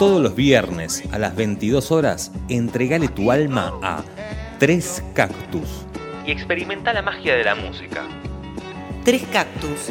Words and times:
Todos 0.00 0.22
los 0.22 0.34
viernes 0.34 1.02
a 1.12 1.18
las 1.18 1.36
22 1.36 1.92
horas, 1.92 2.32
entregale 2.48 3.08
tu 3.08 3.30
alma 3.30 3.78
a 3.82 4.02
Tres 4.58 5.04
Cactus 5.12 5.84
y 6.26 6.30
experimenta 6.30 6.94
la 6.94 7.02
magia 7.02 7.34
de 7.34 7.44
la 7.44 7.54
música. 7.54 8.08
Tres 9.04 9.24
Cactus, 9.30 9.90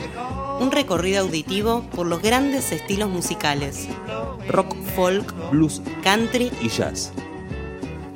un 0.60 0.72
recorrido 0.72 1.22
auditivo 1.22 1.84
por 1.96 2.08
los 2.08 2.24
grandes 2.24 2.72
estilos 2.72 3.08
musicales. 3.08 3.88
Rock, 4.48 4.76
folk, 4.96 5.52
Blues 5.52 5.80
country. 6.02 6.52
y 6.60 6.70
jazz. 6.70 7.14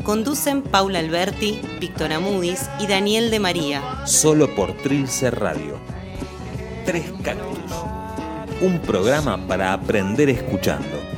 Conducen 0.03 0.63
Paula 0.63 0.97
Alberti, 0.97 1.61
Víctor 1.79 2.11
Amudis 2.11 2.71
y 2.79 2.87
Daniel 2.87 3.29
de 3.29 3.39
María. 3.39 3.83
Solo 4.07 4.55
por 4.55 4.73
Trilce 4.77 5.29
Radio. 5.29 5.77
Tres 6.87 7.05
Cactus. 7.21 7.71
Un 8.61 8.79
programa 8.79 9.37
para 9.45 9.73
aprender 9.73 10.31
escuchando. 10.31 11.12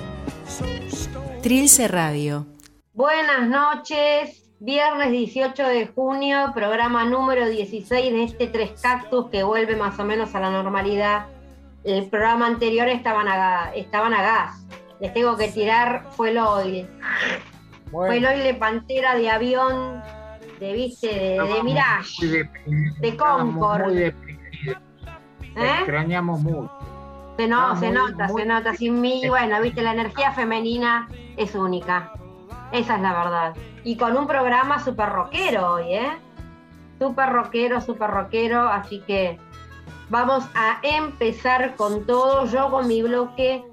Trilce 1.45 1.87
Radio. 1.87 2.47
Buenas 2.95 3.47
noches, 3.47 4.49
viernes 4.59 5.11
18 5.11 5.61
de 5.61 5.85
junio, 5.85 6.51
programa 6.55 7.05
número 7.05 7.47
16 7.47 8.11
de 8.11 8.23
este 8.23 8.47
Tres 8.47 8.81
Cactus 8.81 9.29
que 9.29 9.43
vuelve 9.43 9.75
más 9.75 9.99
o 9.99 10.05
menos 10.05 10.33
a 10.33 10.39
la 10.39 10.49
normalidad. 10.49 11.27
El 11.83 12.09
programa 12.09 12.47
anterior 12.47 12.87
estaban 12.87 13.27
a, 13.27 13.35
ga- 13.37 13.71
estaban 13.75 14.15
a 14.15 14.23
gas. 14.23 14.65
Les 14.99 15.13
tengo 15.13 15.37
que 15.37 15.49
tirar 15.49 16.07
fuel 16.13 16.39
oil. 16.39 16.89
Fuel 17.91 18.25
oil 18.25 18.41
de 18.41 18.55
pantera, 18.55 19.13
de 19.13 19.29
avión, 19.29 20.01
de 20.59 20.73
viste, 20.73 21.07
de, 21.09 21.39
de 21.43 21.63
Mirage. 21.63 22.25
De 23.01 23.07
estábamos 23.09 23.53
Concord. 23.53 23.85
Muy 23.93 24.01
¿Eh? 24.01 24.13
extrañamos 25.53 26.41
mucho. 26.41 26.71
Se, 27.37 27.47
no, 27.47 27.79
se 27.79 27.85
muy- 27.91 27.95
nota, 27.95 28.27
muy- 28.29 28.41
se 28.41 28.47
nota. 28.47 28.73
Sin 28.73 28.99
mí, 28.99 29.21
bueno, 29.29 29.61
viste, 29.61 29.83
la 29.83 29.91
energía 29.93 30.31
femenina 30.31 31.07
es 31.37 31.55
única. 31.55 32.11
Esa 32.71 32.95
es 32.95 33.01
la 33.01 33.13
verdad. 33.13 33.55
Y 33.83 33.97
con 33.97 34.17
un 34.17 34.27
programa 34.27 34.83
súper 34.83 35.09
rockero 35.09 35.73
hoy, 35.73 35.93
¿eh? 35.93 36.11
Súper 36.99 37.29
rockero, 37.29 37.81
súper 37.81 38.09
rockero. 38.09 38.61
Así 38.67 39.01
que 39.05 39.37
vamos 40.09 40.45
a 40.55 40.79
empezar 40.81 41.75
con 41.75 42.05
todo. 42.05 42.45
Yo 42.47 42.69
con 42.71 42.87
mi 42.87 43.01
bloque 43.01 43.63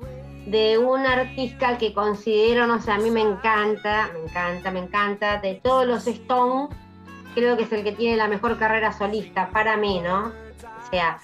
de 0.47 0.77
un 0.79 1.07
artista 1.07 1.79
que 1.79 1.95
considero, 1.95 2.67
no 2.67 2.81
sé, 2.81 2.91
a 2.93 2.99
mí 2.99 3.11
me 3.11 3.23
encanta, 3.23 4.11
me 4.13 4.25
encanta, 4.29 4.71
me 4.71 4.81
encanta. 4.81 5.39
De 5.39 5.55
todos 5.55 5.87
los 5.87 6.07
Stones, 6.07 6.69
creo 7.35 7.57
que 7.57 7.63
es 7.63 7.73
el 7.73 7.85
que 7.85 7.93
tiene 7.93 8.17
la 8.17 8.29
mejor 8.29 8.59
carrera 8.59 8.93
solista 8.93 9.49
para 9.51 9.77
mí, 9.77 10.01
¿no? 10.01 10.27
O 10.27 10.91
sea, 10.91 11.19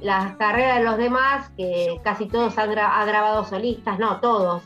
las 0.00 0.36
carreras 0.36 0.78
de 0.78 0.84
los 0.84 0.96
demás, 0.96 1.50
que 1.56 2.00
casi 2.02 2.26
todos 2.26 2.56
han, 2.58 2.70
gra- 2.70 2.90
ha 2.94 3.04
grabado 3.04 3.44
solistas, 3.44 3.98
no, 3.98 4.18
todos 4.20 4.62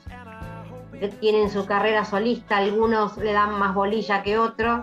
tienen 1.20 1.50
su 1.50 1.66
carrera 1.66 2.05
solista, 2.05 2.58
algunos 2.58 3.16
le 3.19 3.33
dan 3.33 3.58
más 3.58 3.75
bolilla 3.75 4.22
que 4.22 4.39
otros. 4.39 4.80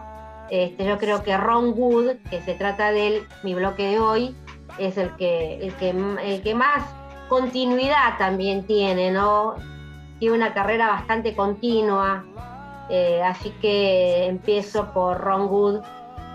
Este, 0.49 0.85
yo 0.85 0.97
creo 0.97 1.23
que 1.23 1.35
Ron 1.37 1.73
Wood, 1.75 2.17
que 2.29 2.41
se 2.41 2.53
trata 2.53 2.91
de 2.91 3.07
él, 3.07 3.27
mi 3.43 3.55
bloque 3.55 3.87
de 3.87 3.99
hoy, 3.99 4.35
es 4.77 4.97
el 4.97 5.15
que, 5.15 5.57
el 5.65 5.73
que, 5.75 5.89
el 5.89 6.41
que 6.41 6.55
más 6.55 6.83
continuidad 7.29 8.17
también 8.17 8.65
tiene, 8.65 9.11
¿no? 9.11 9.55
Tiene 10.19 10.35
una 10.35 10.53
carrera 10.53 10.87
bastante 10.87 11.35
continua. 11.35 12.25
eh, 12.89 13.21
así 13.23 13.49
que 13.61 14.25
empiezo 14.25 14.91
por 14.93 15.19
Ron 15.19 15.49
Wood, 15.49 15.81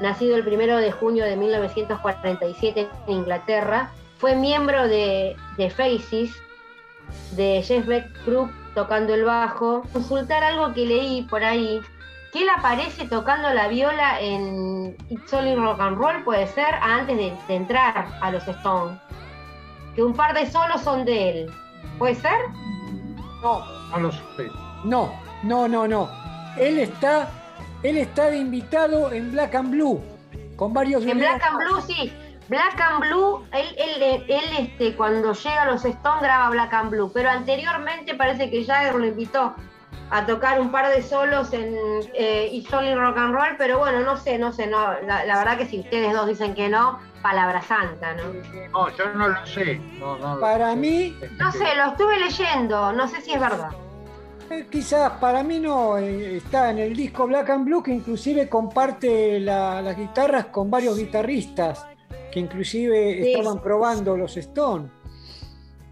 nacido 0.01 0.34
el 0.37 0.45
primero 0.45 0.79
de 0.79 0.91
junio 0.91 1.25
de 1.25 1.37
1947 1.37 2.89
en 3.06 3.12
Inglaterra. 3.12 3.91
Fue 4.16 4.34
miembro 4.34 4.89
de, 4.89 5.37
de 5.56 5.71
Faces, 5.71 6.33
de 7.37 7.62
Jeff 7.62 7.87
Beck 7.87 8.06
Group 8.27 8.50
tocando 8.78 9.12
el 9.12 9.25
bajo. 9.25 9.83
Consultar 9.93 10.44
algo 10.44 10.72
que 10.72 10.87
leí 10.87 11.22
por 11.22 11.43
ahí, 11.43 11.81
que 12.33 12.43
él 12.43 12.49
aparece 12.56 13.09
tocando 13.09 13.53
la 13.53 13.66
viola 13.66 14.21
en 14.21 14.97
It's 15.09 15.33
Only 15.33 15.56
Rock 15.56 15.81
and 15.81 15.99
Roll, 15.99 16.22
puede 16.22 16.47
ser, 16.47 16.72
antes 16.81 17.16
de, 17.16 17.37
de 17.49 17.55
entrar 17.56 18.06
a 18.21 18.31
los 18.31 18.47
Stones. 18.47 18.97
Que 19.97 20.03
un 20.05 20.15
par 20.15 20.33
de 20.33 20.47
solos 20.49 20.81
son 20.83 21.05
de 21.05 21.31
él. 21.31 21.50
¿Puede 21.99 22.15
ser? 22.15 22.39
No, 23.43 23.65
No 23.91 23.99
lo 23.99 24.12
sé. 24.12 24.47
no, 24.84 25.12
no, 25.43 25.66
no, 25.66 25.89
no. 25.89 26.09
Él 26.56 26.78
está, 26.78 27.28
él 27.83 27.97
está 27.97 28.27
de 28.31 28.39
invitado 28.39 29.10
en 29.12 29.33
Black 29.33 29.56
and 29.56 29.71
Blue, 29.71 30.00
con 30.55 30.72
varios 30.72 31.05
En 31.05 31.19
Black 31.19 31.43
and 31.43 31.56
Blue, 31.59 31.81
sí. 31.81 32.12
Black 32.48 32.81
and 32.81 33.00
Blue, 33.00 33.44
él, 33.53 33.66
él, 33.76 34.25
él, 34.28 34.44
este, 34.59 34.97
cuando 34.97 35.32
llega 35.34 35.62
a 35.62 35.66
los 35.70 35.84
Stones 35.84 36.22
graba 36.22 36.48
Black 36.50 36.72
and 36.72 36.91
Blue, 36.91 37.10
pero 37.12 37.28
anteriormente 37.31 38.14
parece 38.14 38.50
que 38.50 38.64
Jagger 38.64 38.94
lo 38.94 39.06
invitó 39.06 39.54
a 40.10 40.25
tocar 40.25 40.59
un 40.59 40.70
par 40.70 40.88
de 40.88 41.03
solos 41.03 41.53
en 41.53 41.76
eh, 42.14 42.64
Only 42.72 42.94
Rock 42.94 43.19
and 43.19 43.34
Roll, 43.34 43.56
pero 43.59 43.78
bueno, 43.78 44.00
no 44.00 44.16
sé, 44.16 44.38
no 44.38 44.53
sé, 44.53 44.66
no, 44.66 44.94
la, 45.03 45.26
la 45.26 45.36
verdad 45.38 45.59
que 45.59 45.66
si 45.66 45.81
ustedes 45.81 46.14
dos 46.14 46.26
dicen 46.26 46.54
que 46.54 46.70
no, 46.70 46.98
palabra 47.20 47.60
santa, 47.60 48.14
¿no? 48.14 48.22
No, 48.72 48.88
yo 48.97 49.12
no 49.12 49.28
lo 49.28 49.47
sé. 49.47 49.75
No, 49.98 50.16
no 50.16 50.36
lo 50.36 50.41
Para 50.41 50.75
mí, 50.75 51.15
No 51.36 51.53
sé, 51.53 51.66
lo 51.76 51.88
estuve 51.91 52.19
leyendo, 52.19 52.91
no 52.94 53.06
sé 53.06 53.20
si 53.20 53.34
es 53.34 53.41
verdad. 53.41 53.69
Eh, 54.48 54.66
Quizás 54.70 55.10
para 55.20 55.42
mí 55.42 55.60
no, 55.60 55.98
eh, 55.98 56.38
está 56.38 56.70
en 56.70 56.78
el 56.78 56.97
disco 56.97 57.26
Black 57.26 57.50
and 57.50 57.66
Blue 57.66 57.82
que 57.82 57.92
inclusive 57.92 58.48
comparte 58.48 59.38
la- 59.41 59.82
las 59.82 59.94
guitarras 59.94 60.47
con 60.47 60.70
varios 60.70 60.97
guitarristas 60.97 61.84
que 62.31 62.41
inclusive 62.41 63.22
Sí. 63.22 63.33
estaban 63.33 63.61
probando 63.62 64.16
los 64.16 64.37
Stones. 64.37 64.91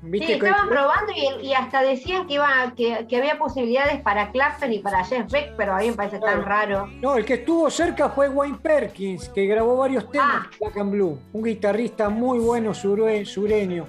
Sí, 0.02 0.10
¿Viste 0.12 0.38
que- 0.38 0.47
estaban 0.47 0.69
probando 0.69 1.12
y, 1.16 1.47
y 1.48 1.54
hasta 1.54 1.82
decían 1.82 2.26
que, 2.28 2.34
iba, 2.34 2.72
que, 2.76 3.06
que 3.08 3.16
había 3.16 3.38
posibilidades 3.38 4.00
para 4.02 4.30
Clapton 4.30 4.72
y 4.72 4.78
para 4.78 5.02
Jeff 5.04 5.28
Beck, 5.32 5.54
pero 5.56 5.74
a 5.74 5.78
mí 5.78 5.88
me 5.91 5.94
parece 5.94 6.20
tan 6.20 6.44
raro. 6.44 6.86
No, 7.00 7.16
el 7.16 7.24
que 7.24 7.34
estuvo 7.34 7.69
cerca 7.70 8.10
fue 8.10 8.28
Wayne 8.28 8.58
Perkins, 8.62 9.28
que 9.30 9.47
grabó 9.47 9.76
varios 9.78 10.08
temas 10.10 10.44
Ah. 10.44 10.48
de 10.50 10.58
Black 10.60 10.76
and 10.78 10.92
Blue. 10.92 11.19
Un 11.32 11.42
guitarrista 11.42 12.08
muy 12.08 12.38
bueno 12.38 12.70
surue- 12.72 13.24
sureño. 13.24 13.86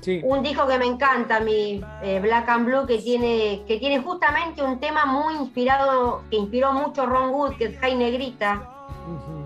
Sí. 0.00 0.20
un 0.24 0.42
disco 0.42 0.66
que 0.66 0.78
me 0.78 0.86
encanta, 0.86 1.38
mi 1.38 1.80
eh, 2.02 2.18
Black 2.20 2.48
and 2.48 2.66
Blue, 2.66 2.86
que 2.88 2.98
tiene, 2.98 3.62
que 3.68 3.78
tiene 3.78 4.00
justamente 4.00 4.60
un 4.60 4.80
tema 4.80 5.04
muy 5.06 5.34
inspirado, 5.36 6.22
que 6.28 6.38
inspiró 6.38 6.72
mucho 6.72 7.06
Ron 7.06 7.30
Wood, 7.30 7.52
que 7.56 7.66
es 7.66 7.78
Jai 7.78 7.94
Negrita, 7.94 8.68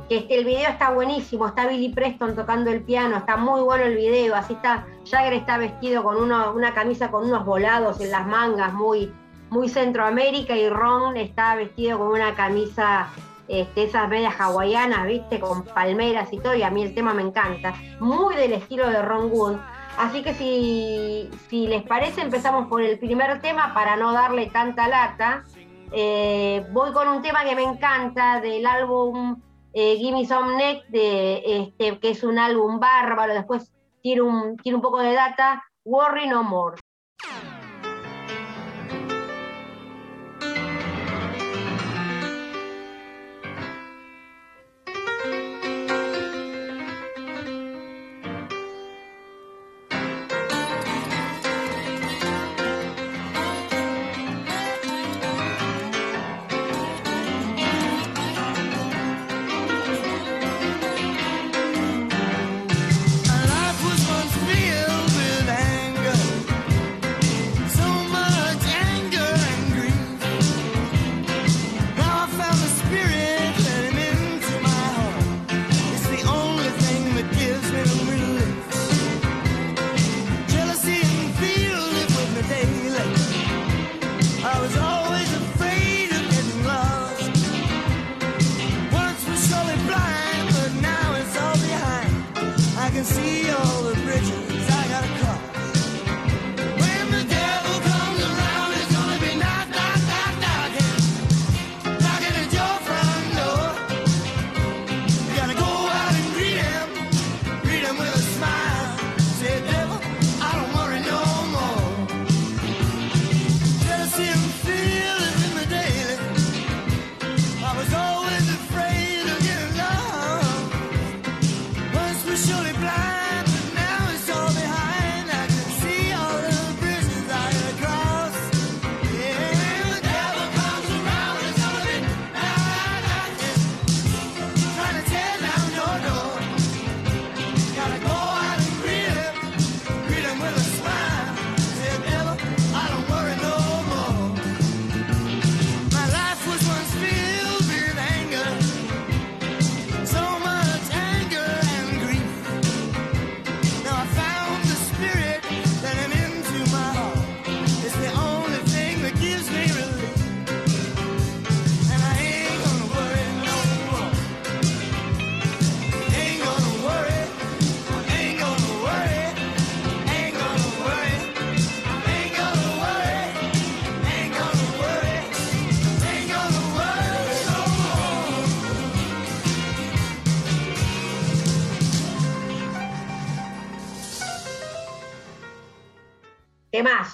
Que 0.09 0.19
este, 0.19 0.39
el 0.39 0.45
video 0.45 0.69
está 0.69 0.91
buenísimo, 0.91 1.47
está 1.47 1.67
Billy 1.67 1.89
Preston 1.89 2.37
tocando 2.37 2.71
el 2.71 2.83
piano, 2.83 3.17
está 3.17 3.37
muy 3.37 3.61
bueno 3.61 3.85
el 3.85 3.97
video, 3.97 4.35
así 4.35 4.53
está, 4.55 4.87
Jagger 5.11 5.33
está 5.33 5.59
vestido 5.59 6.03
con 6.05 6.17
una 6.23 6.75
camisa 6.75 7.11
con 7.11 7.25
unos 7.25 7.45
volados 7.45 8.01
en 8.01 8.11
las 8.11 8.27
mangas, 8.27 8.73
muy, 8.73 9.13
muy 9.51 9.69
Centroamérica, 9.69 10.57
y 10.57 10.69
Ron 10.69 11.17
está 11.17 11.57
vestido 11.57 11.99
con 11.99 12.09
una 12.09 12.35
camisa, 12.35 13.09
este, 13.49 13.85
esas 13.85 14.09
medias 14.09 14.35
hawaianas, 14.39 15.07
viste, 15.07 15.41
con 15.41 15.65
palmeras 15.65 16.33
y 16.33 16.39
todo, 16.39 16.55
y 16.55 16.63
a 16.63 16.71
mí 16.71 16.83
el 16.83 16.95
tema 16.95 17.15
me 17.15 17.23
encanta, 17.23 17.75
muy 17.99 18.37
del 18.37 18.53
estilo 18.53 18.89
de 18.89 19.03
Ron 19.03 19.31
Wood. 19.33 19.57
Así 19.99 20.23
que 20.23 20.35
si, 20.35 21.31
si 21.49 21.67
les 21.67 21.83
parece, 21.83 22.21
empezamos 22.21 22.67
por 22.69 22.83
el 22.83 22.99
primer 22.99 23.41
tema 23.41 23.73
para 23.73 23.97
no 23.97 24.13
darle 24.13 24.47
tanta 24.49 24.89
lata. 24.89 25.45
Eh, 25.91 26.67
voy 26.71 26.93
con 26.93 27.09
un 27.09 27.23
tema 27.23 27.45
que 27.45 27.55
me 27.55 27.63
encanta 27.63 28.41
del 28.43 28.67
álbum 28.67 29.41
eh, 29.79 29.99
Gimme 29.99 30.25
Some 30.25 30.57
Neck, 30.57 30.87
de, 30.89 31.43
este, 31.45 31.99
que 31.99 32.11
es 32.11 32.25
un 32.25 32.39
álbum 32.39 32.81
bárbaro. 32.81 33.35
Después 33.35 33.71
tiene 34.01 34.23
un, 34.23 34.57
tiene 34.57 34.77
un 34.77 34.83
poco 34.83 35.01
de 35.01 35.13
data. 35.13 35.63
Worry 35.85 36.29
No 36.29 36.43
More. 36.43 36.81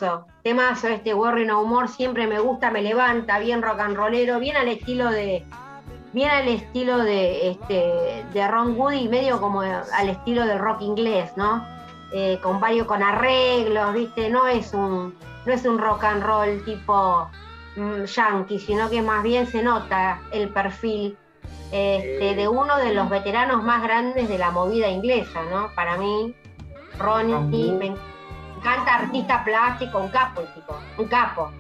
Temazo, 0.02 0.26
temazo 0.42 0.88
este 0.88 1.14
Worry 1.14 1.46
No 1.46 1.64
More, 1.64 1.88
siempre 1.88 2.26
me 2.26 2.40
gusta, 2.40 2.70
me 2.70 2.82
levanta, 2.82 3.38
bien 3.38 3.62
rock 3.62 3.80
and 3.80 3.96
rollero, 3.96 4.38
bien 4.40 4.56
al 4.56 4.68
estilo 4.68 5.10
de, 5.10 5.44
bien 6.12 6.30
al 6.30 6.48
estilo 6.48 6.98
de, 6.98 7.50
este, 7.50 8.24
de 8.32 8.48
Ron 8.48 8.76
Wood 8.78 8.92
y 8.92 9.08
medio 9.08 9.40
como 9.40 9.60
al 9.60 10.08
estilo 10.08 10.44
del 10.44 10.58
rock 10.58 10.82
inglés, 10.82 11.30
¿no? 11.36 11.64
Eh, 12.12 12.38
con 12.42 12.60
varios, 12.60 12.86
con 12.86 13.02
arreglos, 13.02 13.94
¿viste? 13.94 14.28
No 14.28 14.46
es 14.46 14.74
un, 14.74 15.14
no 15.46 15.52
es 15.52 15.64
un 15.64 15.78
rock 15.78 16.04
and 16.04 16.22
roll 16.22 16.64
tipo 16.64 17.28
mm, 17.76 18.04
yankee, 18.04 18.58
sino 18.58 18.90
que 18.90 19.00
más 19.00 19.22
bien 19.22 19.46
se 19.46 19.62
nota 19.62 20.20
el 20.32 20.48
perfil 20.50 21.16
este, 21.70 22.34
de 22.34 22.48
uno 22.48 22.76
de 22.76 22.92
los 22.92 23.08
veteranos 23.08 23.62
más 23.62 23.82
grandes 23.82 24.28
de 24.28 24.36
la 24.36 24.50
movida 24.50 24.88
inglesa, 24.88 25.42
¿no? 25.50 25.70
Para 25.74 25.96
mí, 25.96 26.34
Ronnie, 26.98 27.72
me 27.72 27.86
encanta 27.86 28.12
artista 28.64 29.44
plástico, 29.44 29.98
un 29.98 30.08
capo, 30.08 30.42
tipo, 30.54 30.78
un 30.98 31.08
capo. 31.08 31.50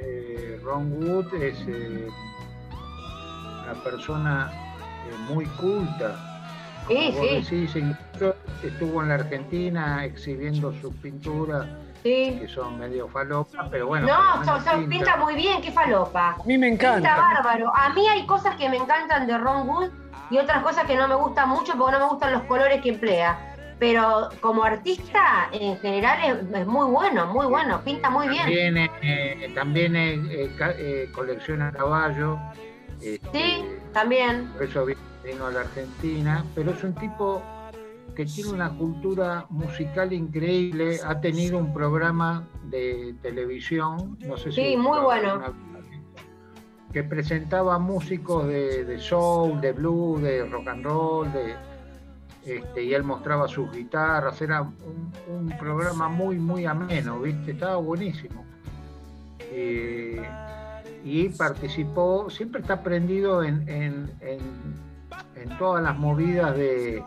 Eh, 0.00 0.60
Ron 0.62 0.92
Wood 0.92 1.34
es 1.34 1.58
eh, 1.66 2.08
una 3.62 3.74
persona 3.82 4.50
eh, 5.08 5.32
muy 5.32 5.46
culta. 5.46 6.16
Sí, 6.88 7.66
sí. 7.68 7.82
estuvo 8.62 9.02
en 9.02 9.08
la 9.08 9.14
Argentina 9.16 10.04
exhibiendo 10.04 10.72
sus 10.80 10.94
pinturas 10.96 11.66
que 12.06 12.48
son 12.48 12.78
medio 12.78 13.08
falopa, 13.08 13.66
pero 13.68 13.88
bueno. 13.88 14.06
No, 14.06 14.88
pinta 14.88 15.16
muy 15.16 15.34
bien, 15.34 15.60
qué 15.60 15.72
falopa. 15.72 16.36
A 16.40 16.44
mí 16.44 16.56
me 16.56 16.68
encanta. 16.68 16.96
Pinta 16.96 17.16
bárbaro. 17.16 17.72
A 17.74 17.88
mí 17.90 18.06
hay 18.06 18.24
cosas 18.26 18.54
que 18.54 18.68
me 18.68 18.76
encantan 18.76 19.26
de 19.26 19.36
Ron 19.36 19.68
Wood 19.68 19.90
y 20.30 20.38
otras 20.38 20.62
cosas 20.62 20.84
que 20.84 20.94
no 20.94 21.08
me 21.08 21.16
gustan 21.16 21.48
mucho 21.48 21.76
porque 21.76 21.98
no 21.98 22.04
me 22.04 22.10
gustan 22.10 22.32
los 22.32 22.42
colores 22.42 22.80
que 22.80 22.90
emplea. 22.90 23.55
Pero 23.78 24.30
como 24.40 24.64
artista, 24.64 25.48
en 25.52 25.76
general, 25.78 26.48
es, 26.54 26.66
muy 26.66 26.90
bueno, 26.90 27.26
muy 27.26 27.46
bueno, 27.46 27.80
pinta 27.84 28.08
muy 28.08 28.28
bien. 28.28 28.44
También, 28.44 28.76
eh, 29.02 29.52
también 29.54 29.96
eh, 29.96 30.50
eh, 30.78 31.10
colecciona 31.14 31.70
caballos. 31.72 32.38
Este, 33.02 33.28
sí, 33.32 33.64
también. 33.92 34.50
Por 34.52 34.62
eso 34.62 34.86
vino 34.86 35.46
a 35.46 35.50
la 35.50 35.60
Argentina, 35.60 36.44
pero 36.54 36.70
es 36.70 36.82
un 36.82 36.94
tipo 36.94 37.42
que 38.14 38.24
tiene 38.24 38.50
una 38.50 38.70
cultura 38.70 39.44
musical 39.50 40.12
increíble, 40.12 40.98
ha 41.04 41.20
tenido 41.20 41.58
un 41.58 41.74
programa 41.74 42.48
de 42.64 43.14
televisión, 43.20 44.18
no 44.20 44.38
sé 44.38 44.50
si... 44.52 44.62
Sí, 44.62 44.76
muy 44.76 44.98
bueno. 45.00 45.54
que 46.92 47.04
presentaba 47.04 47.78
músicos 47.78 48.46
de, 48.48 48.98
soul, 48.98 49.60
de 49.60 49.72
blues, 49.72 50.22
de 50.22 50.46
rock 50.46 50.68
and 50.68 50.84
roll, 50.84 51.30
de, 51.30 51.54
este, 52.46 52.84
y 52.84 52.94
él 52.94 53.02
mostraba 53.02 53.48
sus 53.48 53.70
guitarras, 53.72 54.40
era 54.40 54.62
un, 54.62 55.52
programa 55.58 56.08
muy, 56.08 56.38
muy 56.38 56.64
ameno, 56.66 57.20
¿viste? 57.20 57.52
Estaba 57.52 57.76
buenísimo. 57.76 58.44
Eh, 59.40 60.22
y 61.04 61.28
participó, 61.30 62.28
siempre 62.30 62.60
está 62.60 62.82
prendido 62.82 63.42
en, 63.42 63.68
en 63.68 65.58
todas 65.58 65.82
las 65.82 65.96
movidas 65.98 66.56
de, 66.56 67.02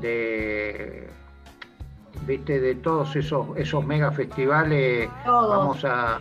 de 0.00 1.08
viste 2.26 2.60
de 2.60 2.74
todos 2.76 3.16
esos 3.16 3.46
esos 3.56 3.84
mega 3.84 4.12
festivales 4.12 5.08
vamos 5.26 5.84
a, 5.84 6.20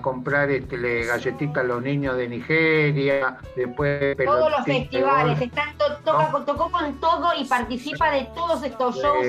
comprar 0.00 0.50
este, 0.50 1.04
galletitas 1.06 1.64
a 1.64 1.66
los 1.66 1.82
niños 1.82 2.16
de 2.16 2.28
Nigeria 2.28 3.38
después 3.56 4.16
todos 4.16 4.50
los 4.50 4.64
festivales 4.64 5.40
están 5.40 5.76
tocó 6.04 6.70
con 6.70 7.00
todo 7.00 7.30
y 7.38 7.44
participa 7.44 8.10
de 8.10 8.28
todos 8.34 8.62
estos 8.62 8.96
shows. 8.96 9.26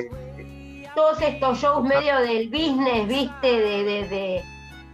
Todos 0.95 1.21
estos 1.21 1.59
shows 1.59 1.83
medio 1.87 2.19
del 2.21 2.49
business 2.49 3.07
viste 3.07 3.47
de, 3.47 3.83
de, 3.83 4.43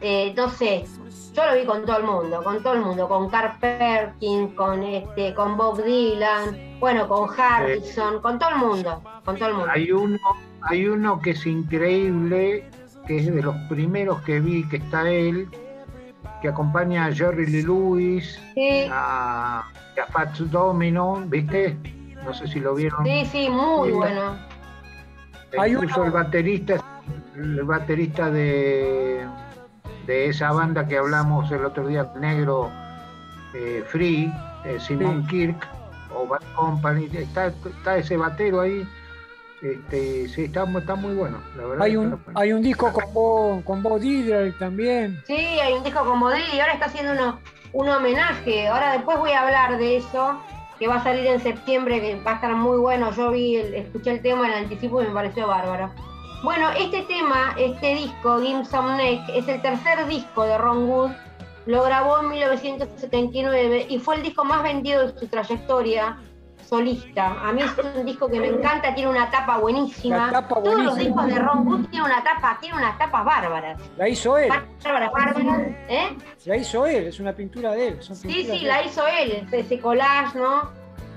de 0.02 0.34
no 0.36 0.50
sé. 0.50 0.86
Yo 1.34 1.46
lo 1.46 1.56
vi 1.56 1.66
con 1.66 1.86
todo 1.86 1.98
el 1.98 2.04
mundo, 2.04 2.44
con 2.44 2.64
todo 2.64 2.74
el 2.74 2.82
mundo, 2.82 3.10
con 3.10 3.30
Carl 3.30 3.60
Perkins, 3.60 4.54
con 4.54 4.84
este, 4.84 5.34
con 5.34 5.58
Bob 5.58 5.84
Dylan, 5.84 6.80
bueno, 6.80 7.08
con 7.10 7.30
Harrison, 7.38 8.22
con 8.22 8.40
todo 8.40 8.52
el 8.52 8.56
mundo, 8.56 9.02
con 9.26 9.38
todo 9.38 9.50
el 9.50 9.56
mundo. 9.56 9.72
Hay 9.74 9.92
uno, 9.92 10.18
hay 10.62 10.88
uno 10.88 11.20
que 11.20 11.32
es 11.32 11.46
increíble, 11.46 12.70
que 13.06 13.18
es 13.18 13.34
de 13.34 13.42
los 13.42 13.56
primeros 13.70 14.22
que 14.22 14.40
vi, 14.40 14.68
que 14.68 14.78
está 14.78 15.10
él, 15.10 15.50
que 16.42 16.48
acompaña 16.48 17.06
a 17.06 17.14
Jerry 17.14 17.46
Lee 17.46 17.64
Lewis, 17.64 18.40
a, 18.92 19.60
a 19.60 20.12
Fats 20.12 20.50
Domino, 20.52 21.24
¿viste? 21.28 21.78
No 22.24 22.34
sé 22.34 22.48
si 22.48 22.60
lo 22.60 22.76
vieron. 22.76 23.06
Sí, 23.06 23.26
sí, 23.26 23.50
muy 23.50 23.92
bueno. 23.92 24.36
Incluso 25.54 26.04
el 26.04 26.12
baterista, 26.12 26.76
el 27.36 27.64
baterista 27.64 28.30
de 28.30 29.26
de 30.06 30.30
esa 30.30 30.52
banda 30.52 30.88
que 30.88 30.98
hablamos 30.98 31.52
el 31.52 31.66
otro 31.66 31.88
día, 31.88 32.12
Negro 32.20 32.70
eh, 33.54 33.84
Free, 33.88 34.32
eh, 34.64 34.78
Simon 34.80 35.26
Kirk 35.28 35.68
o 36.14 36.28
Bad 36.28 36.42
Company, 36.56 37.10
está, 37.14 37.48
está 37.48 37.98
ese 37.98 38.18
batero 38.18 38.62
ahí. 38.62 38.88
Este, 39.62 40.28
sí, 40.28 40.46
está, 40.46 40.66
está 40.78 40.96
muy 40.96 41.16
bueno, 41.16 41.40
la 41.56 41.66
verdad. 41.66 41.86
Hay 41.86 41.96
un, 41.96 42.22
hay 42.36 42.52
un 42.52 42.62
disco 42.62 42.92
con 42.92 43.14
Bob, 43.14 43.64
con 43.64 43.82
Bob 43.82 44.02
también. 44.60 45.22
Sí, 45.26 45.34
hay 45.34 45.74
un 45.74 45.84
disco 45.84 46.04
con 46.04 46.20
Bob 46.20 46.34
y 46.54 46.60
ahora 46.60 46.74
está 46.74 46.88
haciendo 46.88 47.14
uno, 47.14 47.40
un 47.74 47.90
homenaje. 47.90 48.68
Ahora 48.68 48.94
después 48.94 49.18
voy 49.18 49.32
a 49.32 49.44
hablar 49.44 49.78
de 49.78 49.98
eso, 49.98 50.40
que 50.78 50.88
va 50.88 50.96
a 50.96 51.04
salir 51.04 51.26
en 51.28 51.40
septiembre, 51.40 52.02
que 52.02 52.22
va 52.22 52.34
a 52.34 52.36
estar 52.36 52.54
muy 52.56 52.78
bueno. 52.78 53.12
Yo 53.12 53.32
vi, 53.32 53.56
escuché 53.56 54.12
el 54.12 54.22
tema, 54.22 54.48
el 54.48 54.66
anticipo 54.66 55.02
y 55.02 55.08
me 55.08 55.14
pareció 55.14 55.48
bárbaro. 55.48 55.92
Bueno, 56.44 56.70
este 56.78 57.02
tema, 57.04 57.56
este 57.58 57.96
disco, 57.96 58.40
Gimson 58.40 58.98
Neck, 58.98 59.22
es 59.30 59.48
el 59.48 59.62
tercer 59.62 60.06
disco 60.06 60.44
de 60.44 60.58
Ron 60.58 60.88
Wood. 60.90 61.12
Lo 61.66 61.82
grabó 61.82 62.20
en 62.20 62.30
1979 62.30 63.88
y 63.90 63.98
fue 63.98 64.18
el 64.18 64.22
disco 64.22 64.44
más 64.44 64.62
vendido 64.62 65.08
de 65.08 65.20
su 65.20 65.28
trayectoria 65.28 66.20
solista. 66.68 67.48
A 67.48 67.52
mí 67.52 67.62
es 67.62 67.72
un 67.96 68.06
disco 68.06 68.30
que 68.30 68.40
me 68.40 68.48
encanta, 68.48 68.94
tiene 68.94 69.10
una 69.10 69.30
tapa 69.30 69.58
buenísima. 69.58 70.32
Todos 70.48 70.84
los 70.84 70.98
discos 70.98 71.28
de 71.28 71.40
Ron 71.40 71.68
Wood 71.68 71.88
tienen 71.88 72.12
una 72.12 72.24
tapa, 72.24 72.58
tienen 72.60 72.80
unas 72.80 72.98
tapas 72.98 73.26
bárbaras. 73.26 73.82
La 73.98 74.10
hizo 74.10 74.38
él. 74.38 74.50
Bárbaras, 74.50 75.12
bárbaras. 75.12 75.68
¿eh? 75.90 76.18
La 76.46 76.58
hizo 76.58 76.86
él, 76.86 77.08
es 77.08 77.20
una 77.20 77.34
pintura 77.34 77.72
de 77.72 77.90
él. 77.90 77.98
sí, 78.02 78.46
sí, 78.46 78.60
la 78.62 78.84
hizo 78.84 79.06
él, 79.08 79.48
ese 79.52 79.80
collage, 79.80 80.38
¿no? 80.38 80.70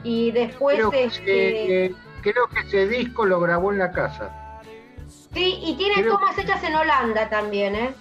Y 0.05 0.31
después. 0.31 0.77
Creo, 0.77 0.93
este... 0.93 1.95
creo 2.23 2.47
que 2.49 2.61
ese 2.61 2.87
disco 2.87 3.25
lo 3.25 3.41
grabó 3.41 3.73
en 3.73 3.79
la 3.79 3.91
casa. 3.91 4.61
Sí, 5.33 5.61
y 5.63 5.75
tiene 5.77 6.03
tomas 6.05 6.37
hechas 6.39 6.63
en 6.65 6.75
Holanda 6.75 7.29
también, 7.29 7.75
¿eh? 7.75 7.95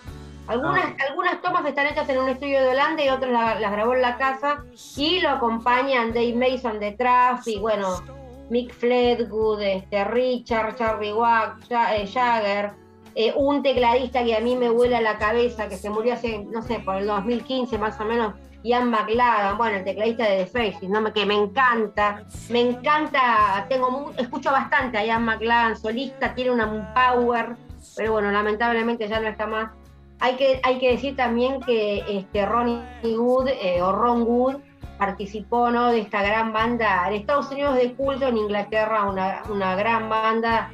Algunas, 0.48 0.86
ah. 0.86 1.06
algunas 1.10 1.42
tomas 1.42 1.66
están 1.66 1.88
hechas 1.88 2.08
en 2.10 2.20
un 2.20 2.30
estudio 2.30 2.62
de 2.62 2.70
Holanda 2.70 3.04
y 3.04 3.10
otras 3.10 3.32
las 3.32 3.72
grabó 3.72 3.94
en 3.94 4.02
la 4.02 4.18
casa 4.18 4.64
y 4.96 5.20
lo 5.20 5.30
acompañan 5.30 6.14
Dave 6.14 6.34
Mason 6.36 6.80
detrás 6.80 7.48
y 7.48 7.60
bueno, 7.60 8.02
Mick 8.50 8.74
Fledgood, 8.74 9.62
este, 9.62 10.04
Richard, 10.06 10.76
Charlie 10.76 11.14
Wack, 11.14 11.70
eh, 11.70 12.08
Jagger, 12.08 12.72
eh, 13.16 13.34
un 13.36 13.62
tecladista 13.62 14.24
que 14.24 14.36
a 14.36 14.40
mí 14.40 14.56
me 14.56 14.70
vuela 14.70 15.02
la 15.02 15.18
cabeza, 15.18 15.68
que 15.68 15.76
se 15.76 15.90
murió 15.90 16.14
hace, 16.14 16.46
no 16.46 16.62
sé, 16.62 16.80
por 16.80 16.96
el 16.96 17.08
2015 17.08 17.78
más 17.78 18.00
o 18.00 18.06
menos, 18.06 18.34
Ian 18.64 18.90
McLagan, 18.90 19.58
bueno, 19.58 19.78
el 19.78 19.84
tecladista 19.84 20.26
de 20.30 20.46
The 20.46 20.48
Faces, 20.48 20.90
¿no? 20.90 21.14
que 21.14 21.26
me 21.26 21.36
encanta, 21.36 22.24
me 22.50 22.62
encanta, 22.62 23.66
tengo 23.70 24.12
escucho 24.18 24.52
bastante 24.52 24.98
a 24.98 25.06
Ian 25.06 25.26
McLagan, 25.26 25.78
solista, 25.78 26.34
tiene 26.34 26.52
una 26.52 26.66
un 26.66 26.86
power, 26.94 27.56
pero 27.96 28.14
bueno, 28.14 28.32
lamentablemente 28.32 29.08
ya 29.08 29.20
no 29.20 29.28
está 29.28 29.48
más. 29.48 29.72
Hay 30.20 30.36
que, 30.36 30.60
hay 30.64 30.80
que 30.80 30.92
decir 30.92 31.16
también 31.16 31.62
que 31.62 32.04
este 32.08 32.46
Ronnie 32.46 32.82
Wood 33.04 33.50
eh, 33.50 33.82
o 33.82 33.92
Ron 33.92 34.24
Wood 34.24 34.56
participó 34.98 35.70
¿no? 35.70 35.92
de 35.92 36.00
esta 36.00 36.24
gran 36.24 36.54
banda 36.54 37.08
en 37.08 37.16
Estados 37.16 37.52
Unidos 37.52 37.76
de 37.76 37.94
culto, 37.94 38.28
en 38.28 38.38
Inglaterra 38.38 39.04
una, 39.06 39.44
una 39.50 39.76
gran 39.76 40.10
banda, 40.10 40.72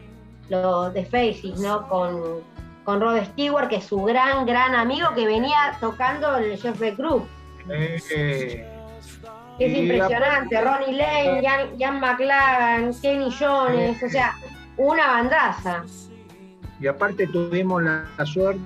los 0.49 0.93
The 0.93 1.05
Faces, 1.05 1.59
¿no? 1.59 1.87
Con, 1.89 2.41
con 2.83 3.01
Rod 3.01 3.23
Stewart, 3.25 3.67
que 3.67 3.77
es 3.77 3.85
su 3.85 4.01
gran, 4.03 4.45
gran 4.45 4.75
amigo 4.75 5.09
que 5.15 5.25
venía 5.25 5.77
tocando 5.79 6.37
el 6.37 6.57
Jeff 6.57 6.79
Beck 6.79 6.97
Group. 6.97 7.27
Eh, 7.69 8.65
es 9.59 9.77
impresionante, 9.77 10.59
Ronnie 10.61 10.93
Lane, 10.93 11.75
Jan, 11.77 11.99
McLaren, 11.99 12.91
Kenny 13.01 13.29
Jones, 13.37 14.01
o 14.01 14.09
sea, 14.09 14.35
una 14.77 15.07
bandaza. 15.07 15.83
Y 16.79 16.87
aparte 16.87 17.27
tuvimos 17.27 17.83
la, 17.83 18.05
suerte, 18.25 18.61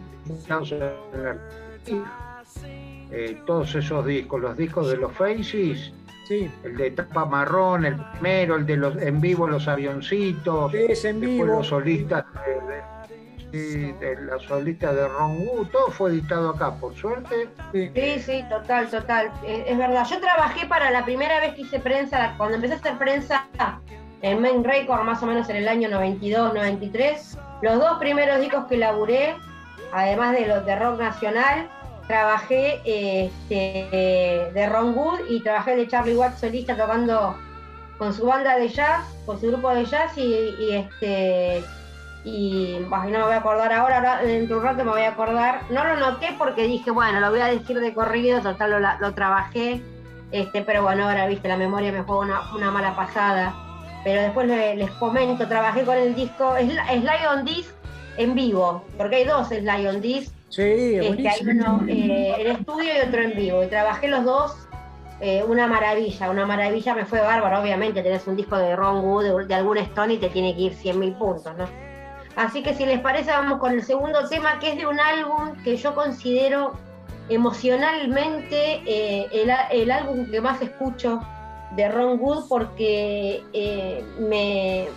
eh, 3.11 3.41
todos 3.45 3.75
esos 3.75 4.05
discos, 4.05 4.41
los 4.41 4.57
discos 4.57 4.89
de 4.89 4.97
los 4.97 5.11
Faces, 5.13 5.93
sí. 6.27 6.51
el 6.63 6.77
de 6.77 6.91
tapa 6.91 7.25
marrón, 7.25 7.85
el 7.85 7.95
primero, 8.13 8.55
el 8.55 8.65
de 8.65 8.77
los 8.77 8.97
en 8.97 9.21
vivo 9.21 9.47
los 9.47 9.67
avioncitos, 9.67 10.71
sí, 10.71 11.07
en 11.07 11.19
vivo. 11.19 11.45
los 11.45 11.67
solistas 11.67 12.25
de, 13.51 13.93
de 13.93 14.21
la 14.25 14.37
solista 14.39 14.93
de 14.93 15.07
Ron 15.07 15.47
Wu, 15.47 15.65
todo 15.65 15.89
fue 15.91 16.11
editado 16.11 16.49
acá, 16.49 16.75
por 16.75 16.93
suerte. 16.95 17.47
Sí, 17.71 18.19
sí, 18.19 18.43
total, 18.49 18.89
total. 18.89 19.31
Eh, 19.45 19.65
es 19.67 19.77
verdad. 19.77 20.05
Yo 20.09 20.19
trabajé 20.19 20.65
para 20.67 20.91
la 20.91 21.05
primera 21.05 21.39
vez 21.39 21.55
que 21.55 21.61
hice 21.61 21.79
prensa, 21.79 22.33
cuando 22.37 22.55
empecé 22.55 22.73
a 22.73 22.77
hacer 22.77 22.97
prensa 22.97 23.47
en 24.21 24.41
Main 24.41 24.63
Record, 24.63 25.03
más 25.03 25.21
o 25.23 25.25
menos 25.27 25.49
en 25.49 25.57
el 25.57 25.67
año 25.67 25.89
92, 25.89 26.53
93. 26.53 27.37
Los 27.61 27.79
dos 27.79 27.97
primeros 27.99 28.39
discos 28.39 28.65
que 28.65 28.77
laburé 28.77 29.35
además 29.91 30.33
de 30.33 30.47
los 30.47 30.65
de 30.65 30.75
rock 30.75 30.99
nacional, 30.99 31.69
trabajé 32.07 32.81
este, 32.85 34.51
de 34.53 34.69
Ron 34.69 34.97
Wood 34.97 35.19
y 35.29 35.41
trabajé 35.41 35.75
de 35.75 35.87
Charlie 35.87 36.15
Watts 36.15 36.39
solista 36.39 36.75
tocando 36.75 37.35
con 37.97 38.13
su 38.13 38.25
banda 38.25 38.57
de 38.57 38.69
jazz, 38.69 39.05
con 39.25 39.39
su 39.39 39.47
grupo 39.47 39.73
de 39.73 39.85
jazz 39.85 40.17
y, 40.17 40.71
este 40.71 41.63
y 42.23 42.77
no 42.89 43.05
me 43.05 43.23
voy 43.23 43.33
a 43.33 43.37
acordar 43.37 43.71
ahora, 43.71 44.21
dentro 44.21 44.55
de 44.55 44.61
un 44.61 44.67
rato 44.67 44.83
me 44.83 44.91
voy 44.91 45.01
a 45.01 45.09
acordar. 45.09 45.61
No 45.69 45.83
lo 45.85 45.95
noté 45.95 46.35
porque 46.37 46.63
dije, 46.67 46.91
bueno, 46.91 47.19
lo 47.19 47.29
voy 47.29 47.39
a 47.39 47.45
decir 47.45 47.79
de 47.79 47.93
corrido, 47.93 48.41
total 48.41 48.71
lo, 48.71 48.79
lo 48.79 49.13
trabajé, 49.13 49.81
este, 50.31 50.61
pero 50.61 50.83
bueno, 50.83 51.07
ahora 51.07 51.25
viste, 51.27 51.47
la 51.47 51.57
memoria 51.57 51.91
me 51.91 52.01
juega 52.01 52.21
una, 52.21 52.55
una 52.55 52.71
mala 52.71 52.95
pasada. 52.95 53.53
Pero 54.03 54.21
después 54.21 54.47
les, 54.47 54.91
comento, 54.91 55.47
trabajé 55.47 55.83
con 55.83 55.97
el 55.97 56.15
disco 56.15 56.55
Slide 56.57 57.27
on 57.29 57.45
Disc 57.45 57.73
en 58.17 58.35
vivo, 58.35 58.83
porque 58.97 59.17
hay 59.17 59.23
dos 59.25 59.47
Slide 59.47 59.89
on 59.89 60.01
Disc. 60.01 60.33
Sí, 60.49 60.95
este, 60.95 61.27
hay 61.27 61.41
uno 61.47 61.83
eh, 61.87 62.35
en 62.39 62.47
estudio 62.47 62.89
y 62.95 63.07
otro 63.07 63.21
en 63.21 63.35
vivo. 63.35 63.63
Y 63.63 63.67
trabajé 63.67 64.07
los 64.07 64.23
dos 64.23 64.67
eh, 65.19 65.43
una 65.47 65.65
maravilla, 65.65 66.29
una 66.29 66.45
maravilla, 66.45 66.93
me 66.93 67.05
fue 67.05 67.21
bárbaro, 67.21 67.59
obviamente 67.59 68.03
tenés 68.03 68.27
un 68.27 68.35
disco 68.35 68.55
de 68.55 68.75
Ron 68.75 69.03
Wood, 69.03 69.47
de, 69.47 69.55
algún 69.55 69.77
Stone 69.77 70.13
y 70.13 70.17
te 70.17 70.29
tiene 70.29 70.55
que 70.55 70.61
ir 70.61 70.73
100.000 70.73 71.17
puntos, 71.17 71.57
¿no? 71.57 71.65
Así 72.35 72.61
que 72.61 72.75
si 72.75 72.85
les 72.85 72.99
parece, 72.99 73.31
vamos 73.31 73.57
con 73.57 73.71
el 73.71 73.83
segundo 73.83 74.29
tema, 74.29 74.59
que 74.59 74.73
es 74.73 74.77
de 74.77 74.85
un 74.85 74.99
álbum 74.99 75.55
que 75.63 75.75
yo 75.75 75.95
considero 75.95 76.73
emocionalmente 77.29 78.83
eh, 78.85 79.27
el, 79.71 79.89
álbum 79.89 80.29
que 80.29 80.39
más 80.39 80.61
escucho 80.61 81.19
de 81.75 81.89
Ron 81.89 82.19
Wood 82.19 82.47
porque 82.47 83.43
eh, 83.53 84.03
me 84.19 84.87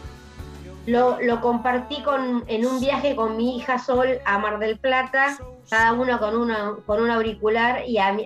lo, 0.90 1.40
compartí 1.40 2.02
con, 2.02 2.44
en 2.46 2.66
un 2.66 2.80
viaje 2.80 3.14
con 3.14 3.36
mi 3.36 3.56
hija 3.56 3.78
Sol 3.78 4.18
a 4.24 4.38
Mar 4.38 4.58
del 4.58 4.78
Plata 4.78 5.38
cada 5.68 5.92
uno 5.92 6.18
con, 6.18 6.36
una, 6.36 6.76
con 6.84 7.00
un 7.00 7.10
auricular 7.10 7.84
y 7.86 7.98
a, 7.98 8.16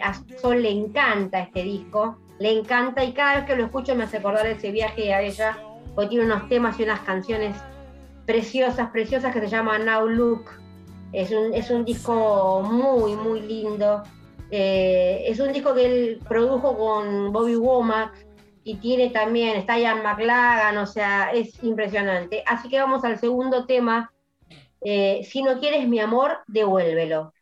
Sol 0.40 0.62
le 0.62 0.70
encanta 0.70 1.40
este 1.40 1.62
disco, 1.62 2.16
le 2.38 2.58
encanta 2.58 3.04
y 3.04 3.12
cada 3.12 3.36
vez 3.36 3.44
que 3.44 3.56
lo 3.56 3.64
escucho 3.64 3.94
me 3.94 4.04
hace 4.04 4.16
acordar 4.16 4.46
ese 4.46 4.72
viaje 4.72 5.12
a 5.12 5.20
ella, 5.20 5.58
porque 5.94 6.08
tiene 6.08 6.24
unos 6.24 6.48
temas 6.48 6.80
y 6.80 6.84
unas 6.84 7.00
canciones 7.00 7.54
preciosas, 8.24 8.90
preciosas 8.90 9.32
que 9.32 9.40
se 9.40 9.48
llaman 9.48 9.84
Now 9.84 10.08
Look. 10.08 10.46
Es 11.12 11.30
un, 11.30 11.52
es 11.52 11.70
un 11.70 11.84
disco 11.84 12.62
muy, 12.62 13.14
muy 13.14 13.40
lindo. 13.40 14.02
Eh, 14.50 15.24
es 15.26 15.38
un 15.38 15.52
disco 15.52 15.74
que 15.74 15.86
él 15.86 16.20
produjo 16.26 16.76
con 16.76 17.32
Bobby 17.32 17.56
Womack 17.56 18.12
y 18.64 18.76
tiene 18.76 19.10
también, 19.10 19.56
está 19.56 19.78
Ian 19.78 20.02
McLagan, 20.02 20.78
o 20.78 20.86
sea, 20.86 21.30
es 21.32 21.62
impresionante. 21.62 22.42
Así 22.46 22.68
que 22.70 22.80
vamos 22.80 23.04
al 23.04 23.18
segundo 23.18 23.66
tema. 23.66 24.10
Eh, 24.80 25.22
si 25.24 25.42
no 25.42 25.60
quieres 25.60 25.86
mi 25.86 26.00
amor, 26.00 26.38
devuélvelo. 26.46 27.33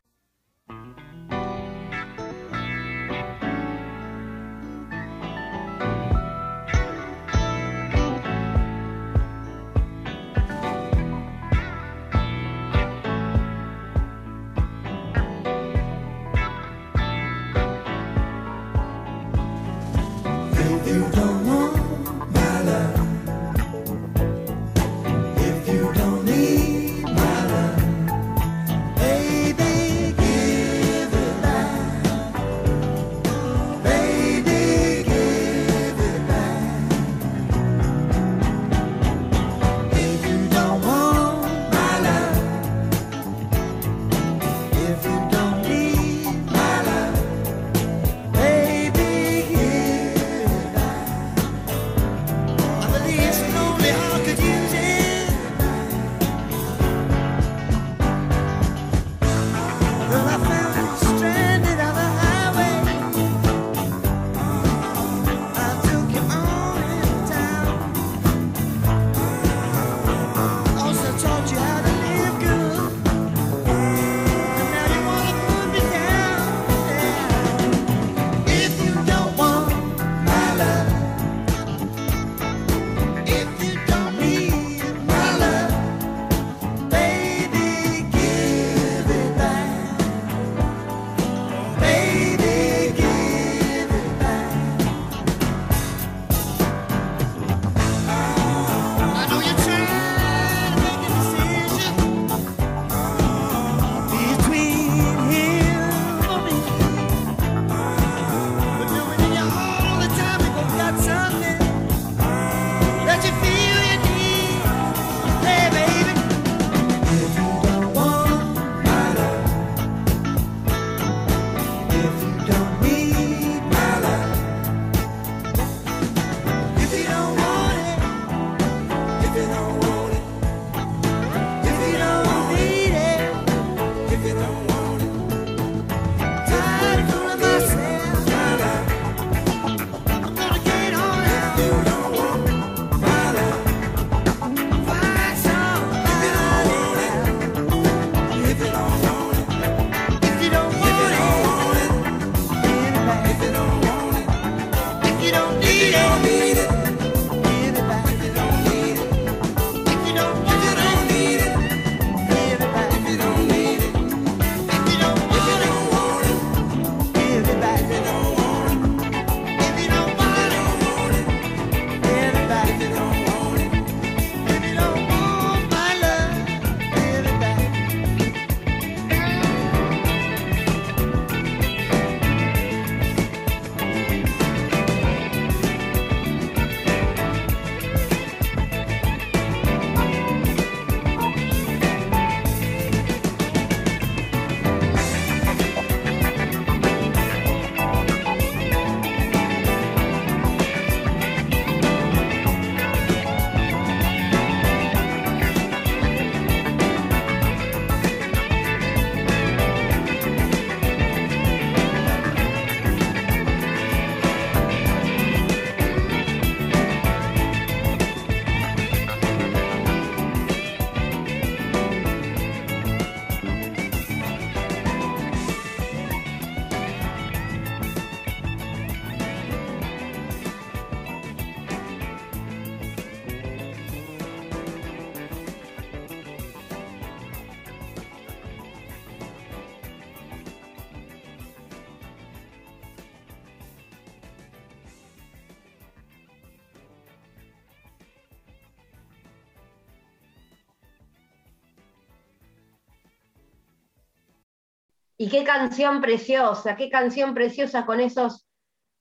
Canción 255.53 256.01
preciosa, 256.01 256.77
qué 256.77 256.89
canción 256.89 257.35
preciosa 257.35 257.85
con 257.85 258.01
esos, 258.01 258.47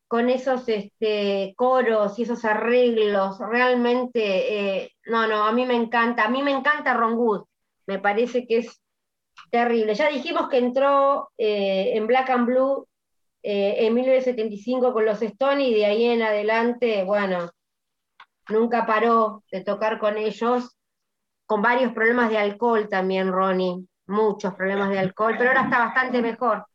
con 0.08 0.30
esos 0.30 0.68
este, 0.68 1.54
coros 1.56 2.18
y 2.20 2.24
esos 2.24 2.44
arreglos. 2.46 3.40
Realmente, 3.40 4.82
eh, 4.82 4.92
no, 5.06 5.28
no, 5.28 5.46
a 5.46 5.52
mí 5.54 5.66
me 5.66 5.76
encanta, 5.76 6.26
a 6.26 6.30
mí 6.30 6.44
me 6.44 6.52
encanta 6.52 6.94
Ron 6.94 7.14
Wood. 7.14 7.46
Me 7.88 8.00
parece 8.00 8.46
que 8.46 8.60
es 8.60 8.82
terrible. 9.50 9.96
Ya 9.96 10.10
dijimos 10.10 10.50
que 10.50 10.58
entró 10.58 11.32
eh, 11.38 11.92
en 11.96 12.08
Black 12.08 12.30
and 12.30 12.46
Blue 12.46 12.88
eh, 13.44 13.86
en 13.86 13.94
1975 13.94 14.94
con 14.94 15.06
los 15.06 15.22
Stones 15.22 15.68
y 15.68 15.74
de 15.74 15.86
ahí 15.86 16.06
en 16.06 16.22
adelante, 16.22 17.04
bueno, 17.04 17.50
nunca 18.50 18.86
paró 18.86 19.44
de 19.52 19.64
tocar 19.64 20.00
con 20.00 20.18
ellos, 20.18 20.78
con 21.46 21.62
varios 21.62 21.94
problemas 21.94 22.30
de 22.30 22.38
alcohol 22.38 22.88
también, 22.90 23.32
Ronnie, 23.32 23.88
muchos 24.12 24.54
problemas 24.54 24.90
de 24.90 25.00
alcohol, 25.00 25.36
pero 25.38 25.50
ahora 25.50 25.64
está 25.64 25.80
bastante 25.80 26.22
mejor. 26.22 26.66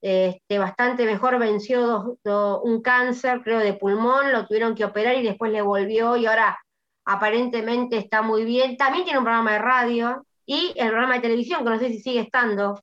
Este, 0.00 0.58
bastante 0.58 1.04
mejor, 1.04 1.38
venció 1.38 2.18
un 2.62 2.82
cáncer, 2.82 3.40
creo, 3.42 3.58
de 3.60 3.74
pulmón, 3.74 4.32
lo 4.32 4.46
tuvieron 4.46 4.74
que 4.74 4.84
operar 4.84 5.16
y 5.16 5.22
después 5.22 5.50
le 5.50 5.62
volvió 5.62 6.16
y 6.16 6.26
ahora 6.26 6.58
aparentemente 7.04 7.96
está 7.96 8.22
muy 8.22 8.44
bien. 8.44 8.76
También 8.76 9.04
tiene 9.04 9.18
un 9.18 9.24
programa 9.24 9.52
de 9.52 9.58
radio 9.58 10.26
y 10.44 10.72
el 10.76 10.88
programa 10.88 11.14
de 11.14 11.20
televisión, 11.20 11.64
que 11.64 11.70
no 11.70 11.78
sé 11.78 11.88
si 11.88 12.00
sigue 12.00 12.20
estando, 12.20 12.80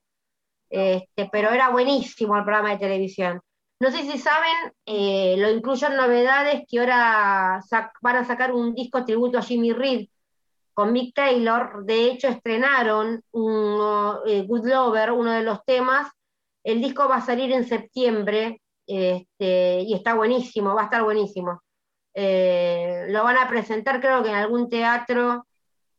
este, 0.70 1.30
pero 1.32 1.52
era 1.52 1.70
buenísimo 1.70 2.36
el 2.38 2.44
programa 2.44 2.72
de 2.72 2.80
televisión. 2.80 3.42
No 3.80 3.92
sé 3.92 4.04
si 4.04 4.18
saben, 4.18 4.74
eh, 4.86 5.36
lo 5.38 5.50
incluyo 5.52 5.88
en 5.88 5.98
novedades 5.98 6.64
que 6.70 6.80
ahora 6.80 7.62
van 8.02 8.16
a 8.16 8.26
sacar 8.26 8.54
un 8.54 8.74
disco 8.74 9.06
tributo 9.06 9.38
a 9.38 9.42
Jimmy 9.42 9.74
Reed 9.74 10.08
con 10.74 10.92
Mick 10.92 11.14
Taylor. 11.14 11.84
De 11.86 12.06
hecho, 12.06 12.28
estrenaron 12.28 13.24
un, 13.32 14.22
eh, 14.28 14.44
Good 14.48 14.68
Lover, 14.68 15.12
uno 15.12 15.32
de 15.32 15.44
los 15.44 15.64
temas. 15.66 16.12
El 16.64 16.82
disco 16.82 17.08
va 17.08 17.18
a 17.18 17.22
salir 17.26 17.52
en 17.52 17.68
septiembre 17.68 18.62
este, 18.88 19.82
y 19.82 19.94
está 19.94 20.14
buenísimo, 20.14 20.76
va 20.76 20.82
a 20.82 20.86
estar 20.86 21.04
buenísimo. 21.04 21.62
Eh, 22.14 23.06
lo 23.10 23.24
van 23.24 23.38
a 23.38 23.48
presentar 23.48 24.00
creo 24.00 24.22
que 24.24 24.30
en 24.30 24.36
algún 24.36 24.70
teatro 24.70 25.46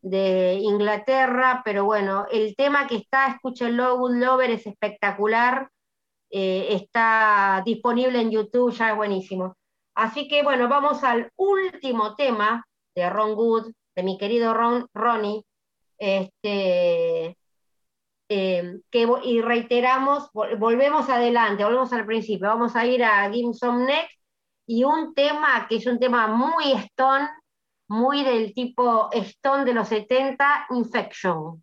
de 0.00 0.54
Inglaterra, 0.60 1.62
pero 1.64 1.84
bueno, 1.84 2.26
el 2.30 2.54
tema 2.56 2.86
que 2.86 2.96
está, 2.96 3.28
escúchenlo, 3.28 3.98
Good 3.98 4.16
Lover 4.16 4.50
es 4.50 4.66
espectacular, 4.66 5.70
eh, 6.30 6.68
está 6.70 7.62
disponible 7.64 8.20
en 8.20 8.30
YouTube, 8.30 8.72
ya 8.72 8.90
es 8.90 8.96
buenísimo. 8.96 9.56
Así 9.94 10.28
que 10.28 10.42
bueno, 10.42 10.68
vamos 10.68 11.02
al 11.04 11.30
último 11.36 12.14
tema 12.16 12.66
de 12.94 13.08
Ron 13.08 13.34
Good, 13.34 13.72
de 13.94 14.02
mi 14.02 14.18
querido 14.18 14.54
Ron, 14.54 14.86
Ronnie, 14.94 15.44
este, 15.98 17.36
eh, 18.28 18.80
que, 18.90 19.08
y 19.24 19.40
reiteramos, 19.40 20.30
volvemos 20.32 21.08
adelante, 21.08 21.64
volvemos 21.64 21.92
al 21.92 22.06
principio, 22.06 22.48
vamos 22.48 22.74
a 22.76 22.86
ir 22.86 23.04
a 23.04 23.30
Gimson 23.30 23.86
Next 23.86 24.18
y 24.66 24.84
un 24.84 25.14
tema 25.14 25.66
que 25.68 25.76
es 25.76 25.86
un 25.86 25.98
tema 25.98 26.26
muy 26.26 26.72
stone, 26.72 27.28
muy 27.88 28.24
del 28.24 28.54
tipo 28.54 29.10
Stone 29.12 29.64
de 29.64 29.74
los 29.74 29.88
70, 29.88 30.66
Infection. 30.70 31.62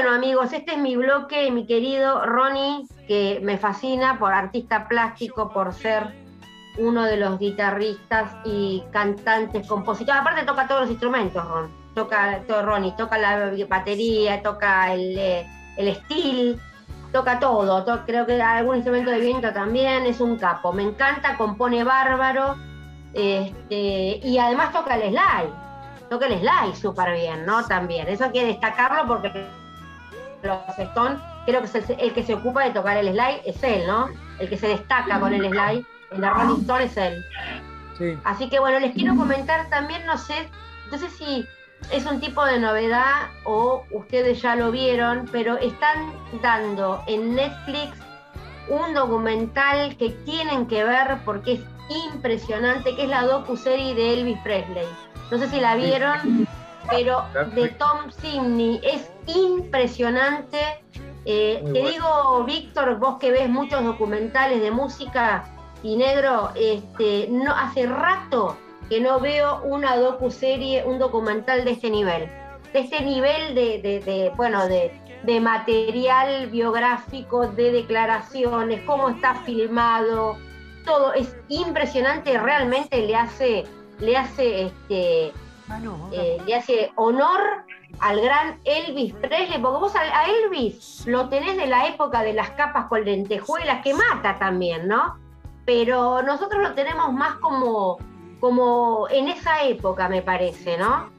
Bueno, 0.00 0.14
amigos, 0.14 0.52
este 0.52 0.74
es 0.74 0.78
mi 0.78 0.94
bloque, 0.94 1.50
mi 1.50 1.66
querido 1.66 2.24
Ronnie, 2.24 2.86
que 3.08 3.40
me 3.42 3.58
fascina 3.58 4.16
por 4.16 4.32
artista 4.32 4.86
plástico, 4.86 5.52
por 5.52 5.74
ser 5.74 6.14
uno 6.78 7.02
de 7.02 7.16
los 7.16 7.36
guitarristas 7.40 8.30
y 8.44 8.84
cantantes, 8.92 9.66
compositores. 9.66 10.20
Aparte 10.20 10.44
toca 10.44 10.68
todos 10.68 10.82
los 10.82 10.90
instrumentos, 10.90 11.44
Ron. 11.44 11.68
Toca 11.96 12.42
todo 12.46 12.64
Ronnie, 12.64 12.94
toca 12.96 13.18
la 13.18 13.50
batería, 13.68 14.40
toca 14.40 14.94
el, 14.94 15.18
eh, 15.18 15.46
el 15.76 15.92
steel, 15.96 16.60
toca 17.12 17.40
todo. 17.40 17.84
creo 18.06 18.24
que 18.24 18.40
algún 18.40 18.76
instrumento 18.76 19.10
de 19.10 19.18
viento 19.18 19.52
también, 19.52 20.06
es 20.06 20.20
un 20.20 20.38
capo. 20.38 20.72
Me 20.72 20.84
encanta, 20.84 21.36
compone 21.36 21.82
bárbaro. 21.82 22.54
Este, 23.14 24.20
y 24.22 24.38
además 24.38 24.72
toca 24.72 24.94
el 24.94 25.10
slide. 25.10 25.52
Toca 26.08 26.26
el 26.26 26.38
slide 26.38 26.76
súper 26.76 27.14
bien, 27.14 27.44
¿no? 27.44 27.64
También. 27.64 28.06
Eso 28.06 28.26
hay 28.26 28.30
que 28.30 28.46
destacarlo 28.46 29.04
porque 29.08 29.57
los 30.42 30.78
Stone, 30.78 31.18
creo 31.46 31.60
que 31.60 31.66
es 31.78 31.90
el, 31.90 32.12
que 32.12 32.22
se 32.22 32.34
ocupa 32.34 32.64
de 32.64 32.70
tocar 32.70 32.96
el 32.96 33.08
slide, 33.12 33.42
es 33.44 33.62
él, 33.62 33.86
¿no? 33.86 34.08
El 34.38 34.48
que 34.48 34.56
se 34.56 34.68
destaca 34.68 35.18
con 35.20 35.32
el 35.32 35.48
slide 35.48 35.84
en 36.10 36.20
la 36.20 36.30
Rolling 36.30 36.60
Stone 36.60 36.84
es 36.84 36.96
él. 36.96 37.24
Así 38.24 38.48
que 38.48 38.60
bueno, 38.60 38.78
les 38.78 38.94
quiero 38.94 39.16
comentar 39.16 39.68
también, 39.70 40.06
no 40.06 40.16
sé, 40.18 40.48
no 40.90 40.98
sé 40.98 41.10
si 41.10 41.46
es 41.90 42.06
un 42.06 42.20
tipo 42.20 42.44
de 42.44 42.58
novedad 42.58 43.28
o 43.44 43.84
ustedes 43.90 44.40
ya 44.40 44.54
lo 44.54 44.70
vieron, 44.70 45.28
pero 45.32 45.56
están 45.58 46.12
dando 46.42 47.02
en 47.06 47.34
Netflix 47.34 47.98
un 48.68 48.94
documental 48.94 49.96
que 49.96 50.10
tienen 50.10 50.66
que 50.66 50.84
ver 50.84 51.18
porque 51.24 51.54
es 51.54 51.60
impresionante, 52.12 52.94
que 52.94 53.04
es 53.04 53.08
la 53.08 53.22
docu-serie 53.22 53.94
de 53.94 54.14
Elvis 54.14 54.38
Presley. 54.44 54.86
No 55.30 55.38
sé 55.38 55.48
si 55.48 55.60
la 55.60 55.74
vieron, 55.74 56.46
pero 56.90 57.24
de 57.54 57.68
Tom 57.68 58.10
Simney 58.10 58.80
es 58.82 59.10
impresionante. 59.28 60.58
Eh, 61.24 61.62
te 61.72 61.90
digo, 61.90 62.44
Víctor, 62.44 62.98
vos 62.98 63.18
que 63.18 63.30
ves 63.30 63.48
muchos 63.48 63.84
documentales 63.84 64.60
de 64.60 64.70
música 64.70 65.44
y 65.82 65.96
negro, 65.96 66.50
este, 66.56 67.28
no 67.30 67.54
hace 67.54 67.86
rato 67.86 68.56
que 68.88 69.00
no 69.00 69.20
veo 69.20 69.60
una 69.64 69.96
docu-serie, 69.96 70.84
un 70.84 70.98
documental 70.98 71.64
de 71.64 71.72
este 71.72 71.90
nivel. 71.90 72.28
De 72.72 72.80
este 72.80 73.02
nivel 73.02 73.54
de, 73.54 74.32
bueno, 74.36 74.66
de, 74.66 75.40
material 75.40 76.46
biográfico, 76.48 77.46
de 77.48 77.72
declaraciones, 77.72 78.82
cómo 78.86 79.10
está 79.10 79.34
filmado, 79.42 80.38
todo 80.84 81.12
es 81.12 81.36
impresionante, 81.48 82.38
realmente 82.38 83.06
le 83.06 83.14
hace, 83.14 83.64
le 83.98 84.16
hace, 84.16 84.62
este, 84.66 85.32
eh, 86.12 86.38
le 86.46 86.54
hace 86.54 86.90
honor 86.96 87.64
al 88.00 88.20
gran 88.20 88.60
Elvis 88.64 89.14
Presley, 89.14 89.60
porque 89.60 89.78
vos 89.78 89.94
a, 89.96 90.24
Elvis 90.26 91.04
lo 91.06 91.28
tenés 91.28 91.56
de 91.56 91.66
la 91.66 91.86
época 91.86 92.22
de 92.22 92.32
las 92.32 92.50
capas 92.50 92.86
con 92.86 93.04
lentejuelas, 93.04 93.82
que 93.82 93.94
mata 93.94 94.38
también, 94.38 94.86
¿no? 94.88 95.16
Pero 95.64 96.22
nosotros 96.22 96.62
lo 96.62 96.74
tenemos 96.74 97.12
más 97.12 97.34
como 97.36 97.98
como 98.40 99.08
en 99.10 99.28
esa 99.28 99.64
época, 99.64 100.08
me 100.08 100.22
parece, 100.22 100.78
¿no? 100.78 101.10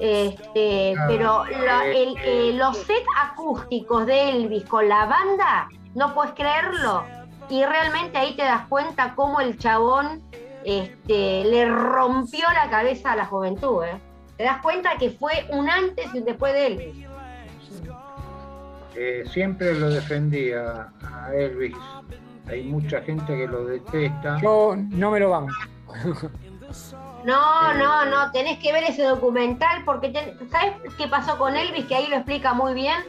Este, 0.00 0.94
pero 1.08 1.44
eh, 1.46 2.52
los 2.54 2.76
sets 2.76 3.06
acústicos 3.20 4.06
de 4.06 4.30
Elvis 4.30 4.64
con 4.64 4.88
la 4.88 5.06
banda, 5.06 5.68
no 5.94 6.14
puedes 6.14 6.34
creerlo. 6.34 7.04
Y 7.50 7.64
realmente 7.64 8.18
ahí 8.18 8.36
te 8.36 8.44
das 8.44 8.66
cuenta 8.68 9.14
cómo 9.16 9.40
el 9.40 9.58
chabón 9.58 10.22
este, 10.64 11.44
le 11.44 11.68
rompió 11.68 12.46
la 12.52 12.70
cabeza 12.70 13.12
a 13.12 13.16
la 13.16 13.26
juventud. 13.26 13.84
¿eh? 13.84 14.00
Te 14.38 14.44
das 14.44 14.62
cuenta 14.62 14.96
que 14.98 15.10
fue 15.10 15.46
un 15.50 15.68
antes 15.68 16.06
y 16.14 16.18
un 16.18 16.24
después 16.24 16.52
de 16.52 16.66
Elvis. 16.68 17.06
Eh, 18.94 19.24
siempre 19.32 19.74
lo 19.74 19.90
defendía 19.90 20.88
a 21.02 21.34
Elvis. 21.34 21.76
Hay 22.46 22.62
mucha 22.62 23.02
gente 23.02 23.36
que 23.36 23.48
lo 23.48 23.64
detesta. 23.64 24.38
Yo 24.40 24.76
no 24.76 25.10
me 25.10 25.18
lo 25.20 25.30
van. 25.30 25.48
No, 27.24 27.74
no, 27.74 28.04
no, 28.06 28.30
tenés 28.30 28.60
que 28.60 28.72
ver 28.72 28.84
ese 28.84 29.02
documental 29.02 29.82
porque, 29.84 30.12
¿sabes 30.50 30.74
qué 30.96 31.08
pasó 31.08 31.36
con 31.36 31.56
Elvis? 31.56 31.86
Que 31.86 31.96
ahí 31.96 32.06
lo 32.06 32.16
explica 32.16 32.54
muy 32.54 32.74
bien, 32.74 33.02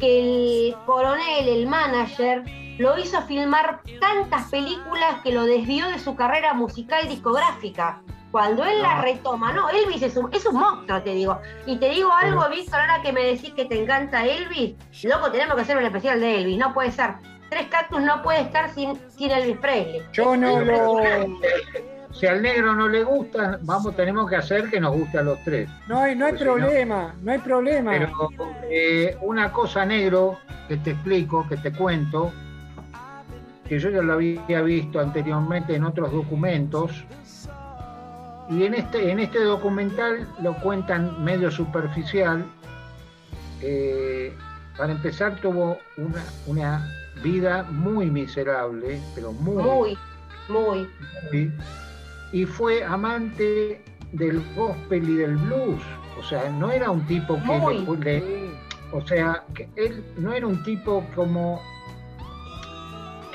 que 0.00 0.70
el 0.70 0.74
coronel, 0.84 1.48
el 1.48 1.66
manager, 1.68 2.42
lo 2.78 2.98
hizo 2.98 3.22
filmar 3.22 3.82
tantas 4.00 4.50
películas 4.50 5.22
que 5.22 5.32
lo 5.32 5.44
desvió 5.44 5.86
de 5.88 6.00
su 6.00 6.16
carrera 6.16 6.54
musical 6.54 7.08
discográfica. 7.08 8.02
Cuando 8.36 8.66
él 8.66 8.82
la 8.82 9.00
retoma, 9.00 9.50
no, 9.54 9.70
Elvis 9.70 10.02
es 10.02 10.14
un, 10.14 10.28
es 10.30 10.44
un 10.44 10.56
monstruo, 10.56 11.00
te 11.00 11.14
digo. 11.14 11.40
Y 11.64 11.78
te 11.78 11.88
digo 11.88 12.12
algo, 12.12 12.46
Víctor, 12.50 12.80
ahora 12.80 13.00
que 13.00 13.10
me 13.10 13.24
decís 13.24 13.54
que 13.54 13.64
te 13.64 13.80
encanta 13.82 14.26
Elvis, 14.26 14.74
loco, 15.04 15.30
tenemos 15.30 15.54
que 15.54 15.62
hacer 15.62 15.78
un 15.78 15.84
especial 15.84 16.20
de 16.20 16.40
Elvis, 16.40 16.58
no 16.58 16.74
puede 16.74 16.90
ser. 16.90 17.14
Tres 17.48 17.68
Cactus 17.68 18.02
no 18.02 18.22
puede 18.22 18.42
estar 18.42 18.68
sin, 18.74 19.00
sin 19.08 19.30
Elvis 19.30 19.56
Presley. 19.56 20.02
Yo 20.12 20.36
no 20.36 20.60
lo 20.60 21.00
si 22.12 22.26
al 22.26 22.42
negro 22.42 22.74
no 22.74 22.88
le 22.88 23.04
gusta, 23.04 23.58
vamos, 23.62 23.96
tenemos 23.96 24.28
que 24.28 24.36
hacer 24.36 24.68
que 24.68 24.80
nos 24.80 24.94
guste 24.94 25.16
a 25.16 25.22
los 25.22 25.42
tres. 25.42 25.70
No 25.88 26.00
hay, 26.00 26.14
no 26.14 26.26
hay 26.26 26.34
problema, 26.34 27.14
no, 27.22 27.32
hay 27.32 27.38
problema. 27.38 27.92
Pero 27.92 28.28
eh, 28.70 29.16
una 29.22 29.50
cosa 29.50 29.86
negro 29.86 30.36
que 30.68 30.76
te 30.76 30.90
explico, 30.90 31.48
que 31.48 31.56
te 31.56 31.72
cuento, 31.72 32.30
que 33.66 33.78
yo 33.78 33.88
ya 33.88 34.02
lo 34.02 34.12
había 34.12 34.60
visto 34.60 35.00
anteriormente 35.00 35.74
en 35.74 35.84
otros 35.84 36.12
documentos, 36.12 37.06
y 38.48 38.64
en 38.64 38.74
este, 38.74 39.10
en 39.10 39.20
este 39.20 39.42
documental 39.42 40.28
lo 40.40 40.54
cuentan 40.54 41.22
medio 41.24 41.50
superficial. 41.50 42.44
Eh, 43.62 44.34
para 44.76 44.92
empezar, 44.92 45.40
tuvo 45.40 45.78
una, 45.96 46.24
una 46.46 46.88
vida 47.22 47.64
muy 47.64 48.10
miserable, 48.10 49.00
pero 49.14 49.32
muy, 49.32 49.96
muy, 50.48 50.88
muy 51.32 51.52
y 52.32 52.44
fue 52.44 52.84
amante 52.84 53.80
del 54.12 54.42
gospel 54.54 55.08
y 55.08 55.16
del 55.16 55.36
blues. 55.36 55.82
O 56.18 56.22
sea, 56.22 56.50
no 56.50 56.70
era 56.70 56.90
un 56.90 57.06
tipo 57.06 57.38
que 57.42 57.96
le, 58.04 58.50
o 58.92 59.06
sea, 59.06 59.44
que 59.54 59.68
él 59.76 60.04
no 60.18 60.32
era 60.32 60.46
un 60.46 60.62
tipo 60.62 61.04
como 61.14 61.60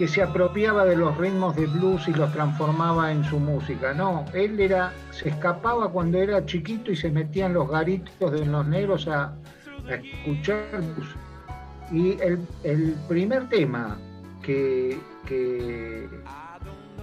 que 0.01 0.07
se 0.07 0.23
apropiaba 0.23 0.83
de 0.83 0.95
los 0.95 1.15
ritmos 1.15 1.55
de 1.55 1.67
blues 1.67 2.07
y 2.07 2.13
los 2.13 2.33
transformaba 2.33 3.11
en 3.11 3.23
su 3.23 3.39
música. 3.39 3.93
No, 3.93 4.25
él 4.33 4.59
era, 4.59 4.91
se 5.11 5.29
escapaba 5.29 5.91
cuando 5.91 6.17
era 6.17 6.43
chiquito 6.43 6.91
y 6.91 6.95
se 6.95 7.11
metía 7.11 7.45
en 7.45 7.53
los 7.53 7.69
garitos 7.69 8.31
de 8.31 8.43
los 8.47 8.65
negros 8.65 9.07
a, 9.07 9.35
escuchar 9.87 10.65
blues. 10.71 11.15
Y 11.91 12.19
el, 12.19 12.39
el 12.63 12.95
primer 13.07 13.47
tema 13.49 13.99
que, 14.41 14.99
que 15.27 16.09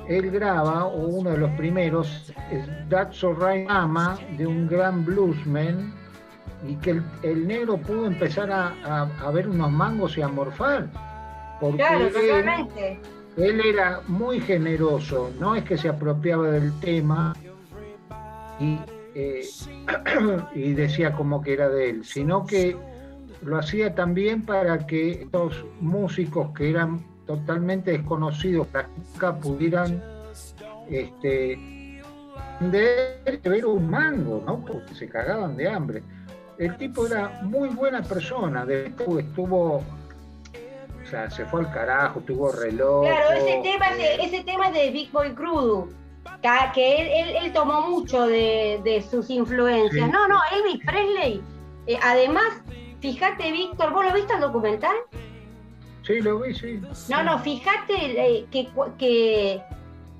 él 0.08 0.30
graba, 0.32 0.86
o 0.86 1.06
uno 1.06 1.30
de 1.30 1.38
los 1.38 1.52
primeros, 1.52 2.34
es 2.50 2.68
That's 2.88 3.22
Alright 3.22 3.68
Mama, 3.68 4.18
de 4.36 4.44
un 4.44 4.66
gran 4.66 5.04
bluesman, 5.04 5.94
y 6.66 6.74
que 6.74 7.00
el, 7.22 7.46
negro 7.46 7.76
pudo 7.76 8.06
empezar 8.06 8.50
a, 8.50 9.30
ver 9.30 9.48
unos 9.48 9.70
mangos 9.70 10.18
y 10.18 10.22
a 10.22 10.26
morfar. 10.26 10.88
Porque 11.60 11.82
él, 11.82 12.68
él, 13.36 13.60
era 13.60 14.00
muy 14.06 14.40
generoso, 14.40 15.30
no 15.40 15.54
es 15.54 15.64
que 15.64 15.76
se 15.76 15.88
apropiaba 15.88 16.50
del 16.50 16.72
tema 16.80 17.34
y, 18.60 18.78
eh, 19.14 19.42
y 20.54 20.72
decía 20.72 21.12
como 21.12 21.42
que 21.42 21.54
era 21.54 21.68
de 21.68 21.90
él, 21.90 22.04
sino 22.04 22.46
que 22.46 22.76
lo 23.42 23.58
hacía 23.58 23.94
también 23.94 24.42
para 24.42 24.86
que 24.86 25.22
estos 25.22 25.64
músicos 25.80 26.50
que 26.56 26.70
eran 26.70 27.04
totalmente 27.26 27.92
desconocidos 27.92 28.66
nunca 28.96 29.38
pudieran 29.38 30.02
este, 30.88 32.02
de 32.60 33.40
ver 33.44 33.66
un 33.66 33.90
mango, 33.90 34.42
¿no? 34.46 34.64
Porque 34.64 34.94
se 34.94 35.08
cagaban 35.08 35.56
de 35.56 35.68
hambre. 35.68 36.02
El 36.58 36.76
tipo 36.76 37.06
era 37.06 37.40
muy 37.42 37.68
buena 37.68 38.02
persona, 38.02 38.64
después 38.64 39.24
estuvo, 39.26 39.82
o 41.08 41.10
sea, 41.10 41.30
se 41.30 41.46
fue 41.46 41.60
al 41.60 41.72
carajo, 41.72 42.20
tuvo 42.20 42.52
reloj. 42.52 43.06
Claro, 43.06 43.30
ese 43.30 43.60
tema, 43.62 43.88
es 43.92 43.96
de, 43.96 44.14
ese 44.24 44.44
tema 44.44 44.70
de 44.70 44.90
Big 44.90 45.10
Boy 45.10 45.34
Crudo, 45.34 45.88
que 46.74 47.20
él, 47.42 47.52
tomó 47.54 47.88
mucho 47.88 48.26
de, 48.26 49.04
sus 49.10 49.30
influencias. 49.30 50.10
No, 50.10 50.28
no, 50.28 50.38
Elvis 50.52 50.84
Presley, 50.84 51.42
eh, 51.86 51.98
además, 52.02 52.44
fíjate, 53.00 53.50
Víctor, 53.50 53.90
¿vos 53.90 54.04
lo 54.04 54.12
viste 54.12 54.34
el 54.34 54.40
documental? 54.40 54.94
Sí, 56.02 56.20
lo 56.20 56.40
vi, 56.40 56.54
sí. 56.54 56.78
No, 57.08 57.22
no, 57.22 57.38
fíjate 57.38 57.94
eh, 57.94 58.46
que, 58.50 58.68
que, 58.98 59.62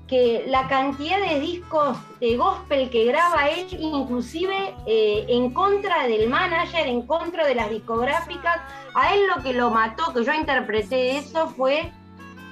que, 0.09 0.45
la 0.47 0.67
cantidad 0.67 1.19
de 1.19 1.39
discos 1.39 1.97
de 2.19 2.35
gospel 2.35 2.89
que 2.89 3.05
graba 3.05 3.47
él, 3.49 3.67
inclusive 3.79 4.73
eh, 4.87 5.25
en 5.29 5.53
contra 5.53 6.07
del 6.07 6.27
manager, 6.27 6.87
en 6.87 7.03
contra 7.05 7.45
de 7.45 7.55
las 7.55 7.69
discográficas, 7.69 8.59
a 8.95 9.13
él 9.13 9.21
lo 9.27 9.43
que 9.43 9.53
lo 9.53 9.69
mató, 9.69 10.11
que 10.13 10.23
yo 10.23 10.33
interpreté 10.33 11.17
eso, 11.17 11.49
fue 11.49 11.91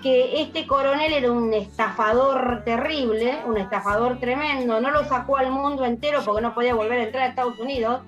que 0.04 0.41
este 0.41 0.67
coronel 0.67 1.12
era 1.12 1.32
un 1.32 1.52
estafador 1.54 2.62
terrible, 2.63 3.39
un 3.48 3.58
estafador 3.58 4.20
tremendo, 4.20 4.80
no 4.80 4.91
lo 4.91 5.04
sacó 5.06 5.38
al 5.38 5.50
mundo 5.50 5.84
entero 5.84 6.22
porque 6.24 6.43
no 6.43 6.54
podía 6.54 6.76
volver 6.76 7.00
a 7.00 7.04
entrar 7.06 7.24
a 7.24 7.28
Estados 7.30 7.58
Unidos, 7.58 8.02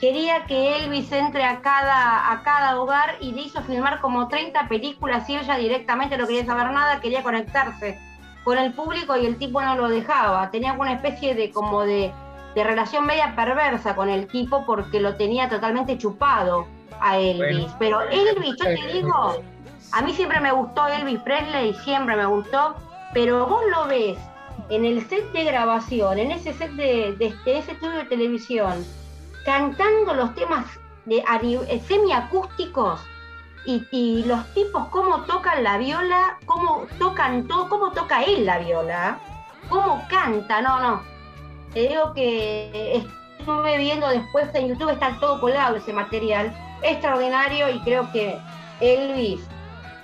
quería 0.00 0.46
que 0.46 0.78
Elvis 0.78 1.12
entre 1.12 1.44
a 1.44 1.60
cada, 1.60 2.32
a 2.32 2.42
cada 2.42 2.80
hogar 2.80 3.16
y 3.20 3.30
le 3.30 3.42
hizo 3.42 3.62
filmar 3.62 4.00
como 4.00 4.26
30 4.26 4.66
películas 4.66 5.30
y 5.30 5.36
ella 5.36 5.56
directamente 5.56 6.18
no 6.18 6.26
quería 6.26 6.44
saber 6.44 6.72
nada, 6.72 7.00
quería 7.00 7.22
conectarse 7.22 8.09
con 8.50 8.58
el 8.58 8.72
público 8.72 9.16
y 9.16 9.26
el 9.26 9.38
tipo 9.38 9.62
no 9.62 9.76
lo 9.76 9.88
dejaba. 9.88 10.50
Tenía 10.50 10.72
una 10.72 10.94
especie 10.94 11.36
de 11.36 11.52
como 11.52 11.82
de, 11.82 12.10
de 12.56 12.64
relación 12.64 13.06
media 13.06 13.32
perversa 13.36 13.94
con 13.94 14.08
el 14.08 14.26
tipo 14.26 14.66
porque 14.66 14.98
lo 14.98 15.14
tenía 15.14 15.48
totalmente 15.48 15.96
chupado 15.96 16.66
a 17.00 17.16
Elvis. 17.16 17.70
Pero 17.78 18.00
Elvis, 18.00 18.56
yo 18.58 18.64
te 18.64 18.92
digo, 18.92 19.36
a 19.92 20.02
mí 20.02 20.12
siempre 20.14 20.40
me 20.40 20.50
gustó 20.50 20.88
Elvis 20.88 21.20
Presley, 21.20 21.74
siempre 21.84 22.16
me 22.16 22.26
gustó, 22.26 22.74
pero 23.14 23.46
vos 23.46 23.62
lo 23.70 23.86
ves 23.86 24.18
en 24.68 24.84
el 24.84 25.08
set 25.08 25.30
de 25.30 25.44
grabación, 25.44 26.18
en 26.18 26.32
ese 26.32 26.52
set 26.52 26.72
de, 26.72 27.14
de, 27.20 27.32
ese 27.46 27.70
estudio 27.70 27.98
de 27.98 28.04
televisión, 28.06 28.84
cantando 29.44 30.12
los 30.12 30.34
temas 30.34 30.66
de, 31.04 31.18
eh, 31.18 31.80
semiacústicos 31.86 33.00
y, 33.64 34.24
los 34.24 34.46
tipos 34.54 34.88
cómo 34.88 35.22
tocan 35.24 35.62
la 35.62 35.78
viola, 35.78 36.38
cómo 36.46 36.86
tocan 36.98 37.46
todo, 37.46 37.68
cómo 37.68 37.92
toca 37.92 38.22
él 38.22 38.46
la 38.46 38.58
viola, 38.58 39.18
cómo 39.68 40.02
canta, 40.08 40.62
no, 40.62 40.80
no. 40.80 41.02
Te 41.72 41.88
digo 41.88 42.12
que 42.14 43.04
estuve 43.38 43.78
viendo 43.78 44.08
después 44.08 44.48
en 44.54 44.68
YouTube, 44.68 44.90
está 44.90 45.18
todo 45.20 45.40
colgado 45.40 45.76
ese 45.76 45.92
material, 45.92 46.52
extraordinario 46.82 47.68
y 47.68 47.80
creo 47.80 48.10
que 48.12 48.38
Elvis, 48.80 49.40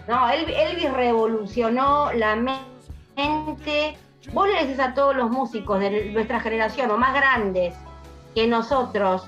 no, 0.07 0.29
Elvis 0.29 0.93
revolucionó 0.93 2.13
la 2.13 2.37
mente. 2.37 3.99
Vos 4.33 4.49
le 4.49 4.65
decís 4.65 4.81
a 4.81 4.95
todos 4.95 5.17
los 5.17 5.31
músicos 5.31 5.81
de 5.81 6.11
nuestra 6.13 6.41
generación 6.41 6.91
o 6.91 6.99
más 6.99 7.15
grandes 7.15 7.75
que 8.35 8.47
nosotros, 8.47 9.27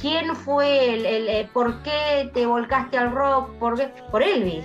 ¿quién 0.00 0.34
fue 0.34 0.94
el, 0.94 1.28
eh, 1.28 1.48
por 1.52 1.82
qué 1.82 2.30
te 2.32 2.46
volcaste 2.46 2.98
al 2.98 3.12
rock? 3.12 3.50
¿Por, 3.58 3.78
por 4.10 4.22
Elvis. 4.22 4.64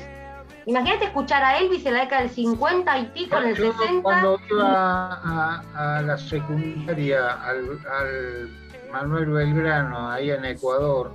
Imagínate 0.65 1.05
escuchar 1.05 1.43
a 1.43 1.57
Elvis 1.57 1.85
en 1.85 1.93
la 1.93 2.01
década 2.01 2.21
del 2.21 2.31
50 2.31 2.99
y 2.99 3.05
pico, 3.07 3.37
en 3.37 3.49
el 3.49 3.55
60. 3.57 4.01
Cuando 4.01 4.39
iba 4.49 5.61
a, 5.75 6.01
la 6.01 6.17
secundaria, 6.17 7.33
al, 7.43 7.79
al, 7.85 8.49
Manuel 8.91 9.29
Belgrano, 9.31 10.09
ahí 10.09 10.31
en 10.31 10.45
Ecuador, 10.45 11.11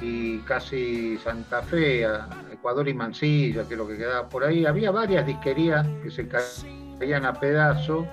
y 0.00 0.38
casi 0.40 1.18
Santa 1.18 1.62
Fe, 1.62 2.06
Ecuador 2.52 2.88
y 2.88 2.94
Mansilla, 2.94 3.66
que 3.66 3.74
es 3.74 3.78
lo 3.78 3.88
que 3.88 3.96
quedaba 3.96 4.28
por 4.28 4.44
ahí, 4.44 4.64
había 4.64 4.90
varias 4.92 5.26
disquerías 5.26 5.86
que 6.02 6.10
se 6.10 6.28
caían 6.28 7.26
a 7.26 7.34
pedazos 7.34 8.06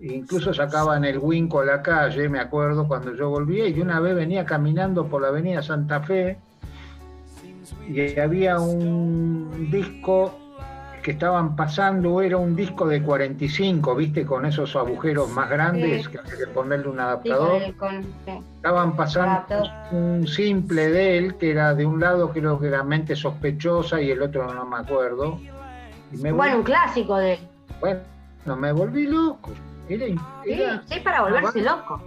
incluso 0.00 0.52
sacaban 0.52 1.04
el 1.04 1.18
Winco 1.18 1.60
a 1.60 1.64
la 1.64 1.82
calle, 1.82 2.28
me 2.28 2.38
acuerdo, 2.38 2.86
cuando 2.86 3.14
yo 3.14 3.30
volvía, 3.30 3.68
y 3.68 3.80
una 3.80 4.00
vez 4.00 4.14
venía 4.14 4.44
caminando 4.44 5.06
por 5.06 5.22
la 5.22 5.28
avenida 5.28 5.62
Santa 5.62 6.00
Fe 6.00 6.38
y 7.88 8.18
había 8.18 8.58
un 8.58 9.68
disco 9.70 10.34
que 11.02 11.12
estaban 11.12 11.54
pasando, 11.54 12.20
era 12.20 12.36
un 12.36 12.56
disco 12.56 12.84
de 12.88 13.00
45, 13.00 13.94
viste, 13.94 14.26
con 14.26 14.44
esos 14.44 14.74
agujeros 14.74 15.30
más 15.30 15.48
grandes, 15.48 16.08
que 16.08 16.18
había 16.18 16.36
que 16.36 16.46
ponerle 16.48 16.88
un 16.88 16.98
adaptador. 16.98 17.62
Estaban 18.56 18.96
pasando 18.96 19.46
un 19.92 20.26
simple 20.26 20.88
de 20.88 21.18
él, 21.18 21.36
que 21.36 21.52
era 21.52 21.74
de 21.74 21.86
un 21.86 22.00
lado 22.00 22.32
creo 22.32 22.58
que 22.58 22.66
era 22.66 22.82
mente 22.82 23.14
sospechosa 23.14 24.00
y 24.00 24.10
el 24.10 24.20
otro 24.20 24.52
no 24.52 24.66
me 24.66 24.78
acuerdo. 24.78 25.38
bueno, 26.10 26.56
un 26.56 26.62
clásico 26.64 27.16
de 27.18 27.34
él. 27.34 27.40
Bueno, 27.80 28.56
me 28.56 28.72
volví 28.72 29.06
loco. 29.06 29.52
Era, 30.44 30.82
sí, 30.86 31.00
para 31.00 31.22
volverse 31.22 31.62
loco. 31.62 32.00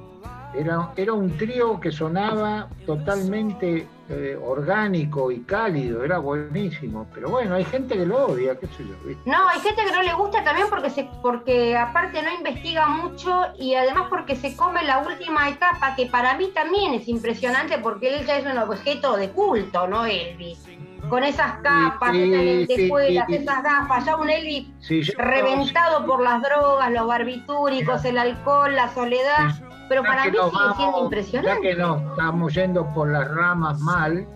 Era, 0.53 0.91
era 0.95 1.13
un 1.13 1.37
trío 1.37 1.79
que 1.79 1.91
sonaba 1.91 2.67
totalmente 2.85 3.87
eh, 4.09 4.39
orgánico 4.43 5.31
y 5.31 5.41
cálido, 5.41 6.03
era 6.03 6.17
buenísimo. 6.17 7.07
Pero 7.13 7.29
bueno, 7.29 7.53
hay 7.53 7.63
gente 7.65 7.95
que 7.95 8.05
lo 8.05 8.25
odia, 8.25 8.57
qué 8.59 8.65
sé 8.65 8.83
yo. 8.83 8.95
No, 9.25 9.47
hay 9.47 9.59
gente 9.59 9.83
que 9.85 9.91
no 9.91 10.01
le 10.01 10.13
gusta 10.13 10.43
también 10.43 10.67
porque, 10.67 10.89
se, 10.89 11.07
porque 11.21 11.77
aparte 11.77 12.23
no 12.23 12.33
investiga 12.33 12.87
mucho 12.87 13.43
y 13.59 13.75
además 13.75 14.07
porque 14.09 14.35
se 14.35 14.55
come 14.55 14.83
la 14.83 14.99
última 14.99 15.47
etapa, 15.49 15.95
que 15.95 16.07
para 16.07 16.35
mí 16.35 16.49
también 16.55 16.95
es 16.95 17.07
impresionante 17.07 17.77
porque 17.77 18.15
él 18.17 18.25
ya 18.25 18.37
es 18.39 18.45
un 18.47 18.57
objeto 18.57 19.15
de 19.15 19.29
culto, 19.29 19.87
¿no, 19.87 20.07
Elvis? 20.07 20.65
Con 21.07 21.23
esas 21.23 21.53
capas, 21.61 22.11
sí, 22.11 22.91
esas 23.29 23.63
gafas, 23.63 24.05
ya 24.05 24.15
un 24.15 24.29
Elvis 24.29 24.67
reventado 25.17 26.05
por 26.05 26.21
las 26.21 26.41
drogas, 26.41 26.91
los 26.91 27.07
barbitúricos, 27.07 28.03
el 28.05 28.17
alcohol, 28.17 28.75
la 28.75 28.89
soledad, 28.93 29.49
pero 29.87 30.03
para 30.03 30.25
mí 30.25 30.31
sigue 30.31 30.75
siendo 30.75 31.03
impresionante. 31.03 31.55
Ya 31.55 31.61
que 31.61 31.75
no 31.75 31.97
estamos 32.11 32.53
yendo 32.53 32.85
por 32.93 33.09
las 33.09 33.27
ramas 33.29 33.79
mal, 33.79 34.27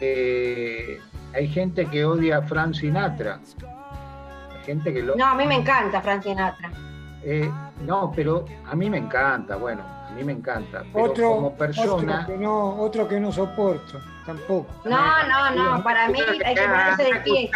eh, 0.00 1.00
hay 1.34 1.48
gente 1.48 1.86
que 1.86 2.04
odia 2.04 2.38
a 2.38 2.42
Frank 2.42 2.74
Sinatra. 2.74 3.40
Hay 4.50 4.64
gente 4.64 4.92
que 4.92 5.02
lo... 5.02 5.16
No, 5.16 5.26
a 5.26 5.34
mí 5.34 5.46
me 5.46 5.56
encanta 5.56 6.00
Frank 6.00 6.22
Sinatra. 6.22 6.70
Eh, 7.22 7.50
no, 7.84 8.12
pero 8.14 8.44
a 8.66 8.74
mí 8.74 8.90
me 8.90 8.98
encanta, 8.98 9.56
bueno, 9.56 9.82
a 10.08 10.12
mí 10.12 10.24
me 10.24 10.32
encanta. 10.32 10.84
Pero 10.92 11.04
otro, 11.04 11.34
como 11.34 11.56
persona. 11.56 12.22
Otro 12.22 12.26
que, 12.26 12.38
no, 12.38 12.76
otro 12.80 13.08
que 13.08 13.20
no 13.20 13.32
soporto, 13.32 14.00
tampoco. 14.24 14.68
No, 14.84 15.28
no, 15.28 15.50
no, 15.50 15.82
para 15.82 16.08
mí 16.08 16.20
hay 16.20 16.54
que 16.54 16.62
ponerse 16.62 17.04
de 17.04 17.20
pie. 17.20 17.50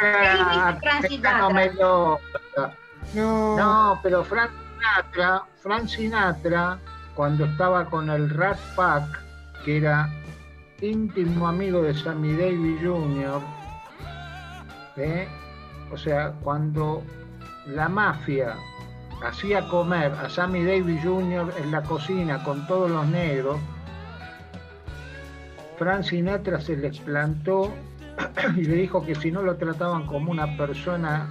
No, 3.14 3.56
no, 3.56 4.00
pero 4.02 4.24
Frank 4.24 4.50
Sinatra, 4.78 5.42
Frank 5.56 5.86
Sinatra, 5.86 6.78
cuando 7.14 7.44
estaba 7.44 7.84
con 7.86 8.10
el 8.10 8.30
Rat 8.30 8.58
Pack, 8.76 9.04
que 9.64 9.78
era 9.78 10.08
íntimo 10.80 11.48
amigo 11.48 11.82
de 11.82 11.94
Sammy 11.94 12.34
Davis 12.36 12.80
Jr., 12.82 13.40
¿eh? 14.96 15.28
o 15.90 15.96
sea, 15.96 16.32
cuando 16.42 17.02
la 17.66 17.88
mafia 17.88 18.56
hacía 19.24 19.68
comer 19.68 20.12
a 20.12 20.28
Sammy 20.28 20.64
Davis 20.64 21.02
Jr. 21.02 21.52
en 21.58 21.70
la 21.70 21.82
cocina 21.82 22.42
con 22.42 22.66
todos 22.66 22.90
los 22.90 23.06
negros, 23.06 23.58
Frank 25.78 26.04
Sinatra 26.04 26.60
se 26.60 26.76
les 26.76 26.98
plantó 27.00 27.72
y 28.56 28.64
le 28.64 28.76
dijo 28.76 29.04
que 29.04 29.14
si 29.14 29.30
no 29.30 29.42
lo 29.42 29.56
trataban 29.56 30.06
como 30.06 30.30
una 30.30 30.56
persona 30.56 31.28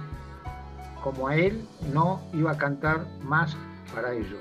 como 1.02 1.28
a 1.28 1.36
él, 1.36 1.66
no 1.92 2.22
iba 2.32 2.52
a 2.52 2.58
cantar 2.58 3.06
más 3.22 3.56
para 3.94 4.12
ellos. 4.12 4.40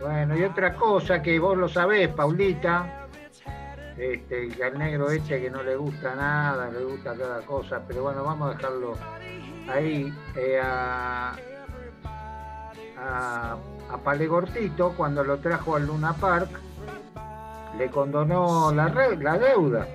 Bueno, 0.00 0.36
y 0.36 0.42
otra 0.44 0.74
cosa 0.74 1.22
que 1.22 1.38
vos 1.38 1.56
lo 1.56 1.68
sabés, 1.68 2.08
Paulita, 2.08 3.06
este, 3.96 4.48
que 4.48 4.64
al 4.64 4.78
negro 4.78 5.10
este 5.10 5.40
que 5.40 5.50
no 5.50 5.62
le 5.62 5.76
gusta 5.76 6.14
nada, 6.14 6.70
le 6.70 6.84
gusta 6.84 7.14
cada 7.14 7.40
cosa, 7.42 7.82
pero 7.86 8.02
bueno, 8.02 8.24
vamos 8.24 8.50
a 8.50 8.56
dejarlo 8.56 8.94
ahí. 9.68 10.12
Eh, 10.34 10.60
a, 10.62 11.36
a, 13.02 13.56
a 13.90 13.98
Palegortito, 13.98 14.94
cuando 14.96 15.24
lo 15.24 15.38
trajo 15.38 15.76
al 15.76 15.86
Luna 15.86 16.14
Park, 16.14 16.48
le 17.76 17.90
condonó 17.90 18.72
la, 18.72 18.88
la 18.88 19.38
deuda. 19.38 19.86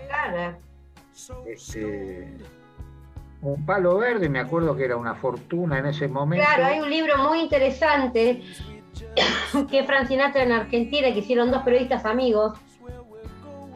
Este, 1.45 2.37
un 3.41 3.65
palo 3.65 3.97
verde, 3.97 4.29
me 4.29 4.39
acuerdo 4.39 4.75
que 4.75 4.85
era 4.85 4.97
una 4.97 5.15
fortuna 5.15 5.79
en 5.79 5.87
ese 5.87 6.07
momento. 6.07 6.45
Claro, 6.45 6.65
hay 6.65 6.79
un 6.79 6.89
libro 6.89 7.17
muy 7.17 7.41
interesante 7.41 8.43
que 9.71 9.83
Fran 9.83 10.07
Sinatra 10.07 10.43
en 10.43 10.51
Argentina, 10.51 11.11
que 11.13 11.19
hicieron 11.19 11.51
dos 11.51 11.63
periodistas 11.63 12.05
amigos, 12.05 12.59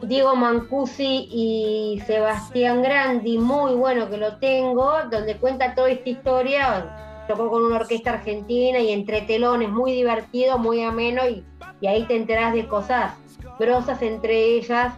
Diego 0.02 0.34
Mancusi 0.34 1.28
y 1.30 2.02
Sebastián 2.06 2.82
Grandi, 2.82 3.38
muy 3.38 3.74
bueno 3.74 4.10
que 4.10 4.16
lo 4.16 4.36
tengo, 4.38 4.92
donde 5.10 5.36
cuenta 5.36 5.74
toda 5.74 5.90
esta 5.90 6.10
historia 6.10 7.11
tocó 7.32 7.50
con 7.50 7.64
una 7.64 7.76
orquesta 7.76 8.12
argentina 8.12 8.78
y 8.78 8.92
entre 8.92 9.22
telones, 9.22 9.70
muy 9.70 9.92
divertido, 9.92 10.58
muy 10.58 10.82
ameno 10.82 11.22
y, 11.28 11.44
ahí 11.86 12.04
te 12.06 12.14
enterás 12.14 12.52
de 12.52 12.68
cosas 12.68 13.14
grosas, 13.58 14.00
entre 14.02 14.56
ellas 14.56 14.94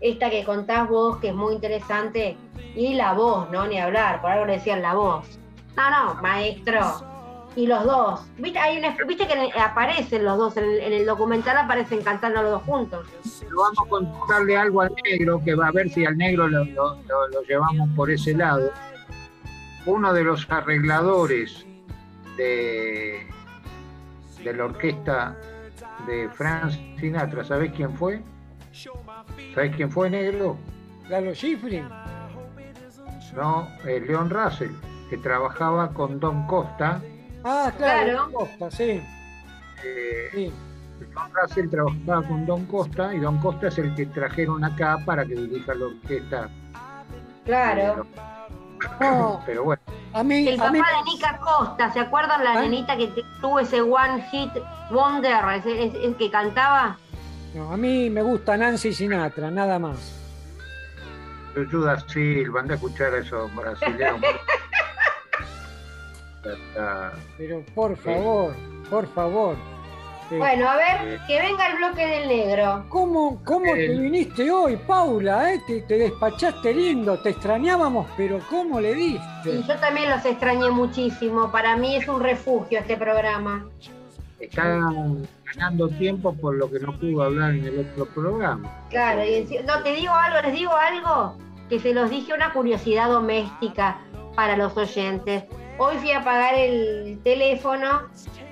esta 0.00 0.28
que 0.30 0.44
contás 0.44 0.88
vos, 0.88 1.18
que 1.18 1.28
es 1.28 1.34
muy 1.34 1.54
interesante, 1.54 2.36
y 2.74 2.94
la 2.94 3.12
voz, 3.12 3.50
¿no? 3.50 3.66
Ni 3.66 3.78
hablar, 3.78 4.20
por 4.20 4.32
algo 4.32 4.46
le 4.46 4.54
decían 4.54 4.82
la 4.82 4.94
voz. 4.94 5.38
No, 5.76 5.90
no, 5.90 6.20
maestro. 6.20 6.80
Y 7.56 7.66
los 7.66 7.84
dos. 7.84 8.20
¿Viste, 8.36 8.58
Hay 8.58 8.78
una, 8.78 8.96
¿viste 9.06 9.26
que 9.26 9.58
aparecen 9.58 10.24
los 10.24 10.36
dos? 10.36 10.56
En 10.56 10.92
el, 10.92 11.06
documental 11.06 11.56
aparecen 11.56 12.02
cantando 12.02 12.42
los 12.42 12.50
dos 12.50 12.62
juntos. 12.64 13.06
vamos 13.56 13.78
a 13.78 13.88
contarle 13.88 14.56
algo 14.56 14.82
al 14.82 14.92
negro, 15.04 15.40
que 15.42 15.54
va 15.54 15.68
a 15.68 15.72
ver 15.72 15.88
si 15.88 16.04
al 16.04 16.18
negro 16.18 16.48
lo, 16.48 16.64
lo 16.64 17.42
llevamos 17.48 17.88
por 17.96 18.10
ese 18.10 18.34
lado. 18.34 18.72
Uno 19.86 20.12
de 20.12 20.24
los 20.24 20.50
arregladores 20.50 21.64
de, 22.36 23.26
de 24.42 24.52
la 24.52 24.64
orquesta 24.64 25.36
de 26.06 26.28
Frank 26.30 26.72
Sinatra. 26.98 27.44
¿Sabés 27.44 27.72
quién 27.72 27.94
fue? 27.94 28.22
¿Sabés 29.54 29.74
quién 29.76 29.90
fue, 29.90 30.10
negro? 30.10 30.56
Lalo 31.08 31.34
Schifrin. 31.34 31.88
No, 33.34 33.68
León 33.84 34.30
Russell, 34.30 34.70
que 35.10 35.16
trabajaba 35.18 35.92
con 35.92 36.20
Don 36.20 36.46
Costa. 36.46 37.00
Ah, 37.42 37.72
claro, 37.76 38.18
Don 38.18 38.32
Costa, 38.32 38.70
sí. 38.70 39.02
Eh, 39.84 40.52
Don 41.14 41.30
Russell 41.34 41.68
trabajaba 41.68 42.26
con 42.26 42.46
Don 42.46 42.64
Costa 42.66 43.14
y 43.14 43.18
Don 43.18 43.38
Costa 43.38 43.68
es 43.68 43.78
el 43.78 43.94
que 43.94 44.06
trajeron 44.06 44.64
acá 44.64 44.98
para 45.04 45.24
que 45.24 45.34
dirija 45.34 45.74
la 45.74 45.86
orquesta. 45.86 46.48
Claro. 47.44 48.06
Pero 49.46 49.64
bueno. 49.64 49.82
el 50.14 50.56
papá 50.56 50.72
de 50.72 51.12
Nica 51.12 51.38
Costa, 51.38 51.92
¿se 51.92 52.00
acuerdan 52.00 52.44
la 52.44 52.52
¿Ah? 52.52 52.62
nenita 52.62 52.96
que 52.96 53.08
tuvo 53.40 53.60
ese 53.60 53.80
One 53.80 54.22
Hit 54.30 54.50
Wonder, 54.90 55.44
el 55.66 56.16
que 56.16 56.30
cantaba? 56.30 56.96
No, 57.54 57.72
a 57.72 57.76
mí 57.76 58.10
me 58.10 58.22
gusta 58.22 58.56
Nancy 58.56 58.92
Sinatra, 58.92 59.50
nada 59.50 59.78
más. 59.78 60.20
Judas 61.70 62.04
Silva, 62.08 62.60
anda 62.60 62.74
a 62.74 62.76
escuchar 62.76 63.14
a 63.14 63.18
esos 63.18 63.54
brasileños. 63.54 64.20
Pero 67.38 67.64
por 67.74 67.96
favor, 67.96 68.54
por 68.90 69.06
favor. 69.14 69.56
Bueno, 70.38 70.68
a 70.68 70.76
ver, 70.76 71.20
que 71.26 71.40
venga 71.40 71.68
el 71.68 71.76
bloque 71.76 72.06
del 72.06 72.28
negro. 72.28 72.84
¿Cómo, 72.88 73.40
cómo 73.44 73.72
te 73.72 73.88
viniste 73.88 74.50
hoy, 74.50 74.76
Paula? 74.76 75.52
Eh? 75.52 75.60
Te, 75.66 75.98
despachaste 75.98 76.74
lindo, 76.74 77.18
te 77.18 77.30
extrañábamos, 77.30 78.06
pero 78.16 78.40
¿cómo 78.50 78.80
le 78.80 78.94
diste? 78.94 79.62
yo 79.66 79.76
también 79.76 80.10
los 80.10 80.24
extrañé 80.24 80.70
muchísimo. 80.70 81.50
Para 81.50 81.76
mí 81.76 81.96
es 81.96 82.08
un 82.08 82.20
refugio 82.20 82.78
este 82.78 82.96
programa. 82.96 83.66
Está 84.40 84.80
ganando 85.54 85.88
tiempo 85.88 86.34
por 86.34 86.56
lo 86.56 86.70
que 86.70 86.80
no 86.80 86.98
pudo 86.98 87.22
hablar 87.22 87.54
en 87.54 87.64
el 87.64 87.80
otro 87.80 88.06
programa. 88.06 88.86
Claro, 88.90 89.22
no, 89.66 89.82
te 89.82 89.94
digo 89.94 90.12
algo, 90.12 90.40
les 90.42 90.52
digo 90.52 90.72
algo 90.72 91.36
que 91.68 91.78
se 91.78 91.94
los 91.94 92.10
dije 92.10 92.34
una 92.34 92.52
curiosidad 92.52 93.08
doméstica 93.08 93.98
para 94.34 94.56
los 94.56 94.76
oyentes. 94.76 95.44
Hoy 95.76 95.96
fui 95.98 96.12
a 96.12 96.22
pagar 96.22 96.54
el 96.54 97.18
teléfono 97.24 98.02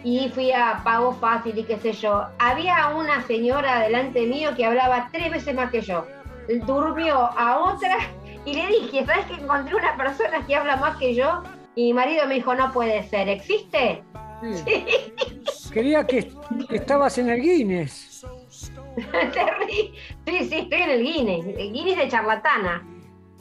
y 0.02 0.28
fui 0.30 0.50
a 0.50 0.80
pago 0.82 1.12
fácil 1.12 1.56
y 1.56 1.62
qué 1.62 1.78
sé 1.78 1.92
yo. 1.92 2.26
Había 2.40 2.88
una 2.88 3.24
señora 3.26 3.80
delante 3.80 4.26
mío 4.26 4.50
que 4.56 4.64
hablaba 4.64 5.08
tres 5.12 5.30
veces 5.30 5.54
más 5.54 5.70
que 5.70 5.82
yo. 5.82 6.04
Durmió 6.66 7.14
a 7.16 7.58
otra 7.58 7.98
y 8.44 8.54
le 8.54 8.66
dije, 8.66 9.06
¿sabes 9.06 9.26
que 9.26 9.34
encontré 9.34 9.76
una 9.76 9.96
persona 9.96 10.44
que 10.44 10.56
habla 10.56 10.76
más 10.76 10.96
que 10.96 11.14
yo? 11.14 11.44
Y 11.76 11.84
mi 11.84 11.94
marido 11.94 12.26
me 12.26 12.34
dijo, 12.34 12.54
no 12.56 12.72
puede 12.72 13.08
ser, 13.08 13.28
¿existe? 13.28 14.02
Sí. 14.64 14.84
Quería 15.72 16.04
que, 16.04 16.32
estabas 16.70 17.16
en 17.18 17.30
el 17.30 17.40
Guinness. 17.40 18.26
sí, 18.96 19.94
sí, 20.26 20.58
estoy 20.58 20.82
en 20.82 20.90
el 20.90 21.02
Guinness. 21.04 21.46
El 21.56 21.72
Guinness 21.72 21.98
de 21.98 22.08
charlatana. 22.08 22.84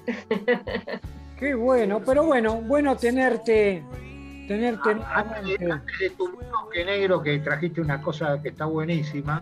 Qué 1.42 1.56
bueno, 1.56 2.00
pero 2.06 2.24
bueno, 2.24 2.58
bueno 2.58 2.96
tenerte. 2.96 3.84
tenerte 4.48 4.92
antes, 5.12 5.58
de, 5.58 6.10
tu 6.12 6.30
bloque 6.38 6.86
negro 6.86 7.24
que 7.24 7.40
trajiste 7.40 7.82
una 7.82 8.00
cosa 8.00 8.40
que 8.44 8.50
está 8.50 8.66
buenísima, 8.66 9.42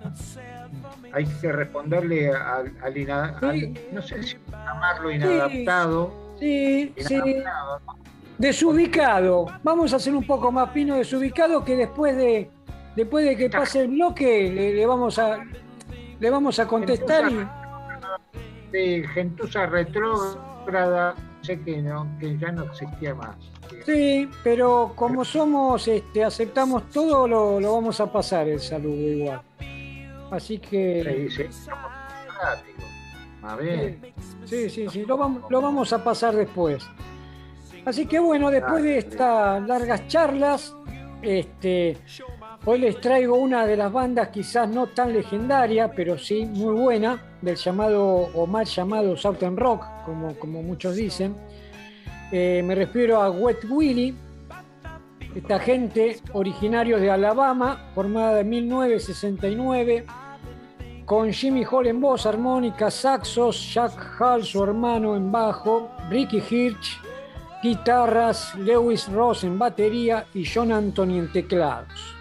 hay 1.11 1.25
que 1.25 1.51
responderle 1.51 2.31
al, 2.31 2.71
no 3.91 4.01
sé 4.01 4.23
si 4.23 4.37
llamarlo 4.49 5.11
inadaptado. 5.11 6.37
Sí, 6.39 6.93
sí. 6.99 7.19
Desubicado. 8.37 9.47
Vamos 9.61 9.91
a 9.91 9.97
hacer 9.97 10.15
un 10.15 10.25
poco 10.25 10.53
más 10.53 10.69
pino 10.69 10.95
desubicado 10.95 11.65
que 11.65 11.75
después 11.75 12.15
de 12.15 12.49
después 12.95 13.25
de 13.25 13.35
que 13.35 13.49
pase 13.49 13.81
el 13.81 13.89
bloque 13.89 14.73
le, 14.73 14.85
vamos 14.85 15.19
a 15.19 15.39
le 16.17 16.29
vamos 16.29 16.59
a 16.59 16.65
contestar 16.65 17.29
y 18.71 19.03
gentuza 19.03 19.65
retrógrada 19.65 21.13
sé 21.41 21.59
que, 21.61 21.81
no, 21.81 22.07
que 22.19 22.37
ya 22.37 22.51
no 22.51 22.63
existía 22.63 23.13
más. 23.15 23.35
Sí, 23.85 24.29
pero 24.43 24.93
como 24.95 25.23
somos, 25.23 25.87
este, 25.87 26.23
aceptamos 26.23 26.89
todo, 26.89 27.27
lo, 27.27 27.73
vamos 27.73 27.99
a 27.99 28.11
pasar 28.11 28.47
el 28.47 28.59
saludo 28.59 28.95
igual. 28.95 29.41
Así 30.31 30.59
que. 30.59 31.29
Sí, 31.29 31.49
sí, 31.49 31.69
A 33.41 33.55
ver. 33.55 33.97
Sí, 34.45 34.69
sí, 34.69 34.87
sí, 34.89 35.05
lo 35.05 35.17
vamos, 35.17 35.43
lo 35.49 35.61
vamos 35.61 35.93
a 35.93 36.03
pasar 36.03 36.35
después. 36.35 36.83
Así 37.85 38.05
que 38.05 38.19
bueno, 38.19 38.51
después 38.51 38.83
de 38.83 38.97
estas 38.97 39.65
largas 39.67 40.07
charlas, 40.07 40.75
este, 41.21 41.97
hoy 42.65 42.79
les 42.79 42.99
traigo 42.99 43.35
una 43.35 43.65
de 43.65 43.77
las 43.77 43.91
bandas 43.91 44.29
quizás 44.29 44.69
no 44.69 44.87
tan 44.87 45.13
legendaria, 45.13 45.91
pero 45.91 46.17
sí 46.17 46.45
muy 46.45 46.73
buena, 46.73 47.21
del 47.41 47.55
llamado 47.55 48.05
o 48.05 48.45
mal 48.45 48.65
llamado 48.65 49.15
Southern 49.15 49.57
Rock, 49.57 49.85
como, 50.05 50.63
muchos 50.63 50.95
dicen. 50.95 51.35
Eh, 52.31 52.61
me 52.63 52.75
refiero 52.75 53.21
a 53.21 53.31
Wet 53.31 53.65
Willie, 53.69 54.13
esta 55.35 55.59
gente 55.59 56.19
originario 56.33 56.99
de 56.99 57.09
Alabama, 57.09 57.91
formada 57.95 58.41
en 58.41 58.49
1969, 58.49 60.05
con 61.05 61.31
Jimmy 61.31 61.63
Hall 61.69 61.87
en 61.87 62.01
voz, 62.01 62.25
armónica, 62.25 62.91
saxos, 62.91 63.73
Jack 63.73 64.19
Hall, 64.19 64.43
su 64.43 64.63
hermano, 64.63 65.15
en 65.15 65.31
bajo, 65.31 65.89
Ricky 66.09 66.37
Hirsch, 66.37 66.99
guitarras, 67.63 68.55
Lewis 68.55 69.11
Ross 69.11 69.43
en 69.43 69.57
batería 69.57 70.25
y 70.33 70.45
John 70.45 70.71
Anthony 70.71 71.17
en 71.17 71.31
teclados. 71.31 72.18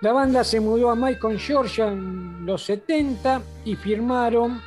La 0.00 0.12
banda 0.12 0.44
se 0.44 0.60
mudó 0.60 0.90
a 0.90 0.94
Macon, 0.94 1.36
Georgia 1.38 1.88
en 1.88 2.46
los 2.46 2.62
70 2.62 3.42
y 3.64 3.74
firmaron 3.74 4.60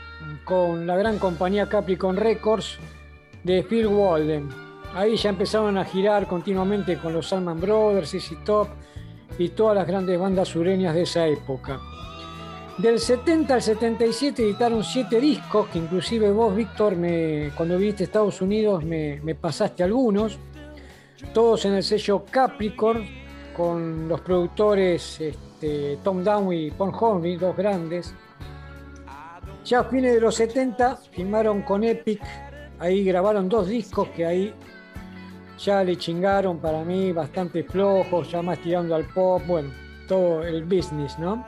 con 0.44 0.86
la 0.86 0.98
gran 0.98 1.20
compañía 1.20 1.70
Capricorn 1.70 2.18
Records 2.18 2.78
de 3.42 3.64
Phil 3.64 3.88
Walden. 3.88 4.50
Ahí 4.94 5.16
ya 5.16 5.30
empezaron 5.30 5.78
a 5.78 5.86
girar 5.86 6.28
continuamente 6.28 6.98
con 6.98 7.14
los 7.14 7.30
Salman 7.30 7.62
Brothers, 7.62 8.14
Easy 8.14 8.36
Top 8.44 8.68
y 9.38 9.48
todas 9.50 9.78
las 9.78 9.88
grandes 9.88 10.20
bandas 10.20 10.50
sureñas 10.50 10.94
de 10.94 11.04
esa 11.04 11.26
época. 11.26 11.80
Del 12.78 13.00
70 13.00 13.54
al 13.54 13.62
77 13.62 14.44
editaron 14.44 14.84
siete 14.84 15.22
discos, 15.22 15.70
que 15.70 15.80
inclusive 15.80 16.30
vos, 16.32 16.54
Víctor, 16.54 16.98
cuando 17.56 17.78
viniste 17.78 18.04
a 18.04 18.08
Estados 18.08 18.42
Unidos 18.42 18.84
me 18.84 19.36
pasaste 19.40 19.82
algunos, 19.82 20.38
todos 21.34 21.64
en 21.64 21.76
el 21.76 21.84
sello 21.84 22.26
Capricorn, 22.30 23.21
con 23.62 24.08
los 24.08 24.22
productores 24.22 25.22
este, 25.22 26.00
Tom 26.04 26.24
Down 26.24 26.52
y 26.52 26.72
Paul 26.72 26.92
Hornby, 27.00 27.36
dos 27.36 27.56
grandes. 27.56 28.12
Ya 29.64 29.82
a 29.82 29.84
fines 29.84 30.16
de 30.16 30.20
los 30.20 30.34
70 30.34 30.96
firmaron 31.12 31.62
con 31.62 31.84
Epic, 31.84 32.22
ahí 32.80 33.04
grabaron 33.04 33.48
dos 33.48 33.68
discos 33.68 34.08
que 34.16 34.26
ahí 34.26 34.52
ya 35.60 35.84
le 35.84 35.96
chingaron 35.96 36.58
para 36.58 36.84
mí 36.84 37.12
bastante 37.12 37.64
flojos, 37.64 38.32
ya 38.32 38.42
más 38.42 38.58
tirando 38.64 38.96
al 38.96 39.06
pop, 39.06 39.44
bueno, 39.46 39.70
todo 40.08 40.44
el 40.44 40.64
business, 40.64 41.20
¿no? 41.20 41.46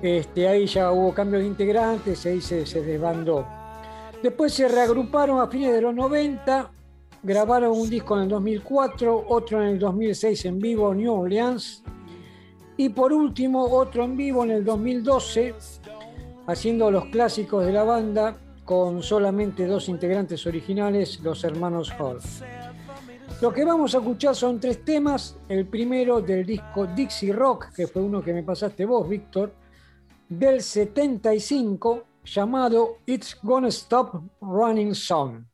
Este, 0.00 0.48
ahí 0.48 0.64
ya 0.66 0.92
hubo 0.92 1.12
cambios 1.12 1.42
de 1.42 1.48
integrantes, 1.48 2.24
ahí 2.24 2.40
se, 2.40 2.64
se 2.64 2.82
desbandó. 2.82 3.46
Después 4.22 4.54
se 4.54 4.66
reagruparon 4.66 5.40
a 5.40 5.46
fines 5.48 5.74
de 5.74 5.82
los 5.82 5.94
90 5.94 6.70
Grabaron 7.22 7.78
un 7.78 7.88
disco 7.88 8.16
en 8.16 8.24
el 8.24 8.28
2004, 8.28 9.26
otro 9.28 9.62
en 9.62 9.68
el 9.68 9.78
2006 9.78 10.44
en 10.46 10.58
vivo 10.58 10.92
New 10.92 11.12
Orleans 11.12 11.84
y 12.76 12.88
por 12.88 13.12
último 13.12 13.62
otro 13.64 14.04
en 14.04 14.16
vivo 14.16 14.42
en 14.44 14.50
el 14.50 14.64
2012 14.64 15.54
haciendo 16.46 16.90
los 16.90 17.06
clásicos 17.06 17.64
de 17.64 17.72
la 17.72 17.84
banda 17.84 18.36
con 18.64 19.02
solamente 19.02 19.66
dos 19.66 19.88
integrantes 19.88 20.46
originales, 20.46 21.20
los 21.20 21.44
hermanos 21.44 21.92
Hall. 21.98 22.18
Lo 23.40 23.52
que 23.52 23.64
vamos 23.64 23.94
a 23.94 23.98
escuchar 23.98 24.34
son 24.36 24.60
tres 24.60 24.84
temas. 24.84 25.36
El 25.48 25.66
primero 25.66 26.20
del 26.20 26.46
disco 26.46 26.86
Dixie 26.86 27.32
Rock, 27.32 27.72
que 27.74 27.86
fue 27.86 28.02
uno 28.02 28.22
que 28.22 28.32
me 28.32 28.42
pasaste 28.42 28.84
vos, 28.84 29.08
Víctor, 29.08 29.52
del 30.28 30.62
75, 30.62 32.04
llamado 32.24 32.98
It's 33.06 33.36
Gonna 33.42 33.68
Stop 33.68 34.22
Running 34.40 34.94
Song. 34.94 35.51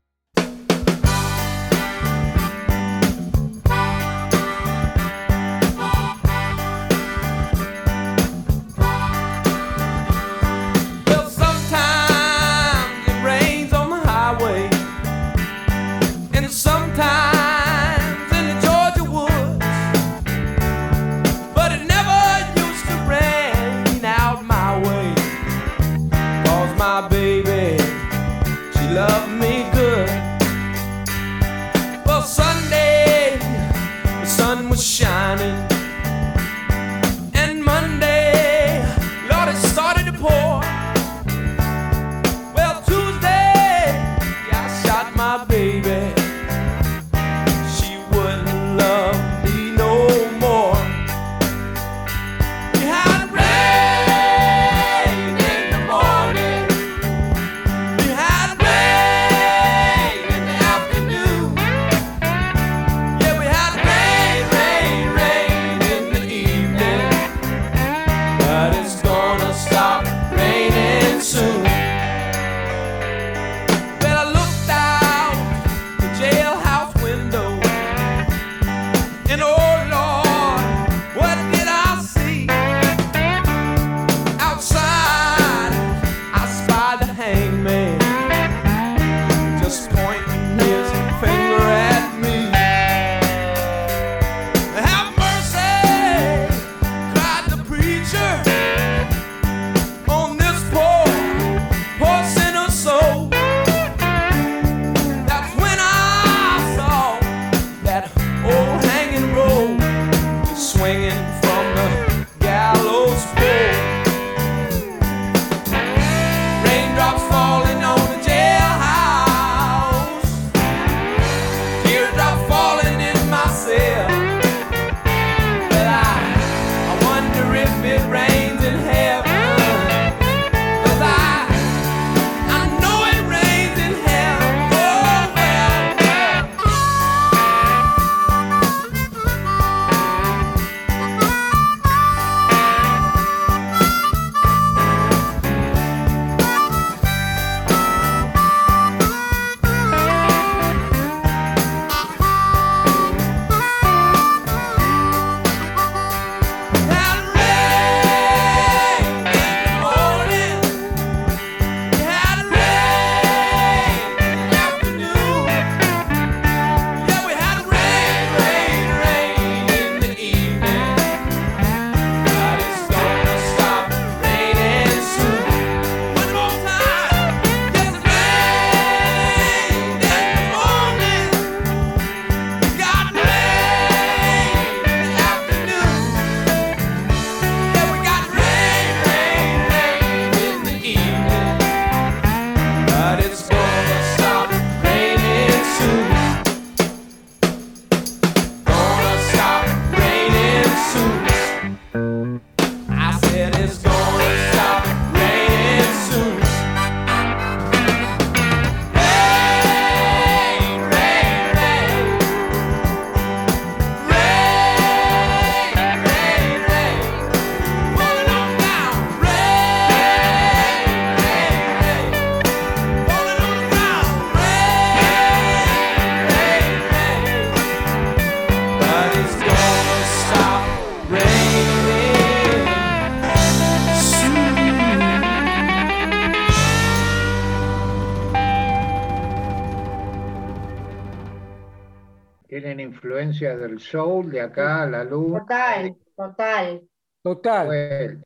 Soul, 243.89 244.31
de 244.31 244.41
acá, 244.41 244.85
la 244.85 245.03
luz. 245.03 245.39
Total, 245.39 245.97
total. 246.15 246.89
Total. 247.21 248.23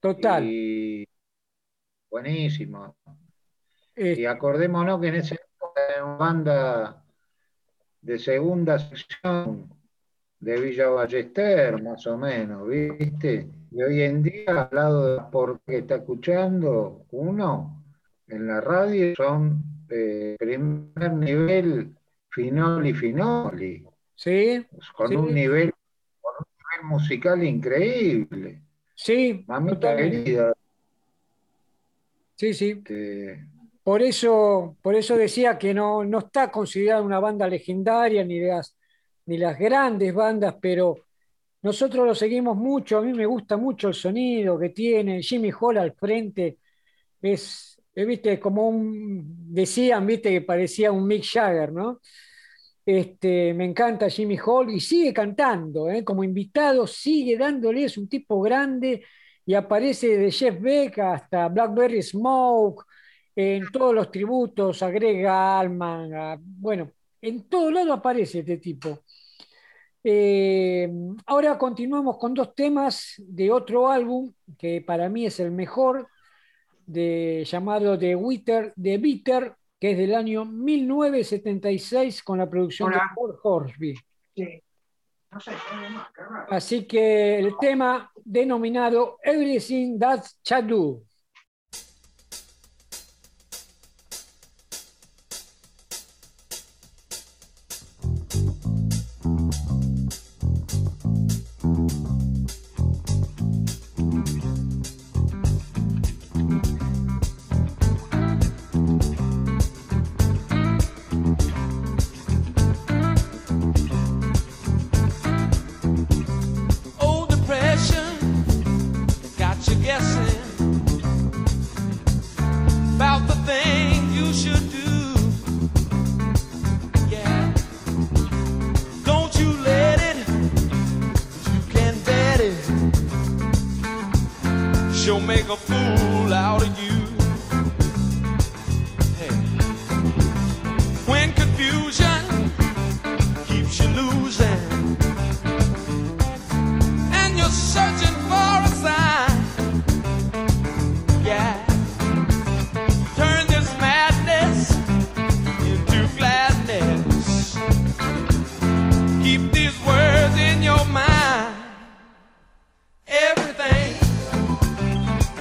Total. 0.00 0.44
Y 0.44 1.08
buenísimo. 2.10 2.96
Y 3.96 4.24
acordémonos 4.24 5.00
que 5.00 5.08
en 5.08 5.14
ese 5.14 5.38
una 5.98 6.16
banda 6.16 7.04
de 8.00 8.18
segunda 8.18 8.78
sección 8.78 9.70
de 10.38 10.60
Villa 10.60 10.88
Ballester, 10.88 11.82
más 11.82 12.06
o 12.06 12.16
menos, 12.16 12.68
¿viste? 12.68 13.48
Y 13.70 13.82
hoy 13.82 14.02
en 14.02 14.22
día, 14.22 14.68
al 14.70 14.76
lado 14.76 15.14
de 15.14 15.22
porque 15.30 15.78
está 15.78 15.96
escuchando 15.96 17.06
uno 17.10 17.84
en 18.28 18.46
la 18.46 18.60
radio, 18.60 19.14
son 19.16 19.62
de 19.88 20.36
primer 20.38 21.12
nivel 21.12 21.96
Finoli 22.30 22.92
Finoli. 22.92 23.84
Sí. 24.16 24.66
Con, 24.94 25.16
Un 25.16 25.32
nivel, 25.32 25.72
con 26.20 26.32
un 26.38 26.46
nivel 26.58 26.90
musical 26.90 27.44
increíble. 27.44 28.62
Sí. 28.94 29.44
Mamita 29.46 29.94
querida. 29.94 30.52
Sí, 32.34 32.52
sí. 32.52 32.82
Por 33.82 34.02
eso, 34.02 34.76
por 34.82 34.94
eso 34.94 35.16
decía 35.16 35.56
que 35.56 35.72
no, 35.72 36.04
no 36.04 36.18
está 36.18 36.50
considerada 36.50 37.02
una 37.02 37.20
banda 37.20 37.46
legendaria 37.46 38.24
ni 38.24 38.40
las, 38.40 38.76
ni 39.26 39.38
las 39.38 39.58
grandes 39.58 40.12
bandas, 40.12 40.56
pero 40.60 40.96
nosotros 41.62 42.06
lo 42.06 42.14
seguimos 42.14 42.56
mucho. 42.56 42.98
A 42.98 43.02
mí 43.02 43.12
me 43.12 43.26
gusta 43.26 43.56
mucho 43.56 43.88
el 43.88 43.94
sonido 43.94 44.58
que 44.58 44.70
tiene. 44.70 45.22
Jimmy 45.22 45.50
Hall 45.58 45.78
al 45.78 45.92
frente 45.92 46.58
es, 47.22 47.80
viste, 47.94 48.38
como 48.40 48.68
un, 48.68 49.52
decían, 49.54 50.06
viste, 50.06 50.30
que 50.30 50.40
parecía 50.42 50.92
un 50.92 51.06
Mick 51.06 51.24
Jagger, 51.24 51.72
¿no? 51.72 52.00
Este, 52.86 53.52
me 53.52 53.64
encanta 53.64 54.08
Jimmy 54.08 54.38
Hall 54.38 54.70
y 54.70 54.78
sigue 54.78 55.12
cantando, 55.12 55.90
¿eh? 55.90 56.04
como 56.04 56.22
invitado, 56.22 56.86
sigue 56.86 57.36
dándole, 57.36 57.82
es 57.84 57.98
un 57.98 58.08
tipo 58.08 58.40
grande 58.40 59.04
y 59.44 59.54
aparece 59.54 60.16
de 60.16 60.30
Jeff 60.30 60.60
Beck 60.60 61.00
hasta 61.00 61.48
Blackberry 61.48 62.00
Smoke, 62.00 62.84
en 63.34 63.68
todos 63.72 63.92
los 63.92 64.10
tributos, 64.12 64.82
agrega 64.84 65.58
Alman, 65.58 66.40
bueno, 66.40 66.92
en 67.20 67.48
todo 67.48 67.72
lado 67.72 67.92
aparece 67.92 68.38
este 68.38 68.58
tipo. 68.58 69.00
Eh, 70.04 70.88
ahora 71.26 71.58
continuamos 71.58 72.16
con 72.18 72.34
dos 72.34 72.54
temas 72.54 73.14
de 73.18 73.50
otro 73.50 73.90
álbum 73.90 74.32
que 74.56 74.80
para 74.80 75.08
mí 75.08 75.26
es 75.26 75.40
el 75.40 75.50
mejor, 75.50 76.08
llamado 76.86 77.98
The 77.98 78.14
Witter, 78.14 78.72
The 78.80 78.98
Bitter, 78.98 79.56
que 79.78 79.92
es 79.92 79.98
del 79.98 80.14
año 80.14 80.44
1976 80.44 82.22
con 82.22 82.38
la 82.38 82.48
producción 82.48 82.90
de 82.90 82.98
Paul 83.14 83.38
Horsby. 83.42 83.94
Así 86.50 86.86
que 86.86 87.38
el 87.38 87.56
tema 87.58 88.10
denominado 88.24 89.18
Everything 89.22 89.98
That's 89.98 90.40
Chadu. 90.42 91.04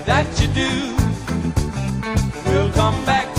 that 0.05 0.39
you 0.39 0.47
do. 0.47 0.95
We'll 2.47 2.71
come 2.71 3.05
back 3.05 3.34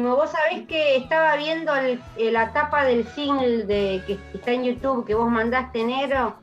Vos 0.00 0.30
sabés 0.30 0.66
que 0.66 0.96
estaba 0.96 1.36
viendo 1.36 1.72
la 2.16 2.52
tapa 2.52 2.84
del 2.84 3.06
single 3.08 3.64
de, 3.64 4.02
que 4.06 4.18
está 4.34 4.52
en 4.52 4.64
YouTube 4.64 5.06
que 5.06 5.14
vos 5.14 5.30
mandaste 5.30 5.80
enero. 5.80 6.36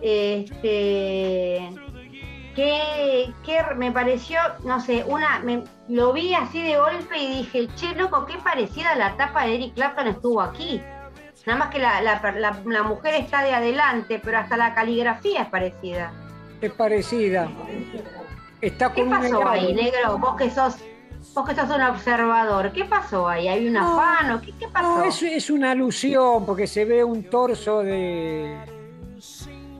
Este, 0.00 1.70
que, 2.54 3.32
me 3.76 3.92
pareció, 3.92 4.38
no 4.64 4.80
sé, 4.80 5.04
una, 5.06 5.42
lo 5.88 6.12
vi 6.12 6.34
así 6.34 6.62
de 6.62 6.78
golpe 6.78 7.18
y 7.18 7.38
dije, 7.38 7.68
che, 7.74 7.94
loco, 7.94 8.24
qué 8.26 8.38
parecida 8.38 8.94
la 8.94 9.16
tapa 9.16 9.44
de 9.44 9.54
Eric 9.56 9.74
Clapton 9.74 10.08
estuvo 10.08 10.40
aquí. 10.40 10.80
Nada 11.44 11.58
más 11.58 11.68
que 11.70 11.78
la, 11.78 12.00
la 12.64 12.82
mujer 12.82 13.14
está 13.14 13.42
de 13.42 13.54
adelante, 13.54 14.20
pero 14.22 14.38
hasta 14.38 14.56
la 14.56 14.74
caligrafía 14.74 15.42
es 15.42 15.48
parecida. 15.48 16.12
Es 16.60 16.72
parecida. 16.72 17.48
Está 18.60 18.92
¿Qué 18.92 19.04
pasó 19.04 19.46
ahí, 19.46 19.74
negro? 19.74 20.18
Vos 20.18 20.36
que 20.36 20.50
sos 20.50 20.76
Vos 21.36 21.46
que 21.46 21.54
sos 21.54 21.68
un 21.68 21.82
observador, 21.82 22.72
¿qué 22.72 22.86
pasó 22.86 23.28
ahí? 23.28 23.46
¿Hay 23.46 23.68
un 23.68 23.76
afano? 23.76 24.40
¿Qué, 24.40 24.52
¿Qué, 24.58 24.68
pasó? 24.68 24.96
No, 24.96 25.04
es, 25.04 25.22
es 25.22 25.50
una 25.50 25.72
alusión, 25.72 26.46
porque 26.46 26.66
se 26.66 26.86
ve 26.86 27.04
un 27.04 27.24
torso 27.24 27.82
de. 27.82 28.56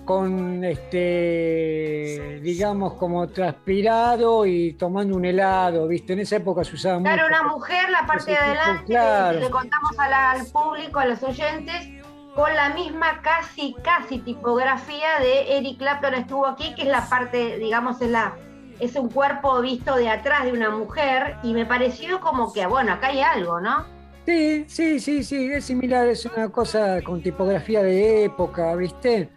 con 0.04 0.62
este. 0.62 2.40
digamos, 2.42 2.92
como 2.96 3.26
transpirado 3.28 4.44
y 4.44 4.74
tomando 4.74 5.16
un 5.16 5.24
helado, 5.24 5.88
¿viste? 5.88 6.12
En 6.12 6.18
esa 6.18 6.36
época 6.36 6.62
se 6.62 6.74
usaba 6.74 6.98
mucho. 6.98 7.10
Claro, 7.10 7.26
una 7.26 7.42
mujer, 7.44 7.88
la 7.88 8.04
parte 8.04 8.32
de 8.32 8.36
adelante, 8.36 9.40
le 9.40 9.50
contamos 9.50 9.98
al 9.98 10.44
público, 10.48 10.98
a 10.98 11.06
los 11.06 11.22
oyentes, 11.22 11.88
con 12.34 12.54
la 12.54 12.68
misma 12.74 13.22
casi, 13.22 13.74
casi 13.82 14.18
tipografía 14.18 15.20
de 15.20 15.56
Eric 15.56 15.78
Clapton 15.78 16.12
estuvo 16.16 16.46
aquí, 16.46 16.74
que 16.74 16.82
es 16.82 16.88
la 16.88 17.08
parte, 17.08 17.56
digamos, 17.56 18.02
es 18.02 18.10
la 18.10 18.36
es 18.80 18.96
un 18.96 19.08
cuerpo 19.08 19.60
visto 19.60 19.96
de 19.96 20.08
atrás 20.08 20.44
de 20.44 20.52
una 20.52 20.70
mujer 20.70 21.36
y 21.42 21.52
me 21.54 21.66
pareció 21.66 22.20
como 22.20 22.52
que, 22.52 22.66
bueno, 22.66 22.92
acá 22.92 23.08
hay 23.08 23.20
algo, 23.20 23.60
¿no? 23.60 23.84
Sí, 24.26 24.64
sí, 24.66 24.98
sí, 24.98 25.22
sí, 25.22 25.52
es 25.52 25.64
similar, 25.64 26.08
es 26.08 26.26
una 26.26 26.48
cosa 26.48 27.00
con 27.02 27.22
tipografía 27.22 27.82
de 27.82 28.24
época, 28.24 28.74
¿viste? 28.74 29.28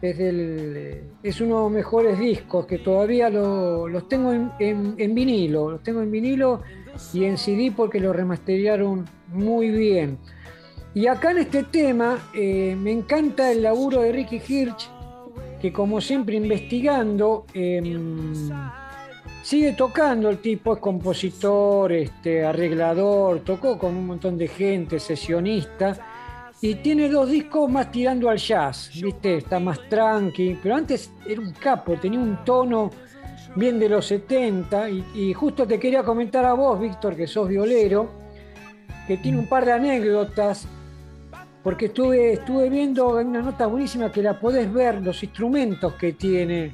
Es, 0.00 0.18
es 1.22 1.40
uno 1.40 1.56
de 1.56 1.62
los 1.62 1.70
mejores 1.72 2.18
discos 2.18 2.64
que 2.66 2.78
todavía 2.78 3.28
los 3.28 4.08
tengo 4.08 4.32
en, 4.32 5.14
vinilo, 5.14 5.72
los 5.72 5.82
tengo 5.82 6.00
en 6.00 6.10
vinilo 6.10 6.62
y 7.12 7.24
en 7.24 7.36
CD 7.36 7.72
porque 7.76 7.98
lo 7.98 8.12
remasterizaron 8.12 9.04
muy 9.28 9.70
bien. 9.70 10.16
Y 10.94 11.06
acá 11.06 11.32
en 11.32 11.38
este 11.38 11.64
tema 11.64 12.18
eh, 12.32 12.76
me 12.78 12.92
encanta 12.92 13.50
el 13.50 13.62
laburo 13.62 14.00
de 14.00 14.12
Ricky 14.12 14.40
Hirsch, 14.48 14.88
que 15.60 15.72
como 15.72 16.00
siempre 16.00 16.36
investigando, 16.36 17.44
em, 17.52 18.50
sigue 19.42 19.72
tocando 19.72 20.30
el 20.30 20.38
tipo, 20.38 20.74
es 20.74 20.80
compositor, 20.80 21.92
este, 21.92 22.44
arreglador, 22.44 23.40
tocó 23.40 23.78
con 23.78 23.94
un 23.94 24.06
montón 24.06 24.38
de 24.38 24.48
gente, 24.48 24.98
sesionista, 24.98 25.96
y 26.62 26.76
tiene 26.76 27.08
dos 27.08 27.30
discos 27.30 27.70
más 27.70 27.90
tirando 27.90 28.28
al 28.28 28.38
jazz, 28.38 28.90
¿viste? 29.00 29.36
Está 29.36 29.58
más 29.60 29.78
tranqui, 29.88 30.58
pero 30.62 30.76
antes 30.76 31.12
era 31.26 31.40
un 31.40 31.52
capo, 31.52 31.94
tenía 31.96 32.18
un 32.18 32.44
tono 32.44 32.90
bien 33.56 33.78
de 33.78 33.88
los 33.88 34.06
70, 34.06 34.88
y, 34.90 35.04
y 35.14 35.34
justo 35.34 35.66
te 35.66 35.78
quería 35.78 36.02
comentar 36.02 36.44
a 36.44 36.54
vos, 36.54 36.80
Víctor, 36.80 37.16
que 37.16 37.26
sos 37.26 37.48
violero, 37.48 38.10
que 39.06 39.16
tiene 39.16 39.38
un 39.38 39.46
par 39.46 39.64
de 39.64 39.72
anécdotas 39.72 40.66
porque 41.62 41.86
estuve, 41.86 42.34
estuve 42.34 42.68
viendo 42.70 43.18
una 43.18 43.42
nota 43.42 43.66
buenísima 43.66 44.10
que 44.10 44.22
la 44.22 44.38
podés 44.38 44.72
ver, 44.72 45.02
los 45.02 45.22
instrumentos 45.22 45.94
que 45.94 46.12
tiene. 46.14 46.72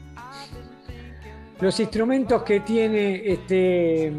Los 1.61 1.81
instrumentos 1.81 2.43
que 2.43 2.61
tiene 2.61 3.23
este, 3.33 4.13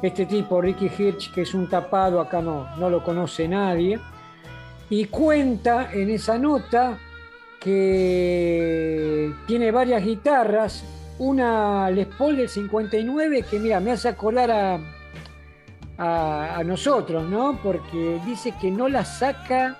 este 0.00 0.26
tipo, 0.26 0.60
Ricky 0.60 0.86
Hirsch, 0.86 1.32
que 1.34 1.42
es 1.42 1.54
un 1.54 1.68
tapado, 1.68 2.20
acá 2.20 2.40
no, 2.40 2.74
no 2.76 2.88
lo 2.88 3.02
conoce 3.02 3.48
nadie, 3.48 3.98
y 4.88 5.06
cuenta 5.06 5.92
en 5.92 6.10
esa 6.10 6.38
nota 6.38 6.98
que 7.58 9.32
tiene 9.46 9.72
varias 9.72 10.04
guitarras, 10.04 10.84
una 11.18 11.90
Les 11.90 12.06
Paul 12.06 12.36
del 12.36 12.48
59 12.48 13.44
que 13.50 13.58
mira, 13.58 13.80
me 13.80 13.92
hace 13.92 14.08
acordar 14.08 14.50
a, 14.50 14.78
a, 15.98 16.62
nosotros, 16.64 17.24
¿no? 17.24 17.58
Porque 17.62 18.20
dice 18.26 18.54
que 18.60 18.70
no 18.70 18.88
la 18.88 19.04
saca 19.04 19.78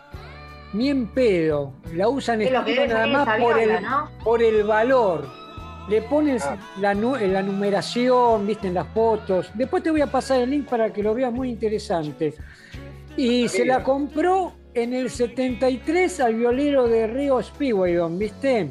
ni 0.73 0.89
en 0.89 1.07
pedo, 1.09 1.73
la 1.93 2.09
usan 2.09 2.41
nada 2.41 3.07
más 3.07 3.41
por, 3.41 3.59
el, 3.59 3.79
por 4.25 4.43
el 4.43 4.65
valor 4.65 5.45
le 5.89 6.03
pones 6.03 6.45
ah. 6.45 6.57
la, 6.81 6.95
la, 6.95 7.43
numeración, 7.43 8.47
viste, 8.47 8.69
en 8.69 8.75
las 8.75 8.89
fotos. 8.89 9.51
Después 9.55 9.83
te 9.83 9.91
voy 9.91 10.01
a 10.01 10.07
pasar 10.07 10.41
el 10.41 10.51
link 10.51 10.69
para 10.69 10.93
que 10.93 11.03
lo 11.03 11.15
veas 11.15 11.33
muy 11.33 11.51
interesante. 11.51 12.35
Y 13.17 13.49
se 13.49 13.65
la 13.65 13.83
compró 13.83 14.55
en 14.73 14.93
el 14.93 15.11
73 15.11 16.21
al 16.21 16.35
violero 16.35 16.89
de 16.89 17.07
Río 17.07 17.43
Speedwagon, 17.43 18.19
¿viste? 18.19 18.71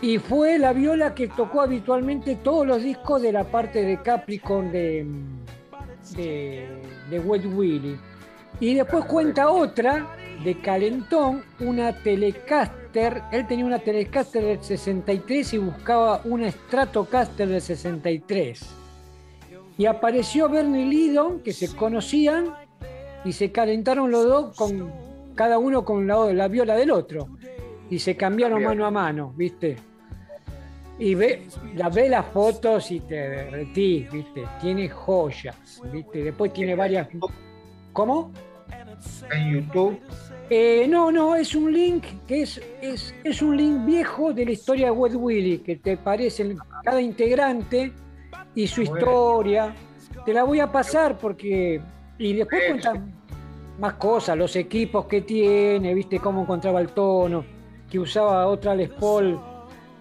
Y 0.00 0.18
fue 0.18 0.58
la 0.58 0.72
viola 0.72 1.14
que 1.14 1.28
tocó 1.28 1.60
habitualmente 1.60 2.34
todos 2.36 2.66
los 2.66 2.82
discos 2.82 3.22
de 3.22 3.32
la 3.32 3.44
parte 3.44 3.82
de 3.82 4.02
Capricorn 4.02 4.72
de, 4.72 5.06
de, 6.14 6.68
de 7.10 7.20
Wet 7.20 7.44
Willy. 7.46 7.98
Y 8.60 8.74
después 8.74 9.04
cuenta 9.06 9.50
otra 9.50 10.16
de 10.44 10.60
Calentón, 10.60 11.42
una 11.60 11.92
Telecaster. 12.02 13.22
Él 13.32 13.46
tenía 13.46 13.64
una 13.64 13.78
Telecaster 13.78 14.44
del 14.44 14.62
63 14.62 15.54
y 15.54 15.58
buscaba 15.58 16.20
una 16.24 16.50
Stratocaster 16.50 17.48
del 17.48 17.60
63. 17.60 18.60
Y 19.78 19.86
apareció 19.86 20.48
Bernie 20.48 20.86
Lidon, 20.86 21.40
que 21.40 21.52
se 21.52 21.74
conocían, 21.74 22.54
y 23.24 23.32
se 23.32 23.52
calentaron 23.52 24.10
los 24.10 24.24
dos 24.24 24.56
con 24.56 24.92
cada 25.34 25.58
uno 25.58 25.84
con 25.84 26.06
la, 26.06 26.32
la 26.32 26.48
viola 26.48 26.74
del 26.74 26.90
otro. 26.90 27.28
Y 27.88 27.98
se 27.98 28.16
cambiaron 28.16 28.62
mano 28.62 28.86
a 28.86 28.90
mano, 28.90 29.32
¿viste? 29.36 29.76
Y 31.02 31.16
ve, 31.16 31.42
la 31.74 31.88
ve 31.88 32.08
las 32.08 32.26
fotos 32.26 32.92
y 32.92 33.00
te 33.00 33.16
derretís, 33.16 34.08
¿viste? 34.08 34.44
Tiene 34.60 34.88
joyas, 34.88 35.82
¿viste? 35.92 36.22
Después 36.22 36.52
tiene 36.52 36.76
varias. 36.76 37.08
¿Cómo? 37.92 38.30
En 39.32 39.52
YouTube. 39.52 39.98
Eh, 40.48 40.86
no, 40.88 41.10
no, 41.10 41.34
es 41.34 41.56
un 41.56 41.72
link 41.72 42.04
que 42.24 42.42
es, 42.42 42.62
es, 42.80 43.42
un 43.42 43.56
link 43.56 43.84
viejo 43.84 44.32
de 44.32 44.44
la 44.44 44.52
historia 44.52 44.86
de 44.86 44.90
Wet 44.92 45.14
Willy, 45.16 45.58
que 45.58 45.74
te 45.74 45.96
parece 45.96 46.54
cada 46.84 47.00
integrante 47.00 47.92
y 48.54 48.68
su 48.68 48.82
historia. 48.82 49.74
Te 50.24 50.32
la 50.32 50.44
voy 50.44 50.60
a 50.60 50.70
pasar 50.70 51.18
porque. 51.18 51.80
Y 52.16 52.32
después 52.32 52.62
cuentan 52.68 53.12
más 53.80 53.94
cosas, 53.94 54.38
los 54.38 54.54
equipos 54.54 55.06
que 55.06 55.22
tiene, 55.22 55.94
viste 55.94 56.20
cómo 56.20 56.42
encontraba 56.42 56.80
el 56.80 56.90
tono, 56.90 57.44
que 57.90 57.98
usaba 57.98 58.46
otra 58.46 58.76
Les 58.76 58.90
Paul 58.90 59.51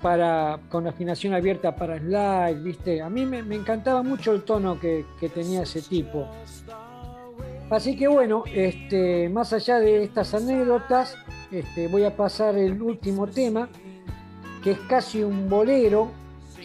para, 0.01 0.59
con 0.69 0.87
afinación 0.87 1.33
abierta 1.33 1.75
para 1.75 1.97
slide, 1.97 2.61
viste. 2.61 3.01
A 3.01 3.09
mí 3.09 3.25
me, 3.25 3.39
encantaba 3.55 4.03
mucho 4.03 4.33
el 4.33 4.43
tono 4.43 4.79
que, 4.79 5.05
tenía 5.33 5.63
ese 5.63 5.81
tipo. 5.81 6.27
Así 7.69 7.95
que 7.95 8.07
bueno, 8.07 8.43
este, 8.53 9.29
más 9.29 9.53
allá 9.53 9.79
de 9.79 10.03
estas 10.03 10.33
anécdotas, 10.33 11.15
este, 11.51 11.87
voy 11.87 12.03
a 12.03 12.15
pasar 12.15 12.57
el 12.57 12.81
último 12.81 13.27
tema, 13.27 13.69
que 14.63 14.71
es 14.71 14.79
casi 14.89 15.23
un 15.23 15.49
bolero 15.49 16.11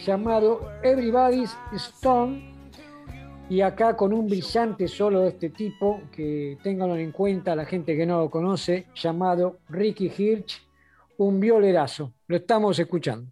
llamado 0.05 0.69
Everybody's 0.83 1.55
Stone, 1.73 2.55
y 3.49 3.61
acá 3.61 3.95
con 3.95 4.11
un 4.11 4.27
brillante 4.27 4.89
solo 4.89 5.21
de 5.21 5.29
este 5.29 5.49
tipo, 5.49 6.01
que 6.11 6.57
tenganlo 6.61 6.97
en 6.97 7.13
cuenta 7.13 7.55
la 7.55 7.65
gente 7.65 7.95
que 7.95 8.05
no 8.05 8.19
lo 8.19 8.29
conoce, 8.29 8.87
llamado 8.93 9.59
Ricky 9.69 10.11
Hirsch, 10.17 10.66
un 11.17 11.39
violerazo. 11.39 12.13
Lo 12.27 12.37
estamos 12.37 12.79
escuchando. 12.79 13.31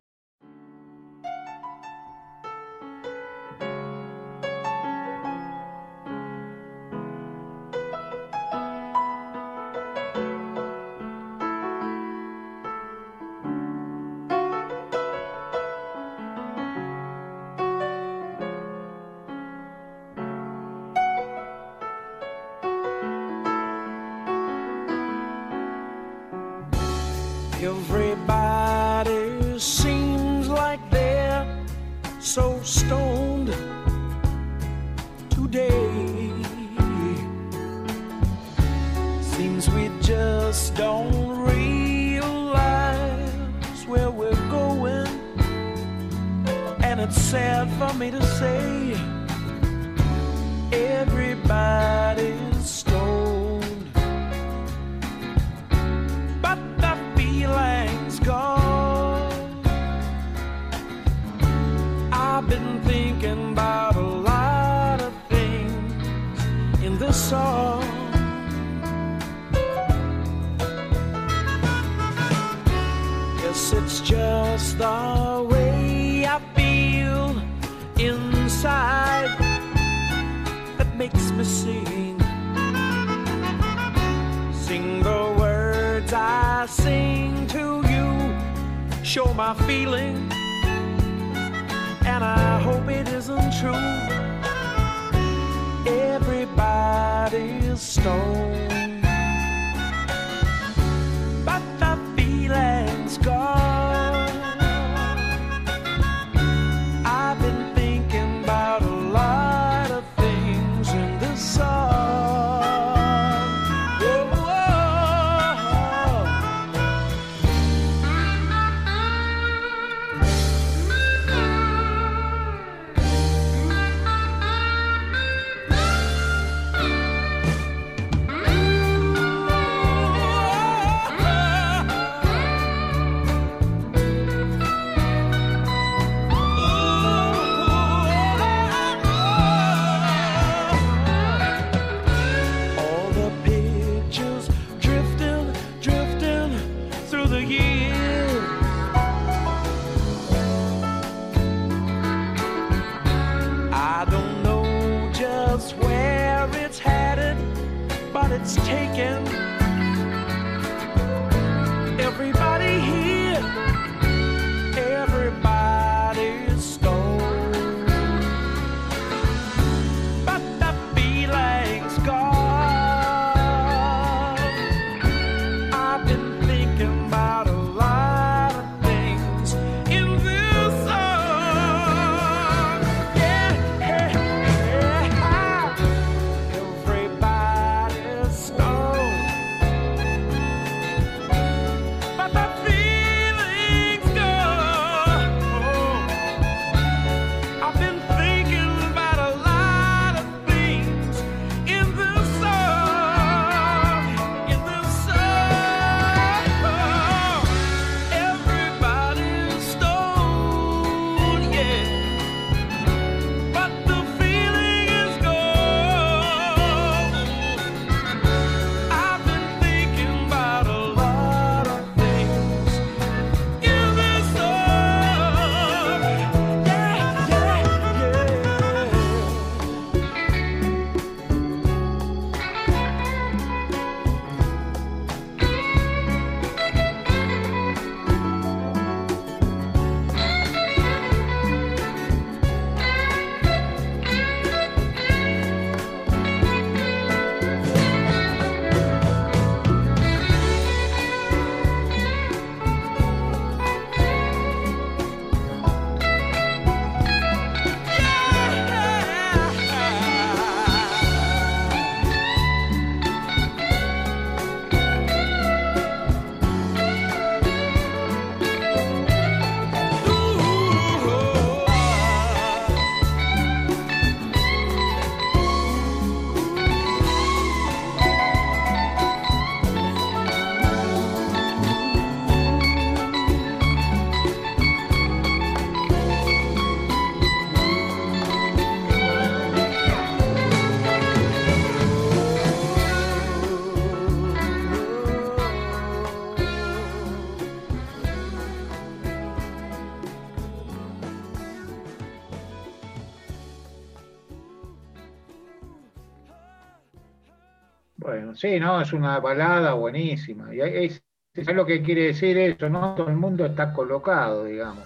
Sí, 308.35 308.59
no, 308.59 308.81
es 308.81 308.93
una 308.93 309.19
balada 309.19 309.73
buenísima. 309.73 310.53
Y 310.53 310.61
es, 310.61 311.01
es 311.33 311.53
lo 311.53 311.65
que 311.65 311.81
quiere 311.81 312.07
decir 312.07 312.37
eso, 312.37 312.69
¿no? 312.69 312.95
Todo 312.95 313.09
el 313.09 313.15
mundo 313.15 313.45
está 313.45 313.73
colocado, 313.73 314.45
digamos. 314.45 314.83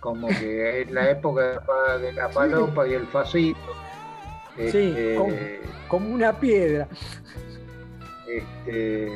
Como 0.00 0.28
que 0.28 0.82
es 0.82 0.90
la 0.90 1.10
época 1.10 1.60
de 1.98 2.12
la 2.12 2.28
palopa 2.28 2.86
y 2.86 2.94
el 2.94 3.06
facito. 3.06 3.58
Sí, 4.56 4.94
este, 4.96 5.60
como, 5.88 6.14
una 6.14 6.32
piedra. 6.38 6.88
Este, 8.28 9.08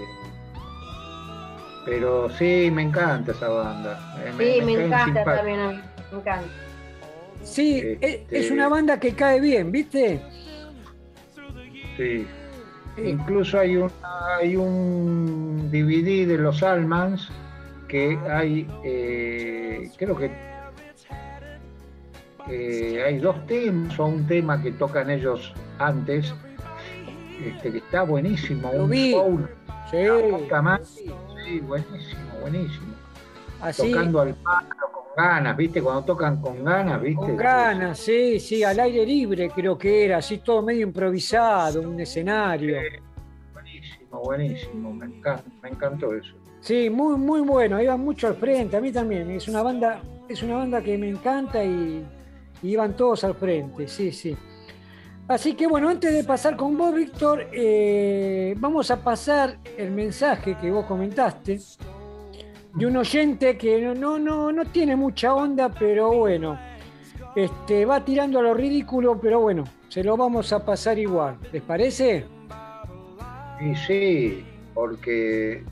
pero 1.84 2.30
sí, 2.30 2.70
me 2.72 2.82
encanta 2.82 3.32
esa 3.32 3.48
banda. 3.48 3.98
sí, 4.38 4.60
me, 4.62 4.72
encanta 4.72 5.24
también, 5.24 5.82
me 6.12 6.18
encanta. 6.18 6.48
Sí, 7.42 7.98
es 8.00 8.50
una 8.50 8.64
este, 8.64 8.70
banda 8.70 9.00
que 9.00 9.14
cae 9.14 9.40
bien, 9.40 9.70
¿viste? 9.70 10.20
Sí, 11.96 12.26
Incluso 12.96 13.58
hay 13.58 13.76
un, 13.76 13.90
hay 14.40 14.56
un 14.56 15.70
DVD 15.70 16.26
de 16.26 16.38
los 16.38 16.62
Almans 16.62 17.30
que 17.88 18.18
hay, 18.30 18.66
eh, 18.84 19.90
creo 19.96 20.16
que 20.16 20.30
eh, 22.48 23.02
hay 23.04 23.18
dos 23.18 23.46
temas 23.46 23.98
o 23.98 24.06
un 24.06 24.26
tema 24.26 24.62
que 24.62 24.72
tocan 24.72 25.10
ellos 25.10 25.52
antes, 25.78 26.34
este, 27.44 27.72
que 27.72 27.78
está 27.78 28.02
buenísimo, 28.02 28.70
un 28.70 28.94
soul, 29.10 29.50
sí. 29.90 31.10
sí, 31.44 31.60
buenísimo, 31.60 32.40
buenísimo. 32.40 32.94
Tocando 33.76 34.20
al 34.20 34.34
palo 34.36 34.68
con 34.92 34.95
ganas, 35.16 35.56
¿viste? 35.56 35.82
Cuando 35.82 36.02
tocan 36.04 36.40
con 36.40 36.62
ganas, 36.62 37.00
¿viste? 37.00 37.16
Con 37.16 37.36
ganas, 37.36 37.98
sí, 37.98 38.38
sí, 38.38 38.62
al 38.62 38.78
aire 38.78 39.06
libre 39.06 39.50
creo 39.50 39.78
que 39.78 40.04
era, 40.04 40.18
así 40.18 40.38
todo 40.38 40.62
medio 40.62 40.86
improvisado, 40.86 41.80
un 41.80 41.98
escenario. 41.98 42.76
buenísimo, 43.52 44.20
buenísimo, 44.22 44.92
me, 44.92 45.06
me 45.08 45.68
encantó 45.68 46.14
eso. 46.14 46.34
Sí, 46.60 46.90
muy, 46.90 47.16
muy 47.16 47.40
bueno, 47.40 47.80
iban 47.80 48.00
mucho 48.00 48.26
al 48.28 48.34
frente, 48.34 48.76
a 48.76 48.80
mí 48.80 48.92
también, 48.92 49.30
es 49.30 49.48
una 49.48 49.62
banda, 49.62 50.02
es 50.28 50.42
una 50.42 50.56
banda 50.56 50.82
que 50.82 50.98
me 50.98 51.08
encanta 51.08 51.64
y, 51.64 52.04
iban 52.62 52.94
todos 52.94 53.24
al 53.24 53.34
frente, 53.34 53.88
sí, 53.88 54.12
sí. 54.12 54.36
Así 55.28 55.54
que 55.54 55.66
bueno, 55.66 55.88
antes 55.88 56.12
de 56.12 56.22
pasar 56.24 56.56
con 56.56 56.76
vos, 56.76 56.94
Víctor, 56.94 57.48
eh, 57.52 58.54
vamos 58.58 58.90
a 58.90 59.02
pasar 59.02 59.58
el 59.76 59.90
mensaje 59.90 60.56
que 60.56 60.70
vos 60.70 60.86
comentaste 60.86 61.58
de 62.76 62.86
un 62.86 62.96
oyente 62.96 63.56
que 63.56 63.80
no, 63.94 64.18
no, 64.18 64.52
no 64.52 64.64
tiene 64.66 64.96
mucha 64.96 65.34
onda, 65.34 65.70
pero 65.70 66.12
bueno, 66.12 66.58
este, 67.34 67.86
va 67.86 68.04
tirando 68.04 68.38
a 68.38 68.42
lo 68.42 68.54
ridículo, 68.54 69.18
pero 69.18 69.40
bueno, 69.40 69.64
se 69.88 70.04
lo 70.04 70.16
vamos 70.16 70.52
a 70.52 70.64
pasar 70.64 70.98
igual. 70.98 71.38
¿Les 71.52 71.62
parece? 71.62 72.26
Sí, 73.58 73.74
sí, 73.86 74.44
porque 74.74 75.64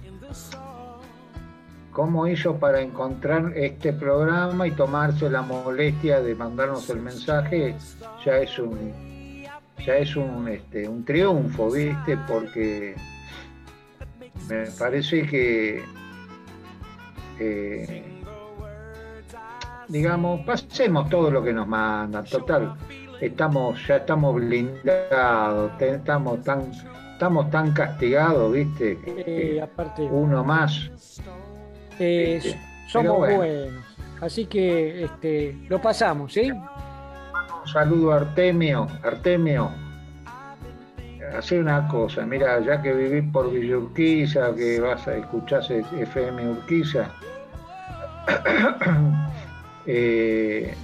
cómo 1.92 2.26
hizo 2.26 2.56
para 2.56 2.80
encontrar 2.80 3.52
este 3.54 3.92
programa 3.92 4.66
y 4.66 4.70
tomarse 4.70 5.28
la 5.28 5.42
molestia 5.42 6.22
de 6.22 6.34
mandarnos 6.34 6.88
el 6.88 7.00
mensaje, 7.00 7.76
ya 8.24 8.38
es 8.38 8.58
un 8.58 9.04
ya 9.84 9.98
es 9.98 10.16
un, 10.16 10.48
este, 10.48 10.88
un 10.88 11.04
triunfo, 11.04 11.70
¿viste? 11.70 12.16
Porque 12.26 12.94
me 14.48 14.64
parece 14.78 15.26
que 15.26 15.82
eh, 17.38 18.04
digamos, 19.88 20.40
pasemos 20.44 21.08
todo 21.08 21.30
lo 21.30 21.42
que 21.42 21.52
nos 21.52 21.66
mandan, 21.66 22.24
total, 22.24 22.74
estamos, 23.20 23.86
ya 23.86 23.96
estamos 23.96 24.34
blindados, 24.34 25.72
estamos 25.80 26.42
tan, 26.42 26.70
estamos 27.12 27.50
tan 27.50 27.72
castigados, 27.72 28.52
viste, 28.52 28.98
eh, 29.06 29.64
uno 30.10 30.44
más. 30.44 30.90
Eh, 31.98 32.56
somos 32.88 33.18
buenos, 33.18 33.84
así 34.20 34.46
que 34.46 35.04
este, 35.04 35.56
lo 35.68 35.80
pasamos, 35.80 36.32
¿sí? 36.32 36.50
Un 36.50 37.68
saludo 37.68 38.12
a 38.12 38.16
Artemio, 38.16 38.86
Artemio, 39.02 39.70
hacer 41.36 41.60
una 41.60 41.86
cosa, 41.88 42.26
mira, 42.26 42.60
ya 42.60 42.80
que 42.82 42.92
vivís 42.92 43.24
por 43.32 43.50
Villa 43.50 43.78
Urquiza, 43.78 44.54
que 44.54 44.80
vas 44.80 45.06
a 45.08 45.16
escuchar 45.16 45.62
FM 45.70 46.50
Urquiza, 46.50 47.10
eh, 49.86 50.74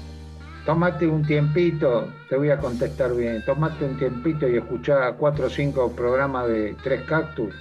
tomate 0.64 1.06
un 1.06 1.24
tiempito, 1.24 2.08
te 2.28 2.36
voy 2.36 2.50
a 2.50 2.58
contestar 2.58 3.14
bien, 3.14 3.44
tomate 3.44 3.84
un 3.84 3.98
tiempito 3.98 4.48
y 4.48 4.56
escuchá 4.56 5.12
cuatro 5.12 5.46
o 5.46 5.50
cinco 5.50 5.92
programas 5.92 6.48
de 6.48 6.76
Tres 6.82 7.02
Cactus, 7.02 7.54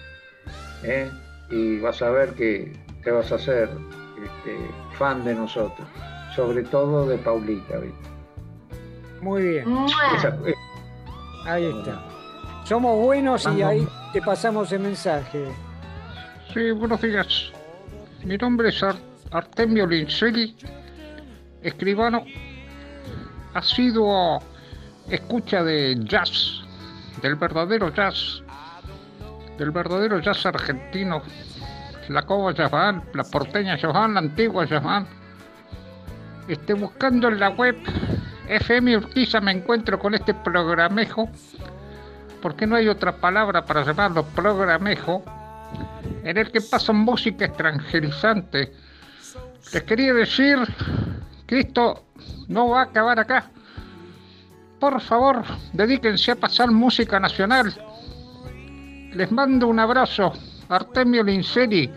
¿eh? 0.84 1.10
y 1.50 1.80
vas 1.80 2.02
a 2.02 2.10
ver 2.10 2.34
que 2.34 2.74
te 3.04 3.12
vas 3.12 3.32
a 3.32 3.36
hacer 3.36 3.70
este, 4.24 4.58
fan 4.98 5.24
de 5.24 5.36
nosotros, 5.36 5.88
sobre 6.36 6.64
todo 6.64 7.08
de 7.08 7.18
Paulita. 7.18 7.76
Muy 9.22 9.44
bien. 9.44 9.66
ahí 11.46 11.66
está. 11.66 12.09
Somos 12.70 13.04
buenos 13.04 13.48
y 13.58 13.64
ahí 13.64 13.88
te 14.14 14.22
pasamos 14.22 14.72
el 14.72 14.82
mensaje. 14.82 15.48
Sí, 16.54 16.70
buenos 16.70 17.02
días. 17.02 17.52
Mi 18.24 18.38
nombre 18.38 18.70
es 18.70 18.86
Artemio 19.32 19.88
Lincelli, 19.88 20.56
escribano, 21.64 22.24
ha 23.56 23.62
sido 23.64 24.38
escucha 25.10 25.64
de 25.64 25.98
jazz, 26.02 26.62
del 27.24 27.38
verdadero 27.38 27.92
jazz, 27.92 28.44
del 29.58 29.72
verdadero 29.72 30.20
jazz 30.20 30.46
argentino, 30.46 31.24
la 32.10 32.22
cova 32.22 32.54
Jazz 32.54 32.72
la 32.72 33.24
porteña 33.24 33.78
Jazz 33.78 33.96
la 33.96 34.20
antigua 34.20 34.66
Jazz 34.66 35.08
Esté 36.48 36.74
buscando 36.76 37.30
en 37.30 37.40
la 37.40 37.50
web 37.50 37.76
FM 38.48 38.98
Urquiza 38.98 39.42
me 39.42 39.54
encuentro 39.54 39.98
con 39.98 40.14
este 40.14 40.36
programejo, 40.36 41.30
porque 42.42 42.66
no 42.66 42.76
hay 42.76 42.88
otra 42.88 43.16
palabra 43.18 43.66
para 43.66 43.84
llamarlo 43.84 44.24
programejo, 44.24 45.24
en 46.24 46.38
el 46.38 46.52
que 46.52 46.62
pasan 46.62 46.98
música 46.98 47.46
extranjerizante. 47.46 48.74
Les 49.74 49.84
quería 49.84 50.14
decir 50.14 50.58
que 51.46 51.60
esto 51.60 52.06
no 52.48 52.70
va 52.70 52.82
a 52.82 52.84
acabar 52.86 53.20
acá. 53.20 53.46
Por 54.80 55.00
favor, 55.02 55.44
dedíquense 55.74 56.32
a 56.32 56.36
pasar 56.36 56.72
música 56.72 57.20
nacional. 57.20 57.74
Les 59.14 59.32
mando 59.32 59.68
un 59.68 59.80
abrazo, 59.80 60.34
Artemio 60.70 61.24
Linceri. 61.24 61.92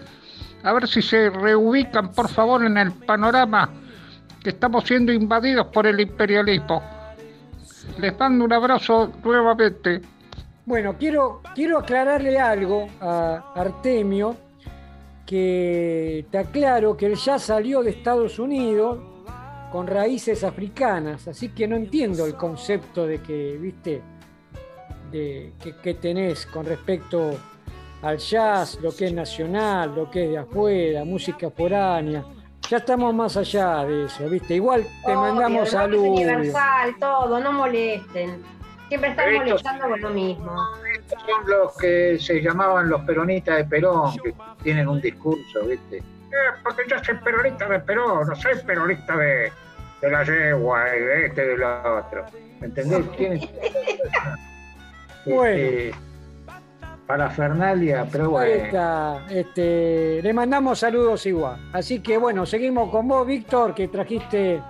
A 0.65 0.73
ver 0.73 0.89
si 0.89 1.03
se 1.03 1.31
reubican, 1.31 2.13
por 2.13 2.29
favor, 2.29 2.65
en 2.65 2.77
el 2.77 2.93
panorama 2.93 3.69
que 4.43 4.51
estamos 4.51 4.85
siendo 4.85 5.13
invadidos 5.13 5.69
por 5.69 5.87
el 5.87 6.01
imperialismo. 6.01 6.83
Les 7.99 8.19
mando 8.19 8.45
un 8.45 8.53
abrazo 8.53 9.13
nuevamente. 9.25 10.01
Bueno, 10.65 10.97
quiero, 10.99 11.41
quiero 11.55 11.79
aclararle 11.79 12.39
algo 12.39 12.89
a 13.01 13.53
Artemio, 13.55 14.37
que 15.27 16.27
te 16.31 16.39
aclaro 16.39 16.97
que 16.97 17.07
él 17.07 17.17
ya 17.17 17.39
salió 17.39 17.83
de 17.83 17.91
Estados 17.91 18.39
Unidos 18.39 18.99
con 19.71 19.87
raíces 19.87 20.45
africanas, 20.45 21.27
así 21.29 21.49
que 21.49 21.67
no 21.67 21.77
entiendo 21.77 22.27
el 22.27 22.35
concepto 22.35 23.07
de 23.07 23.21
que, 23.23 23.57
viste, 23.59 24.03
de, 25.11 25.55
que, 25.61 25.77
que 25.77 25.95
tenés 25.95 26.47
con 26.47 26.67
respecto 26.67 27.31
al 28.03 28.19
jazz, 28.19 28.79
lo 28.83 28.95
que 28.95 29.07
es 29.07 29.13
nacional, 29.13 29.95
lo 29.95 30.11
que 30.11 30.25
es 30.25 30.31
de 30.31 30.39
afuera, 30.39 31.05
música 31.05 31.51
foránea 31.51 32.25
ya 32.73 32.79
estamos 32.79 33.15
más 33.15 33.37
allá 33.37 33.85
de 33.85 34.07
eso, 34.07 34.27
¿viste? 34.31 34.55
Igual 34.55 34.87
te 35.05 35.15
mandamos 35.15 35.69
saludos. 35.69 36.09
universal, 36.09 36.97
todo, 36.99 37.39
no 37.39 37.53
molesten. 37.53 38.43
Siempre 38.93 39.09
están 39.09 39.35
molestando 39.35 39.89
con 39.89 40.01
lo 40.03 40.11
mismo. 40.11 40.55
Estos 40.95 41.23
son 41.23 41.49
los 41.49 41.77
que 41.79 42.19
se 42.21 42.43
llamaban 42.43 42.91
los 42.91 43.01
peronistas 43.07 43.57
de 43.57 43.65
Perón, 43.65 44.15
que 44.23 44.35
tienen 44.63 44.87
un 44.87 45.01
discurso, 45.01 45.65
¿viste? 45.67 45.97
Eh, 45.97 46.35
porque 46.63 46.83
yo 46.87 47.03
soy 47.03 47.15
peronista 47.15 47.67
de 47.71 47.79
Perón, 47.81 48.29
no 48.29 48.37
soy 48.37 48.53
peronista 48.67 49.17
de, 49.17 49.51
de 50.03 50.11
la 50.11 50.25
yegua 50.25 50.95
y 50.95 51.01
de 51.01 51.27
este 51.27 51.43
y 51.43 51.49
de 51.49 51.57
lo 51.57 51.97
otro. 52.01 52.27
¿Me 52.61 52.67
entendés? 52.67 53.01
bueno. 55.25 55.47
Este, 55.47 55.95
para 57.07 57.31
Fernalia, 57.31 58.07
pero 58.13 58.29
bueno. 58.29 59.21
este, 59.31 60.21
le 60.23 60.33
mandamos 60.35 60.81
saludos 60.81 61.25
igual. 61.25 61.57
Así 61.73 62.01
que 62.01 62.19
bueno, 62.19 62.45
seguimos 62.45 62.91
con 62.91 63.09
vos, 63.09 63.27
Víctor, 63.27 63.75
que 63.75 63.89
trajiste 63.89 64.61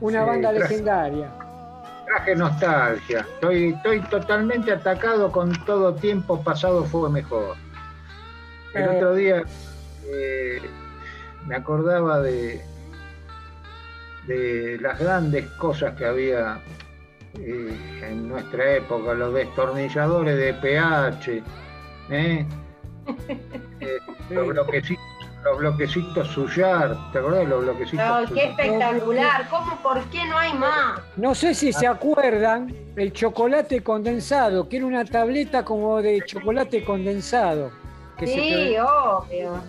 una 0.00 0.24
banda 0.24 0.50
legendaria. 0.50 1.43
Traje 2.06 2.36
nostalgia. 2.36 3.20
Estoy, 3.20 3.74
estoy 3.74 4.00
totalmente 4.02 4.72
atacado 4.72 5.30
con 5.32 5.52
todo 5.64 5.94
tiempo 5.94 6.42
pasado 6.42 6.84
fue 6.84 7.10
mejor. 7.10 7.56
El 8.74 8.82
eh. 8.82 8.88
otro 8.96 9.14
día 9.14 9.42
eh, 10.06 10.62
me 11.46 11.56
acordaba 11.56 12.20
de, 12.20 12.60
de 14.26 14.78
las 14.80 14.98
grandes 14.98 15.46
cosas 15.52 15.94
que 15.96 16.04
había 16.04 16.60
eh, 17.38 18.00
en 18.02 18.28
nuestra 18.28 18.74
época, 18.74 19.14
los 19.14 19.34
destornilladores 19.34 20.36
de 20.36 20.54
pH, 20.54 21.42
¿eh? 22.10 22.46
Eh, 23.80 23.98
los, 24.30 24.48
bloquecitos, 24.48 25.03
los 25.44 25.58
bloquecitos 25.58 26.28
Suyar, 26.28 26.96
¿te 27.12 27.18
acordás 27.18 27.46
los 27.46 27.64
bloquecitos? 27.64 28.30
No, 28.30 28.34
qué 28.34 28.44
espectacular, 28.48 29.48
¿cómo, 29.50 29.76
por 29.82 30.02
qué 30.04 30.24
no 30.24 30.38
hay 30.38 30.54
más? 30.54 31.00
No 31.16 31.34
sé 31.34 31.54
si 31.54 31.72
se 31.72 31.86
acuerdan 31.86 32.74
el 32.96 33.12
chocolate 33.12 33.82
condensado, 33.82 34.68
que 34.68 34.78
era 34.78 34.86
una 34.86 35.04
tableta 35.04 35.64
como 35.64 36.00
de 36.00 36.22
chocolate 36.24 36.82
condensado. 36.84 37.70
sí, 38.18 38.76
obvio. 38.78 39.62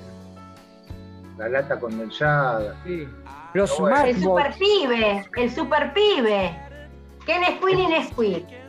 La 1.38 1.50
lata 1.50 1.78
condensada. 1.78 2.76
Sí. 2.86 3.08
Los 3.54 3.78
el 4.06 4.22
super 4.22 4.54
pibe, 4.54 5.30
el 5.36 5.52
super 5.52 5.94
pibe. 5.94 6.58
¿Qué 7.26 7.40
Nesquik 7.40 7.76
ni 7.76 7.88
Nesquik? 7.88 8.65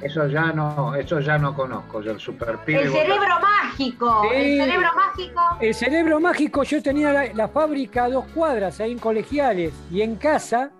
Eso 0.00 0.28
ya 0.28 0.52
no, 0.52 0.94
eso 0.94 1.18
ya 1.18 1.38
no 1.38 1.54
conozco, 1.54 2.00
yo 2.00 2.12
el 2.12 2.20
super 2.20 2.58
El 2.66 2.92
cerebro 2.92 3.40
mágico, 3.40 4.22
el 4.32 4.56
cerebro 4.58 4.88
mágico. 4.94 5.40
El 5.60 5.74
cerebro 5.74 6.20
mágico, 6.20 6.62
yo 6.62 6.82
tenía 6.82 7.32
la, 7.34 7.48
fábrica 7.48 8.04
a 8.04 8.08
dos 8.08 8.24
cuadras 8.26 8.80
ahí 8.80 8.92
en 8.92 8.98
colegiales 8.98 9.74
y 9.90 10.02
en 10.02 10.14
casa, 10.14 10.70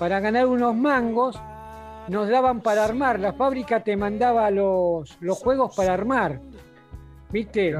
para 0.00 0.18
ganar 0.18 0.46
unos 0.46 0.74
mangos, 0.74 1.40
nos 2.08 2.28
daban 2.28 2.60
para 2.60 2.84
armar. 2.84 3.20
La 3.20 3.32
fábrica 3.32 3.84
te 3.84 3.96
mandaba 3.96 4.50
los, 4.50 5.16
los 5.20 5.38
juegos 5.38 5.74
para 5.76 5.94
armar. 5.94 6.40
¿Viste? 7.30 7.72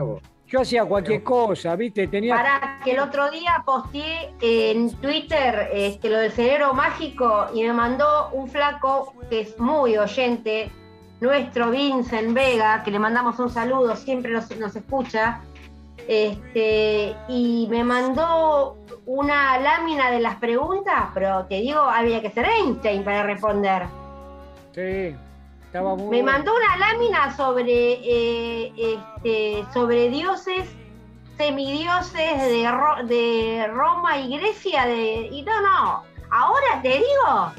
Yo 0.49 0.61
hacía 0.61 0.85
cualquier 0.85 1.25
cosa, 1.25 1.75
¿viste? 1.75 2.07
Tenía... 2.07 2.37
Para 2.37 2.81
que 2.85 2.93
el 2.93 3.01
otro 3.01 3.31
día 3.31 3.63
posteé 3.65 4.33
en 4.41 4.91
Twitter 4.97 5.71
este, 5.73 6.09
lo 6.09 6.19
del 6.19 6.31
cerebro 6.31 6.73
mágico 6.73 7.47
y 7.53 7.65
me 7.65 7.73
mandó 7.73 8.31
un 8.31 8.49
flaco 8.49 9.13
que 9.29 9.41
es 9.41 9.59
muy 9.59 9.97
oyente, 9.97 10.71
nuestro 11.21 11.71
Vincent 11.71 12.33
Vega, 12.33 12.85
que 12.85 12.93
le 12.93 13.01
mandamos 13.01 13.39
un 13.41 13.51
saludo, 13.51 13.97
siempre 13.97 14.31
nos, 14.33 14.49
escucha, 14.77 15.41
este, 16.07 17.17
y 17.29 17.67
me 17.69 17.83
mandó 17.83 18.77
una 19.05 19.59
lámina 19.59 20.13
de 20.13 20.21
las 20.21 20.37
preguntas, 20.37 21.11
pero 21.13 21.45
te 21.47 21.57
digo, 21.57 21.81
había 21.81 22.23
que 22.23 22.31
ser 22.31 22.47
Einstein 22.47 23.03
para 23.03 23.25
responder. 23.25 23.83
Sí. 24.73 25.17
Me 25.83 26.23
mandó 26.23 26.53
una 26.55 26.77
lámina 26.77 27.37
sobre, 27.37 27.93
eh, 28.03 28.73
este, 28.77 29.65
sobre 29.73 30.09
dioses, 30.11 30.69
semidioses 31.37 32.43
de, 32.43 33.07
de 33.07 33.67
Roma 33.69 34.19
y 34.19 34.39
Grecia. 34.39 34.87
De, 34.87 35.29
y 35.31 35.43
no, 35.43 35.61
no, 35.61 36.03
ahora 36.31 36.81
te 36.83 36.89
digo, 36.89 37.53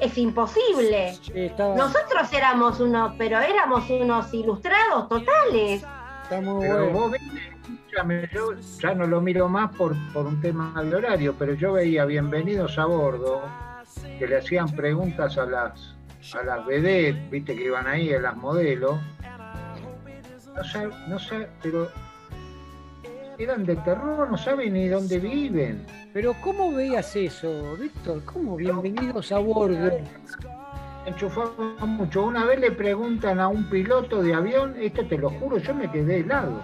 es 0.00 0.16
imposible. 0.16 1.14
Nosotros 1.58 2.32
éramos 2.32 2.80
unos, 2.80 3.14
pero 3.18 3.38
éramos 3.38 3.88
unos 3.90 4.32
ilustrados 4.32 5.08
totales. 5.08 5.84
yo 8.32 8.54
ya 8.80 8.94
no 8.94 9.06
lo 9.06 9.20
miro 9.20 9.48
más 9.48 9.74
por, 9.76 9.94
por 10.12 10.26
un 10.26 10.40
tema 10.40 10.72
de 10.82 10.94
horario, 10.94 11.34
pero 11.38 11.54
yo 11.54 11.72
veía 11.72 12.04
bienvenidos 12.04 12.78
a 12.78 12.86
bordo 12.86 13.42
que 14.18 14.26
le 14.26 14.38
hacían 14.38 14.68
preguntas 14.70 15.36
a 15.38 15.46
las 15.46 15.97
a 16.34 16.42
las 16.42 16.66
vedettes, 16.66 17.30
viste 17.30 17.54
que 17.54 17.64
iban 17.64 17.86
ahí, 17.86 18.12
a 18.12 18.20
las 18.20 18.36
modelos. 18.36 18.98
No 20.54 20.64
sé, 20.64 20.88
no 21.08 21.18
sé, 21.18 21.48
pero 21.62 21.88
eran 23.38 23.64
de 23.64 23.76
terror, 23.76 24.28
no 24.28 24.36
saben 24.36 24.72
ni 24.72 24.88
dónde 24.88 25.18
viven. 25.18 25.86
Pero 26.12 26.34
¿cómo 26.42 26.72
veías 26.72 27.14
eso, 27.14 27.76
Víctor? 27.76 28.24
¿Cómo? 28.24 28.56
Bienvenidos 28.56 29.30
a 29.30 29.38
bordo. 29.38 29.90
Enchufaba 31.06 31.86
mucho. 31.86 32.24
Una 32.24 32.44
vez 32.44 32.60
le 32.60 32.72
preguntan 32.72 33.38
a 33.38 33.48
un 33.48 33.70
piloto 33.70 34.20
de 34.20 34.34
avión, 34.34 34.74
esto 34.80 35.06
te 35.06 35.16
lo 35.16 35.30
juro, 35.30 35.58
yo 35.58 35.74
me 35.74 35.90
quedé 35.90 36.20
helado. 36.20 36.60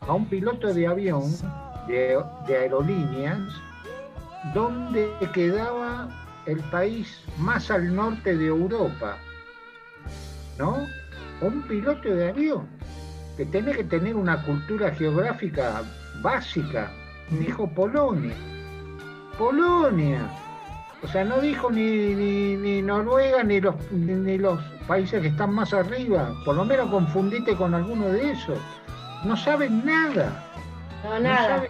A 0.00 0.12
un 0.12 0.26
piloto 0.26 0.74
de 0.74 0.86
avión, 0.86 1.24
de, 1.88 2.22
de 2.46 2.56
aerolíneas, 2.56 3.40
dónde 4.52 5.08
quedaba 5.32 6.23
el 6.46 6.58
país 6.70 7.20
más 7.38 7.70
al 7.70 7.94
norte 7.94 8.36
de 8.36 8.46
Europa, 8.46 9.16
¿no? 10.58 10.86
Un 11.40 11.62
piloto 11.62 12.08
de 12.08 12.28
avión 12.28 12.66
que 13.36 13.44
tiene 13.46 13.72
que 13.72 13.84
tener 13.84 14.14
una 14.14 14.42
cultura 14.42 14.90
geográfica 14.92 15.82
básica. 16.22 16.90
Dijo 17.30 17.68
Polonia. 17.68 18.34
Polonia. 19.38 20.20
O 21.02 21.08
sea, 21.08 21.24
no 21.24 21.40
dijo 21.40 21.70
ni, 21.70 22.14
ni, 22.14 22.80
Noruega 22.80 23.42
ni 23.42 23.60
los, 23.60 23.74
ni, 23.90 24.38
los 24.38 24.58
países 24.86 25.20
que 25.20 25.28
están 25.28 25.52
más 25.52 25.74
arriba. 25.74 26.32
Por 26.44 26.56
lo 26.56 26.64
menos 26.64 26.90
confundite 26.90 27.54
con 27.56 27.74
alguno 27.74 28.08
de 28.08 28.32
esos. 28.32 28.58
No 29.24 29.36
saben 29.36 29.84
nada. 29.84 30.44
No, 31.04 31.18
nada. 31.18 31.64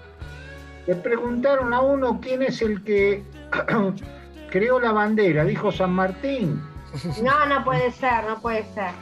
Le 0.86 0.94
preguntaron 0.96 1.72
a 1.72 1.80
uno 1.80 2.20
quién 2.20 2.42
es 2.42 2.60
el 2.62 2.82
que 2.84 3.24
creó 4.54 4.78
la 4.78 4.92
bandera. 4.92 5.44
Dijo 5.44 5.72
San 5.72 5.92
Martín. 5.92 6.62
No, 7.24 7.44
no 7.46 7.64
puede 7.64 7.90
ser, 7.90 8.22
no 8.24 8.40
puede 8.40 8.62
ser. 8.72 8.92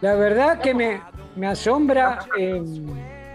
La 0.00 0.14
verdad 0.16 0.60
que 0.60 0.74
me, 0.74 1.00
me 1.36 1.46
asombra. 1.46 2.18
Eh, 2.36 2.60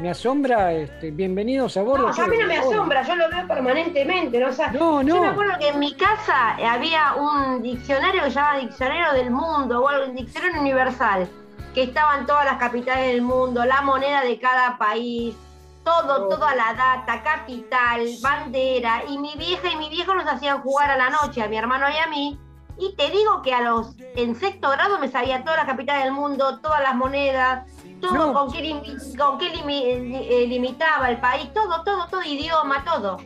me 0.01 0.09
asombra, 0.09 0.73
este, 0.73 1.11
bienvenidos 1.11 1.77
a 1.77 1.83
bordo. 1.83 2.11
No, 2.11 2.23
a 2.23 2.27
mí 2.27 2.37
no 2.37 2.45
me 2.45 2.57
asombra, 2.57 3.03
yo 3.03 3.15
lo 3.15 3.29
veo 3.29 3.47
permanentemente. 3.47 4.37
¿no? 4.37 4.49
no, 4.73 5.03
no. 5.03 5.15
Yo 5.15 5.21
me 5.21 5.27
acuerdo 5.29 5.53
que 5.59 5.69
en 5.69 5.79
mi 5.79 5.95
casa 5.95 6.57
había 6.69 7.13
un 7.13 7.61
diccionario 7.61 8.23
que 8.23 8.31
se 8.31 8.35
llamaba 8.35 8.57
Diccionario 8.57 9.13
del 9.13 9.31
Mundo, 9.31 9.81
o 9.81 9.87
algo, 9.87 10.07
un 10.07 10.15
diccionario 10.17 10.59
universal, 10.59 11.29
que 11.73 11.83
estaban 11.83 12.25
todas 12.25 12.43
las 12.43 12.57
capitales 12.57 13.13
del 13.13 13.21
mundo, 13.21 13.63
la 13.63 13.81
moneda 13.81 14.23
de 14.23 14.37
cada 14.39 14.77
país, 14.77 15.35
todo, 15.83 16.29
toda 16.29 16.55
la 16.55 16.73
data, 16.73 17.23
capital, 17.23 18.07
bandera, 18.21 19.03
y 19.07 19.17
mi 19.17 19.33
vieja 19.35 19.69
y 19.71 19.75
mi 19.75 19.89
viejo 19.89 20.13
nos 20.13 20.27
hacían 20.27 20.61
jugar 20.61 20.91
a 20.91 20.97
la 20.97 21.09
noche, 21.09 21.41
a 21.41 21.47
mi 21.47 21.57
hermano 21.57 21.87
y 21.89 21.97
a 21.97 22.07
mí, 22.07 22.39
y 22.77 22.95
te 22.95 23.09
digo 23.09 23.41
que 23.41 23.53
a 23.53 23.61
los, 23.61 23.95
en 24.15 24.35
sexto 24.35 24.69
grado 24.71 24.99
me 24.99 25.07
sabía 25.07 25.43
todas 25.43 25.57
las 25.57 25.67
capitales 25.67 26.03
del 26.05 26.13
mundo, 26.13 26.59
todas 26.59 26.81
las 26.81 26.95
monedas, 26.95 27.67
todo, 28.01 28.33
con 28.33 28.51
qué, 28.51 28.59
eh, 28.59 30.45
limitaba 30.47 31.09
el 31.09 31.19
país, 31.19 31.53
todo, 31.53 31.83
todo, 31.83 32.07
todo, 32.09 32.23
idioma, 32.23 32.83
todo. 32.83 33.17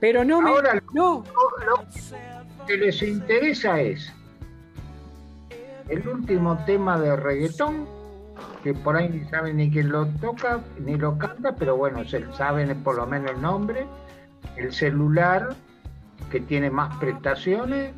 Pero 0.00 0.24
no 0.24 0.40
me. 0.40 0.50
Ahora, 0.50 0.82
no. 0.92 1.22
Lo 1.64 1.84
que 2.66 2.76
les 2.76 3.00
interesa 3.02 3.80
es 3.80 4.12
el 5.88 6.06
último 6.08 6.58
tema 6.66 6.98
de 6.98 7.14
reggaetón, 7.14 7.86
que 8.62 8.74
por 8.74 8.96
ahí 8.96 9.08
ni 9.08 9.24
saben 9.28 9.56
ni 9.56 9.70
quién 9.70 9.90
lo 9.90 10.06
toca, 10.06 10.60
ni 10.78 10.96
lo 10.96 11.18
canta, 11.18 11.54
pero 11.54 11.76
bueno, 11.76 12.04
se 12.04 12.24
saben 12.32 12.82
por 12.82 12.96
lo 12.96 13.06
menos 13.06 13.32
el 13.32 13.42
nombre, 13.42 13.86
el 14.56 14.72
celular, 14.72 15.54
que 16.30 16.40
tiene 16.40 16.70
más 16.70 16.96
prestaciones, 16.96 17.92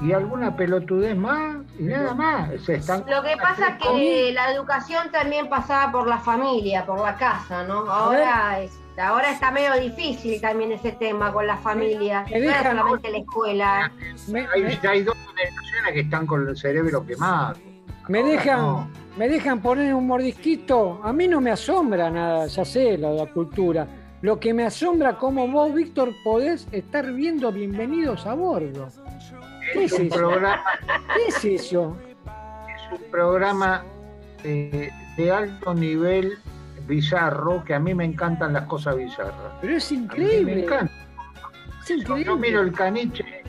y 0.00 0.12
alguna 0.12 0.56
pelotudez 0.56 1.16
más 1.16 1.56
y 1.78 1.84
nada 1.84 2.14
más. 2.14 2.50
Lo 2.50 3.22
que 3.22 3.36
pasa 3.36 3.68
es 3.68 3.82
que 3.82 4.32
la 4.32 4.52
educación 4.52 5.10
también 5.10 5.48
pasaba 5.48 5.92
por 5.92 6.06
la 6.06 6.18
familia, 6.18 6.84
por 6.84 7.00
la 7.00 7.16
casa, 7.16 7.64
¿no? 7.64 7.90
Ahora 7.90 8.60
es, 8.60 8.72
ahora 8.98 9.30
está 9.30 9.50
medio 9.50 9.74
difícil 9.74 10.40
también 10.40 10.72
ese 10.72 10.92
tema 10.92 11.32
con 11.32 11.46
la 11.46 11.56
familia, 11.58 12.22
no 12.22 12.62
solamente 12.62 13.10
la 13.10 13.18
escuela. 13.18 13.92
hay, 14.34 15.02
dos 15.02 15.16
generaciones 15.16 15.92
que 15.92 16.00
están 16.00 16.26
con 16.26 16.48
el 16.48 16.56
cerebro 16.56 17.06
quemado. 17.06 17.54
Me 18.08 18.22
dejan, 18.22 18.90
me 19.16 19.28
dejan 19.28 19.60
poner 19.62 19.94
un 19.94 20.06
mordisquito. 20.06 21.00
A 21.02 21.12
mí 21.12 21.26
no 21.26 21.40
me 21.40 21.50
asombra 21.50 22.10
nada, 22.10 22.46
ya 22.46 22.64
sé, 22.64 22.98
la, 22.98 23.10
la 23.10 23.26
cultura. 23.26 23.86
Lo 24.20 24.38
que 24.40 24.52
me 24.54 24.64
asombra 24.64 25.16
como 25.16 25.48
vos, 25.48 25.74
Víctor, 25.74 26.12
podés 26.22 26.66
estar 26.72 27.12
viendo 27.12 27.50
Bienvenidos 27.52 28.26
a 28.26 28.34
Bordo. 28.34 28.88
¿Qué 29.72 29.84
es, 29.84 29.94
programa, 30.10 30.62
¿Qué 31.14 31.28
es 31.28 31.44
eso? 31.44 31.96
Es 32.74 33.00
un 33.00 33.10
programa 33.10 33.84
eh, 34.44 34.90
de 35.16 35.32
alto 35.32 35.74
nivel 35.74 36.38
bizarro, 36.86 37.64
que 37.64 37.74
a 37.74 37.78
mí 37.78 37.94
me 37.94 38.04
encantan 38.04 38.52
las 38.52 38.66
cosas 38.66 38.96
bizarras. 38.96 39.52
Pero 39.60 39.76
es 39.76 39.92
increíble. 39.92 40.54
Me 40.54 40.62
encanta. 40.62 40.92
Yo, 42.24 42.36
miro 42.36 42.62
el 42.62 42.72
caniche, 42.72 43.43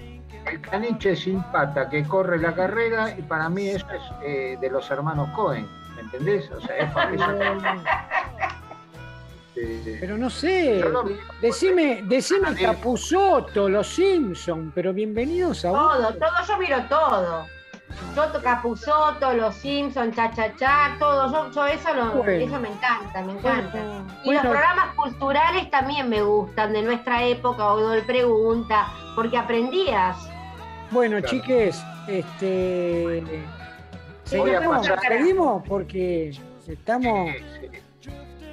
el 0.45 0.61
caniche 0.61 1.15
sin 1.15 1.41
pata 1.51 1.89
que 1.89 2.03
corre 2.03 2.39
la 2.39 2.53
carrera 2.53 3.15
y 3.17 3.21
para 3.21 3.49
mí 3.49 3.69
eso 3.69 3.87
es 3.89 4.01
eh, 4.23 4.57
de 4.59 4.69
los 4.69 4.89
hermanos 4.91 5.29
Cohen, 5.35 5.67
¿me 5.95 6.01
entendés? 6.01 6.49
O 6.51 6.61
sea, 6.61 6.77
es 6.77 6.91
para 6.91 7.13
eso. 7.13 7.25
Este, 9.55 9.97
pero 10.01 10.17
no 10.17 10.29
sé, 10.29 10.83
decime, 11.41 12.03
decime 12.09 12.53
Capuzoto, 12.55 13.69
Los 13.69 13.87
Simpson, 13.87 14.69
pero 14.75 14.91
bienvenidos 14.91 15.63
a 15.63 15.69
Todo, 15.69 16.13
todo, 16.15 16.45
yo 16.45 16.57
miro 16.57 16.83
todo. 16.89 17.45
Yo 18.15 18.41
Capuzoto, 18.41 19.33
Los 19.33 19.55
Simpson, 19.55 20.11
Cha 20.11 20.29
Cha 20.33 20.53
Cha, 20.57 20.97
todo, 20.99 21.51
yo, 21.53 21.65
eso, 21.67 21.89
eso 22.27 22.59
me 22.59 22.67
encanta, 22.67 23.21
me 23.21 23.31
encanta. 23.31 24.03
y 24.25 24.33
los 24.33 24.41
programas 24.41 24.93
culturales 24.95 25.69
también 25.71 26.09
me 26.09 26.21
gustan, 26.21 26.73
de 26.73 26.81
nuestra 26.81 27.23
época, 27.23 27.65
o 27.65 27.89
de 27.91 28.01
Pregunta, 28.01 28.87
porque 29.15 29.37
aprendías. 29.37 30.34
Bueno, 30.95 31.19
chiques, 31.19 31.83
este... 32.07 33.21
Seguimos, 34.23 35.61
porque 35.67 36.31
estamos... 36.65 37.31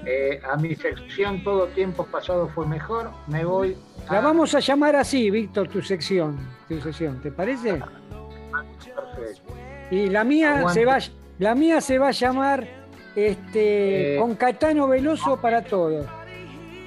Eh, 0.05 0.41
a 0.43 0.57
mi 0.57 0.75
sección 0.75 1.45
Todo 1.45 1.69
Tiempo 1.69 2.05
Pasado 2.05 2.49
Fue 2.49 2.67
Mejor, 2.67 3.13
me 3.29 3.45
voy. 3.45 3.77
La 4.11 4.21
vamos 4.21 4.57
a 4.57 4.59
llamar 4.59 4.97
así, 4.97 5.31
Víctor, 5.31 5.69
tu 5.69 5.81
sección, 5.83 6.37
tu 6.67 6.81
sección, 6.81 7.23
¿te 7.23 7.31
parece? 7.31 7.75
Perfecto. 7.75 9.55
Y 9.93 10.09
la 10.09 10.25
mía 10.25 10.69
se 10.71 10.85
va, 10.85 10.99
la 11.39 11.55
mía 11.55 11.81
se 11.81 12.01
va 12.01 12.09
a 12.09 12.11
llamar 12.11 12.67
este, 13.15 14.17
eh, 14.17 14.19
con 14.19 14.35
Catano 14.35 14.89
Veloso 14.89 15.41
para 15.41 15.63
todos. 15.63 16.05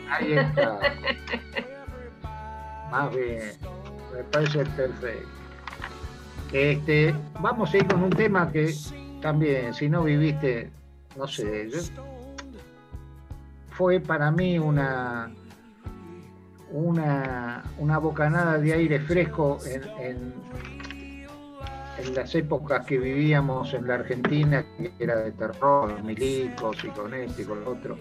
Ahí 0.10 0.34
está. 0.34 0.80
Más 2.92 3.16
bien, 3.16 3.40
me 4.14 4.24
parece 4.26 4.66
perfecto. 4.66 5.35
Este, 6.56 7.14
vamos 7.42 7.74
a 7.74 7.78
ir 7.78 7.86
con 7.86 8.02
un 8.02 8.12
tema 8.12 8.50
que 8.50 8.74
también, 9.22 9.74
si 9.74 9.90
no 9.90 10.04
viviste, 10.04 10.72
no 11.18 11.28
sé, 11.28 11.68
fue 13.72 14.00
para 14.00 14.32
mí 14.32 14.58
una, 14.58 15.34
una, 16.72 17.62
una 17.78 17.98
bocanada 17.98 18.58
de 18.58 18.72
aire 18.72 19.02
fresco 19.02 19.58
en, 19.66 20.34
en, 22.00 22.16
las 22.16 22.34
épocas 22.36 22.86
que 22.86 23.00
vivíamos 23.00 23.74
en 23.74 23.88
la 23.88 23.96
Argentina, 23.96 24.64
que 24.78 24.94
era 24.98 25.18
de 25.18 25.34
terror, 25.34 26.02
milicos 26.04 26.82
y 26.86 26.88
con 26.88 27.14
este 27.16 27.42
y 27.42 27.46
con 27.46 27.66
lo 27.66 27.72
otro. 27.72 27.98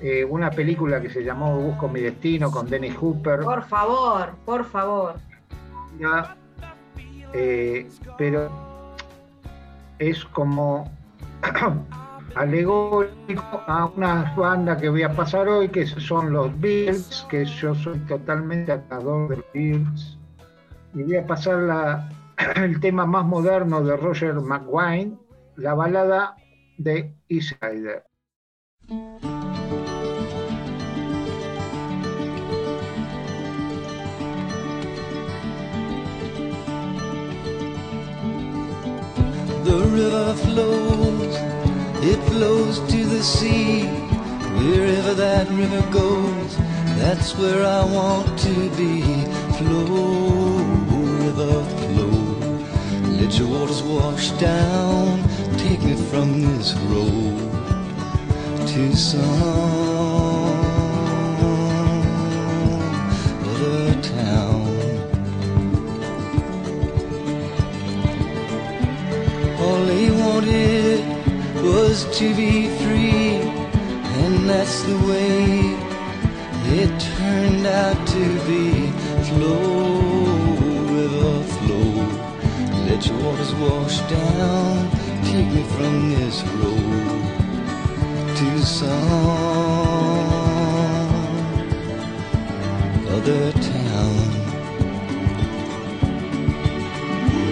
Eh, 0.00 0.24
una 0.24 0.50
película 0.50 0.98
que 0.98 1.10
se 1.10 1.22
llamó 1.22 1.60
Busco 1.60 1.88
mi 1.88 2.00
destino 2.00 2.50
con 2.50 2.70
Dennis 2.70 2.96
Hooper. 2.96 3.40
Por 3.40 3.64
favor, 3.64 4.34
por 4.46 4.64
favor. 4.64 5.16
Eh, 7.32 7.88
pero 8.16 8.50
es 9.98 10.24
como 10.26 10.90
alegórico 12.34 13.62
a 13.66 13.86
una 13.86 14.34
banda 14.36 14.76
que 14.76 14.88
voy 14.88 15.02
a 15.02 15.12
pasar 15.12 15.48
hoy, 15.48 15.68
que 15.68 15.86
son 15.86 16.32
los 16.32 16.58
Beatles, 16.60 17.26
que 17.28 17.44
yo 17.44 17.74
soy 17.74 17.98
totalmente 18.00 18.72
atador 18.72 19.28
de 19.28 19.36
los 19.36 19.44
Beatles. 19.52 20.18
Y 20.94 21.02
voy 21.02 21.16
a 21.16 21.26
pasar 21.26 22.08
el 22.56 22.80
tema 22.80 23.06
más 23.06 23.24
moderno 23.24 23.82
de 23.82 23.96
Roger 23.96 24.34
McGuine, 24.34 25.18
la 25.56 25.74
balada 25.74 26.36
de 26.78 27.14
Insider. 27.28 28.04
The 39.68 39.84
river 40.00 40.34
flows 40.46 41.34
it 42.00 42.18
flows 42.30 42.78
to 42.90 43.04
the 43.04 43.22
sea. 43.22 43.82
Wherever 44.62 45.12
that 45.14 45.46
river 45.50 45.82
goes, 45.90 46.56
that's 46.96 47.36
where 47.36 47.66
I 47.66 47.84
want 47.84 48.38
to 48.38 48.70
be. 48.78 49.02
Flow, 49.58 50.56
river, 51.20 51.64
flow. 51.80 52.16
Let 53.20 53.38
your 53.38 53.48
waters 53.48 53.82
wash 53.82 54.30
down. 54.40 55.22
Take 55.58 55.82
me 55.82 55.96
from 56.10 56.40
this 56.40 56.72
road 56.88 57.38
to 58.68 58.96
some 58.96 60.27
All 69.68 69.86
he 69.86 70.10
wanted 70.10 71.00
was 71.62 72.06
to 72.18 72.26
be 72.34 72.68
free, 72.80 73.36
and 74.22 74.48
that's 74.48 74.82
the 74.84 74.96
way 75.10 75.76
it 76.80 76.90
turned 77.18 77.66
out 77.66 77.98
to 78.14 78.24
be. 78.48 78.90
Flow, 79.28 80.38
river, 80.96 81.36
flow, 81.54 81.92
let 82.86 83.00
your 83.06 83.18
waters 83.24 83.52
wash 83.56 83.98
down, 84.08 84.90
take 85.24 85.48
me 85.56 85.62
from 85.74 85.94
this 86.14 86.42
road 86.60 87.18
to 88.38 88.50
some 88.64 89.08
other 93.14 93.52
town. 93.52 94.16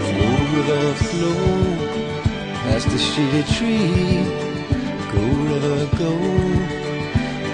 Flow, 0.09 0.37
river, 0.55 0.95
flow, 0.95 1.56
the 2.97 3.43
tree. 3.55 4.25
Go, 5.13 5.21
river, 5.51 5.85
go, 5.99 6.13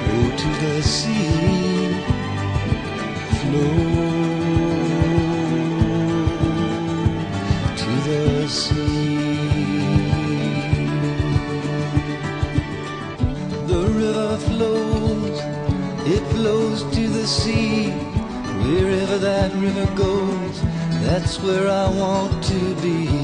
go 0.07 0.37
to 0.37 0.49
the 0.63 0.83
sea. 0.83 1.95
Flow 3.41 3.73
to 7.77 7.91
the 8.09 8.49
sea. 8.49 9.37
The 13.67 13.83
river 14.01 14.37
flows, 14.47 15.41
it 16.07 16.23
flows 16.35 16.85
to 16.95 17.09
the 17.09 17.27
sea. 17.27 17.91
Wherever 17.91 19.19
that 19.19 19.53
river 19.55 19.87
goes, 19.97 20.63
that's 21.03 21.41
where 21.41 21.69
I 21.69 21.89
want 21.91 22.45
to 22.45 22.75
be. 22.77 23.22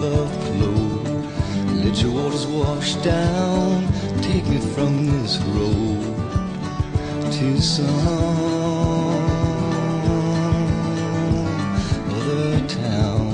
Flow, 0.00 0.08
river, 0.08 0.28
flow. 0.56 1.84
Let 1.84 2.00
your 2.00 2.12
waters 2.12 2.46
wash 2.46 2.94
down. 3.04 3.86
Take 4.22 4.46
me 4.48 4.56
from 4.56 5.04
this 5.04 5.36
road 5.52 6.00
to 7.32 7.60
some 7.60 7.86
other 12.08 12.66
town. 12.66 13.28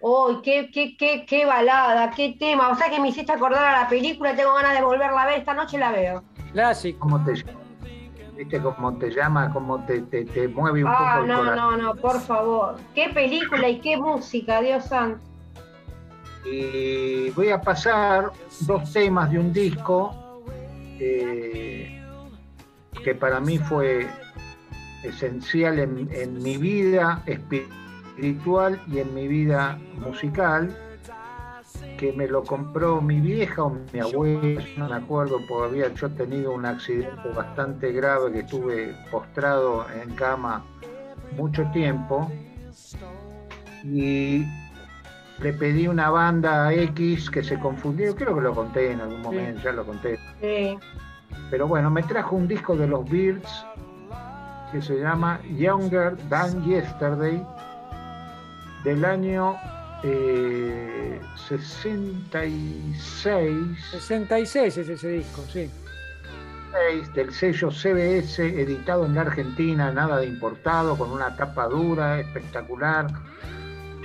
¡Uy, 0.00 0.40
qué, 0.42 0.70
qué, 0.72 0.96
qué, 0.96 1.26
qué 1.26 1.44
balada, 1.44 2.10
qué 2.12 2.36
tema! 2.38 2.70
O 2.70 2.74
sea 2.74 2.88
que 2.88 2.98
me 3.00 3.08
hiciste 3.10 3.32
acordar 3.32 3.66
a 3.66 3.82
la 3.82 3.88
película, 3.90 4.34
tengo 4.34 4.54
ganas 4.54 4.72
de 4.72 4.82
volverla 4.82 5.24
a 5.24 5.26
ver, 5.26 5.40
esta 5.40 5.52
noche 5.52 5.76
la 5.76 5.92
veo. 5.92 6.24
Clásico. 6.52 7.00
¿Cómo 7.00 7.22
te 7.22 7.65
¿Viste 8.36 8.60
cómo 8.60 8.96
te 8.98 9.10
llama? 9.10 9.50
¿Cómo 9.52 9.84
te, 9.86 10.02
te, 10.02 10.24
te 10.26 10.48
mueve 10.48 10.84
un 10.84 10.90
Ah, 10.90 10.96
poco 10.98 11.22
el 11.22 11.28
no, 11.28 11.38
corazón? 11.38 11.56
no, 11.80 11.94
no, 11.94 11.94
por 11.94 12.20
favor. 12.20 12.76
Qué 12.94 13.08
película 13.14 13.68
y 13.68 13.80
qué 13.80 13.96
música, 13.96 14.60
Dios 14.60 14.84
santo. 14.84 15.20
Y 16.44 17.30
voy 17.30 17.48
a 17.50 17.60
pasar 17.60 18.30
dos 18.60 18.92
temas 18.92 19.30
de 19.32 19.38
un 19.38 19.52
disco 19.52 20.44
eh, 21.00 22.00
que 23.02 23.14
para 23.14 23.40
mí 23.40 23.58
fue 23.58 24.06
esencial 25.02 25.78
en, 25.78 26.08
en 26.12 26.42
mi 26.42 26.56
vida 26.56 27.22
espiritual 27.26 28.80
y 28.92 28.98
en 28.98 29.14
mi 29.14 29.26
vida 29.28 29.78
musical, 29.98 30.76
que 31.96 32.12
me 32.12 32.26
lo 32.26 32.42
compró 32.42 33.00
mi 33.00 33.20
vieja 33.20 33.64
o 33.64 33.76
mi 33.92 34.00
abuela, 34.00 34.62
no 34.76 34.88
me 34.88 34.94
acuerdo, 34.94 35.40
porque 35.48 35.68
había 35.68 35.94
yo 35.94 36.10
tenido 36.10 36.52
un 36.52 36.66
accidente 36.66 37.28
bastante 37.34 37.92
grave 37.92 38.32
que 38.32 38.40
estuve 38.40 38.94
postrado 39.10 39.86
en 40.02 40.14
cama 40.14 40.64
mucho 41.36 41.64
tiempo. 41.72 42.30
Y 43.84 44.44
le 45.40 45.52
pedí 45.52 45.86
una 45.86 46.10
banda 46.10 46.72
X 46.72 47.30
que 47.30 47.42
se 47.42 47.58
confundió, 47.58 48.14
creo 48.14 48.34
que 48.34 48.40
lo 48.40 48.54
conté 48.54 48.92
en 48.92 49.00
algún 49.00 49.22
momento, 49.22 49.62
ya 49.62 49.72
lo 49.72 49.84
conté. 49.84 50.18
Sí. 50.40 50.78
Pero 51.50 51.68
bueno, 51.68 51.90
me 51.90 52.02
trajo 52.02 52.36
un 52.36 52.48
disco 52.48 52.76
de 52.76 52.88
los 52.88 53.08
Beards 53.10 53.66
que 54.72 54.82
se 54.82 54.98
llama 54.98 55.40
Younger 55.56 56.16
Than 56.28 56.64
Yesterday 56.64 57.44
del 58.84 59.04
año 59.04 59.56
eh, 60.02 61.20
66 61.48 63.78
66 63.90 64.78
es 64.78 64.88
ese 64.88 65.08
disco, 65.08 65.42
sí. 65.52 65.70
del 67.14 67.32
sello 67.32 67.70
CBS 67.70 68.44
editado 68.44 69.06
en 69.06 69.14
la 69.14 69.20
Argentina, 69.22 69.90
nada 69.92 70.18
de 70.18 70.26
importado, 70.26 70.96
con 70.96 71.10
una 71.10 71.34
tapa 71.36 71.68
dura, 71.68 72.20
espectacular. 72.20 73.06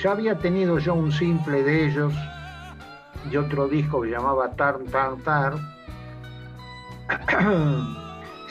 Ya 0.02 0.12
había 0.12 0.38
tenido 0.38 0.80
yo 0.80 0.94
un 0.94 1.12
simple 1.12 1.64
de 1.64 1.88
ellos 1.88 2.14
y 3.30 3.38
otro 3.38 3.68
disco 3.68 4.02
que 4.02 4.10
llamaba 4.10 4.52
Tarn 4.52 4.86
Tarn 4.88 5.22
Tarn. 5.24 5.60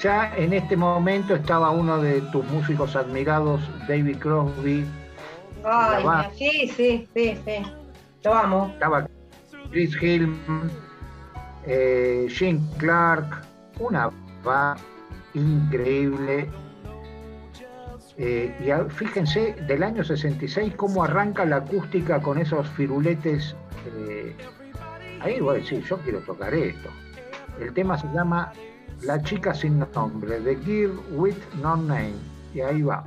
Ya 0.02 0.34
en 0.34 0.54
este 0.54 0.78
momento 0.78 1.34
estaba 1.34 1.70
uno 1.70 2.00
de 2.00 2.22
tus 2.32 2.42
músicos 2.46 2.96
admirados, 2.96 3.60
David 3.86 4.16
Crosby. 4.16 4.86
Ay, 5.64 6.04
sí, 6.36 6.68
sí, 6.68 7.08
sí, 7.14 7.38
sí. 7.44 7.62
Lo 8.24 8.34
amo. 8.34 8.70
Estaba 8.74 9.06
Chris 9.70 9.96
Hillman, 10.02 10.70
eh, 11.66 12.28
Clark, 12.78 13.42
una 13.78 14.10
va 14.46 14.76
increíble. 15.34 16.48
Eh, 18.18 18.54
y 18.60 18.90
fíjense 18.90 19.54
del 19.66 19.82
año 19.82 20.04
66 20.04 20.74
cómo 20.76 21.04
arranca 21.04 21.44
la 21.46 21.56
acústica 21.56 22.20
con 22.20 22.38
esos 22.38 22.68
firuletes. 22.70 23.56
eh, 23.96 24.36
ahí 25.20 25.40
voy 25.40 25.56
a 25.56 25.60
decir, 25.60 25.82
yo 25.84 25.96
quiero 25.98 26.20
tocar 26.20 26.52
esto. 26.52 26.90
El 27.60 27.72
tema 27.72 27.96
se 27.98 28.06
llama 28.12 28.52
La 29.02 29.22
chica 29.22 29.54
sin 29.54 29.78
nombre, 29.78 30.40
The 30.40 30.56
Girl 30.56 31.00
with 31.12 31.36
No 31.62 31.76
Name. 31.76 32.14
Y 32.52 32.60
ahí 32.60 32.82
va. 32.82 33.04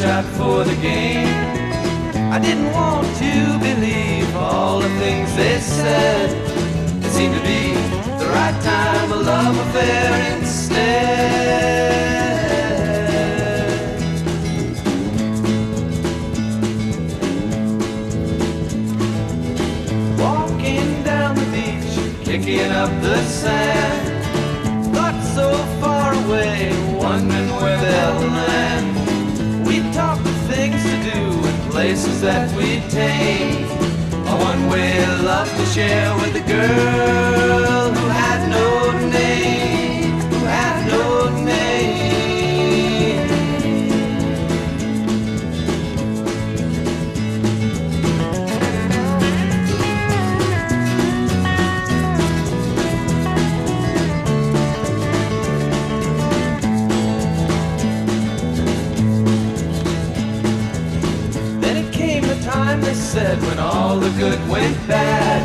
Out 0.00 0.24
for 0.36 0.62
the 0.62 0.76
game. 0.76 1.26
I 2.32 2.38
didn't 2.38 2.72
want 2.72 3.04
to 3.16 3.58
believe 3.58 4.34
all 4.36 4.78
the 4.78 4.88
things 5.00 5.34
they 5.34 5.58
said. 5.58 6.30
It 7.04 7.10
seemed 7.10 7.34
to 7.34 7.40
be 7.42 7.74
the 8.18 8.26
right 8.32 8.62
time, 8.62 9.10
a 9.12 9.16
love 9.16 9.58
affair 9.58 10.38
instead. 10.38 10.78
Walking 20.16 21.02
down 21.02 21.34
the 21.34 21.44
beach, 21.50 22.24
kicking 22.24 22.70
up 22.70 22.90
the 23.02 23.20
sand. 23.24 24.94
Thoughts 24.94 25.34
so 25.34 25.56
far 25.80 26.14
away, 26.14 26.70
places 31.78 32.20
that 32.20 32.50
we'd 32.56 32.82
take. 32.90 33.64
A 34.32 34.36
one-way 34.48 34.98
love 35.22 35.48
to 35.48 35.64
share 35.66 36.12
with 36.16 36.34
a 36.34 36.44
girl 36.52 37.97
said 63.18 63.40
when 63.42 63.58
all 63.58 63.98
the 63.98 64.10
good 64.22 64.40
went 64.48 64.76
bad. 64.86 65.42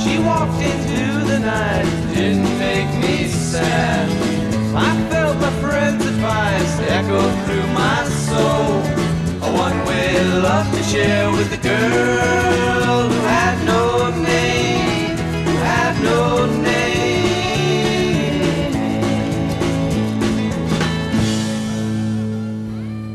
She 0.00 0.18
walked 0.18 0.60
into 0.70 1.04
the 1.30 1.38
night, 1.38 1.88
didn't 2.14 2.52
make 2.58 2.90
me 3.02 3.16
sad. 3.28 4.06
I 4.88 4.90
felt 5.10 5.36
my 5.46 5.52
friend's 5.64 6.04
advice 6.04 6.74
echo 6.98 7.22
through 7.44 7.68
my 7.84 8.00
soul. 8.28 8.68
A 9.46 9.50
one-way 9.64 10.08
love 10.48 10.68
to 10.76 10.82
share 10.92 11.28
with 11.36 11.58
a 11.58 11.62
girl 11.72 12.98
who 13.12 13.20
had 13.36 13.56
no 13.72 13.82
name, 14.34 15.16
who 15.46 15.54
had 15.70 15.94
no 16.10 16.20
name. 16.68 16.84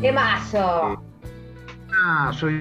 ¡Qué! 0.01 0.09
Ah, 2.01 2.31
soy 2.39 2.55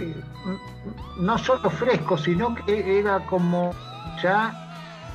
no 1.18 1.38
solo 1.38 1.68
fresco, 1.70 2.16
sino 2.16 2.54
que 2.54 2.98
era 2.98 3.24
como 3.26 3.72
ya 4.22 4.52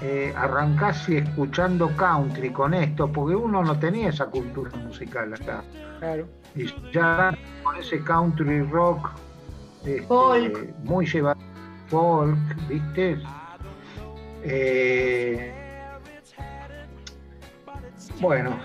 eh, 0.01 0.34
arrancase 0.35 1.19
escuchando 1.19 1.89
country 1.95 2.51
con 2.51 2.73
esto, 2.73 3.11
porque 3.11 3.35
uno 3.35 3.63
no 3.63 3.77
tenía 3.80 4.09
esa 4.09 4.25
cultura 4.25 4.71
musical 4.77 5.34
acá. 5.34 5.63
Claro. 5.99 6.27
Y 6.55 6.65
ya 6.91 7.38
con 7.63 7.75
ese 7.77 8.03
country 8.03 8.61
rock 8.63 9.09
este, 9.85 10.01
Folk. 10.03 10.73
muy 10.84 11.05
llevado 11.05 11.39
folk, 11.88 12.38
¿viste? 12.67 13.17
Eh, 14.43 15.53
bueno, 18.19 18.57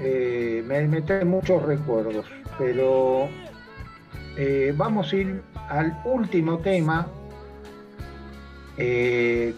eh, 0.00 0.62
me, 0.66 0.86
me, 0.86 1.02
trae 1.02 1.24
muchos 1.24 1.62
recuerdos, 1.62 2.26
pero 2.58 3.28
eh, 4.36 4.72
vamos 4.76 5.12
a 5.12 5.16
ir 5.16 5.42
al 5.78 6.00
último 6.04 6.58
tema 6.58 7.06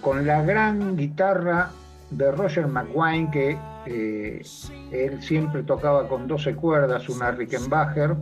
con 0.01 0.27
la 0.27 0.43
gran 0.43 0.97
guitarra 0.97 1.71
de 2.11 2.31
Roger 2.33 2.67
McGuine, 2.67 3.31
que 3.31 3.59
él 4.93 5.23
siempre 5.23 5.63
tocaba 5.63 6.09
con 6.09 6.27
12 6.27 6.55
cuerdas, 6.55 7.09
una 7.09 7.31
Rickenbacker. 7.31 8.17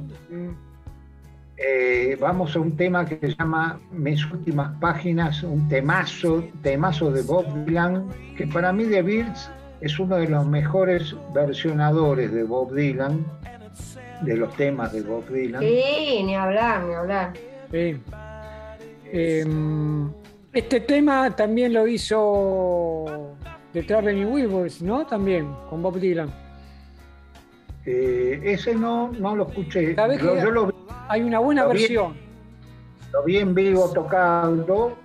Eh, 1.56 2.16
vamos 2.20 2.56
a 2.56 2.60
un 2.60 2.76
tema 2.76 3.06
que 3.06 3.18
se 3.20 3.36
llama 3.36 3.78
Mis 3.92 4.24
últimas 4.32 4.76
páginas, 4.80 5.42
un 5.42 5.68
temazo, 5.68 6.42
temazo 6.62 7.12
de 7.12 7.22
Bob 7.22 7.46
Dylan, 7.64 8.08
que 8.36 8.46
para 8.46 8.72
mí 8.72 8.84
The 8.84 9.02
Beatles 9.02 9.50
es 9.80 9.98
uno 9.98 10.16
de 10.16 10.28
los 10.28 10.46
mejores 10.46 11.14
versionadores 11.32 12.32
de 12.32 12.42
Bob 12.42 12.74
Dylan, 12.74 13.24
de 14.22 14.36
los 14.36 14.54
temas 14.56 14.92
de 14.92 15.02
Bob 15.02 15.28
Dylan. 15.28 15.60
Sí, 15.60 16.22
ni 16.24 16.34
hablar, 16.34 16.82
ni 16.84 16.94
hablar. 16.94 17.32
Em, 17.72 18.02
este 20.52 20.80
tema 20.80 21.34
también 21.34 21.72
lo 21.72 21.86
hizo 21.86 23.34
The 23.72 23.82
Traveling 23.82 24.26
Wilburys, 24.26 24.82
¿no? 24.82 25.06
También, 25.06 25.48
con 25.70 25.82
Bob 25.82 25.98
Dylan. 25.98 26.30
Eh, 27.84 28.40
ese 28.44 28.74
no, 28.74 29.10
no 29.12 29.34
lo 29.34 29.48
escuché. 29.48 29.96
yo 29.96 30.50
lo 30.50 30.66
vi 30.66 30.72
hay 31.08 31.22
una 31.22 31.40
buena 31.40 31.66
versión. 31.66 32.14
lo 33.12 33.22
vi 33.24 33.36
en 33.36 33.54
vivo 33.54 33.90
tocando 33.92 34.96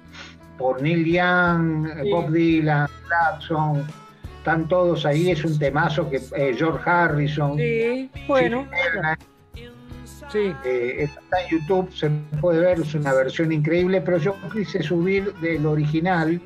por 0.57 0.81
Neil 0.81 1.05
Young, 1.05 2.09
Bob 2.09 2.31
Dylan, 2.31 2.87
Jackson, 3.09 3.85
están 4.37 4.67
todos 4.69 5.05
ahí, 5.05 5.31
es 5.31 5.43
un 5.43 5.59
temazo 5.59 6.09
que 6.09 6.21
eh, 6.35 6.55
George 6.57 6.89
Harrison. 6.89 7.57
Sí, 7.57 8.09
bueno. 8.27 8.65
Sí. 10.31 10.53
Eh, 10.65 10.95
está 11.03 11.41
en 11.41 11.59
YouTube, 11.59 11.91
se 11.93 12.09
puede 12.41 12.59
ver, 12.59 12.79
es 12.79 12.93
una 12.93 13.13
versión 13.13 13.51
increíble, 13.51 14.01
pero 14.01 14.17
yo 14.17 14.35
quise 14.51 14.83
subir 14.83 15.33
del 15.35 15.65
original, 15.65 16.41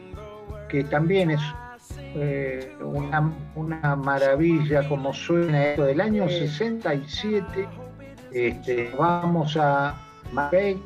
que 0.70 0.84
también 0.84 1.32
es 1.32 1.42
eh, 2.16 2.76
una, 2.82 3.34
una, 3.56 3.96
maravilla 3.96 4.88
como 4.88 5.14
suena 5.14 5.70
esto 5.70 5.84
del 5.84 6.02
año 6.02 6.28
67 6.28 7.68
este, 8.32 8.90
vamos 8.98 9.58
a 9.58 9.96
Make 10.32 10.80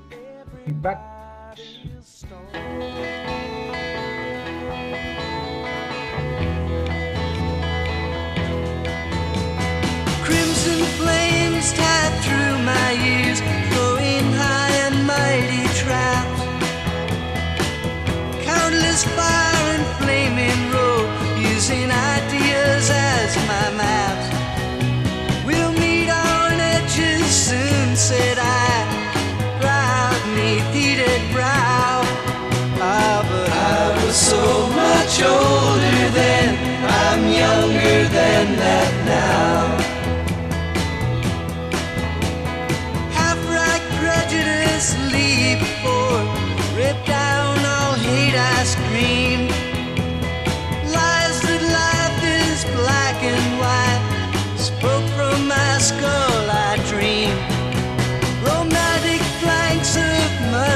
much 35.06 35.22
older 35.22 36.10
then, 36.10 36.58
I'm 36.90 37.22
younger 37.32 38.10
than 38.10 38.56
that 38.58 39.06
now. 39.06 39.85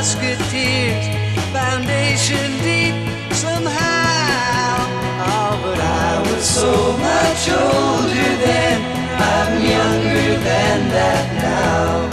Musketeers, 0.10 1.06
foundation 1.54 2.50
deep 2.64 2.96
somehow. 3.32 4.88
Oh, 5.22 5.60
but 5.64 5.80
I 5.80 6.20
was 6.26 6.44
so 6.44 6.98
much 6.98 7.50
older 7.50 8.32
then, 8.46 8.78
I'm 9.22 9.62
younger 9.62 10.38
than 10.50 10.90
that 10.96 11.26
now. 11.46 12.10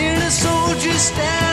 In 0.00 0.16
a 0.22 0.30
soldier's 0.30 1.02
stance, 1.02 1.45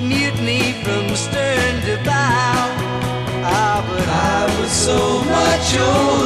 mutiny 0.00 0.72
from 0.84 1.14
stern 1.14 1.74
to 1.86 1.96
bow. 2.04 2.54
Ah, 3.48 3.84
but 3.88 4.08
I 4.08 4.60
was 4.60 4.70
so 4.70 4.98
much 5.24 5.68
older 5.78 6.25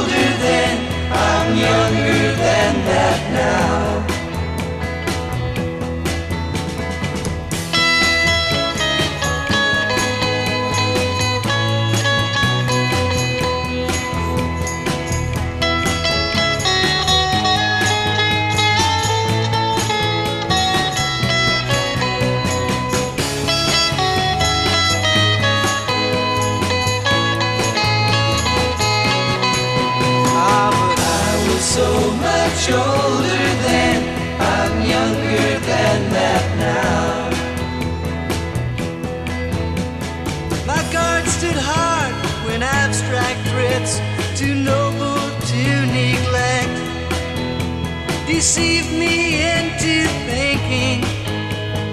deceived 48.41 48.91
me 48.93 49.35
into 49.55 50.07
thinking 50.25 51.03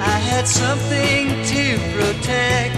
I 0.00 0.16
had 0.30 0.48
something 0.48 1.28
to 1.52 1.64
protect. 1.92 2.74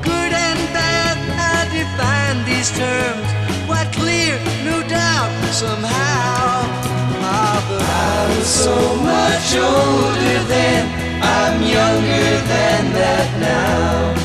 Good 0.00 0.32
and 0.46 0.60
bad, 0.72 1.18
I 1.52 1.58
define 1.78 2.38
these 2.48 2.70
terms 2.70 3.28
quite 3.66 3.92
clear, 3.92 4.40
no 4.64 4.80
doubt, 4.88 5.30
somehow. 5.52 6.64
Ah, 7.28 7.60
but 7.68 7.82
I 7.82 8.38
was 8.38 8.48
so 8.64 8.78
much 9.12 9.48
older 9.70 10.40
then, 10.54 10.84
I'm 11.20 11.60
younger 11.60 12.30
than 12.52 12.82
that 13.00 13.28
now. 13.38 14.17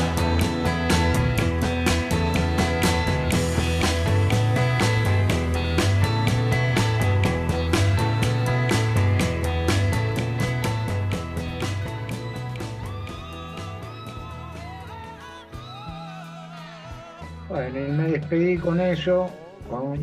Despedí 18.24 18.56
con 18.56 18.80
eso, 18.80 19.30
con, 19.70 19.98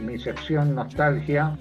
mi 0.00 0.18
sección 0.18 0.74
nostalgia. 0.74 1.56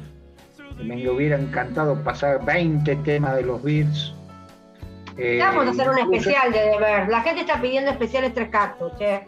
Me 0.83 1.07
hubiera 1.09 1.37
encantado 1.37 2.01
pasar 2.03 2.43
20 2.43 2.95
temas 2.97 3.35
de 3.35 3.43
los 3.43 3.61
Beats. 3.61 4.13
Eh, 5.17 5.37
Vamos 5.39 5.67
a 5.67 5.71
hacer 5.71 5.89
un 5.89 5.99
especial 5.99 6.51
de 6.51 6.59
deber. 6.59 7.09
La 7.09 7.21
gente 7.21 7.41
está 7.41 7.61
pidiendo 7.61 7.91
especiales 7.91 8.33
tres 8.33 8.49
cactus, 8.49 8.91
che. 8.97 9.25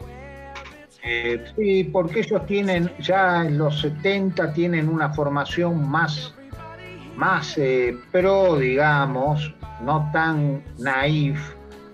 Eh, 1.04 1.44
sí, 1.56 1.84
porque 1.84 2.22
ellos 2.22 2.46
tienen, 2.46 2.90
ya 3.00 3.46
en 3.46 3.58
los 3.58 3.82
70 3.82 4.54
tienen 4.54 4.88
una 4.88 5.14
formación 5.14 5.88
más, 5.88 6.34
más 7.18 7.58
eh, 7.58 7.96
pro, 8.12 8.56
digamos, 8.56 9.54
no 9.82 10.10
tan 10.14 10.64
naif, 10.80 11.38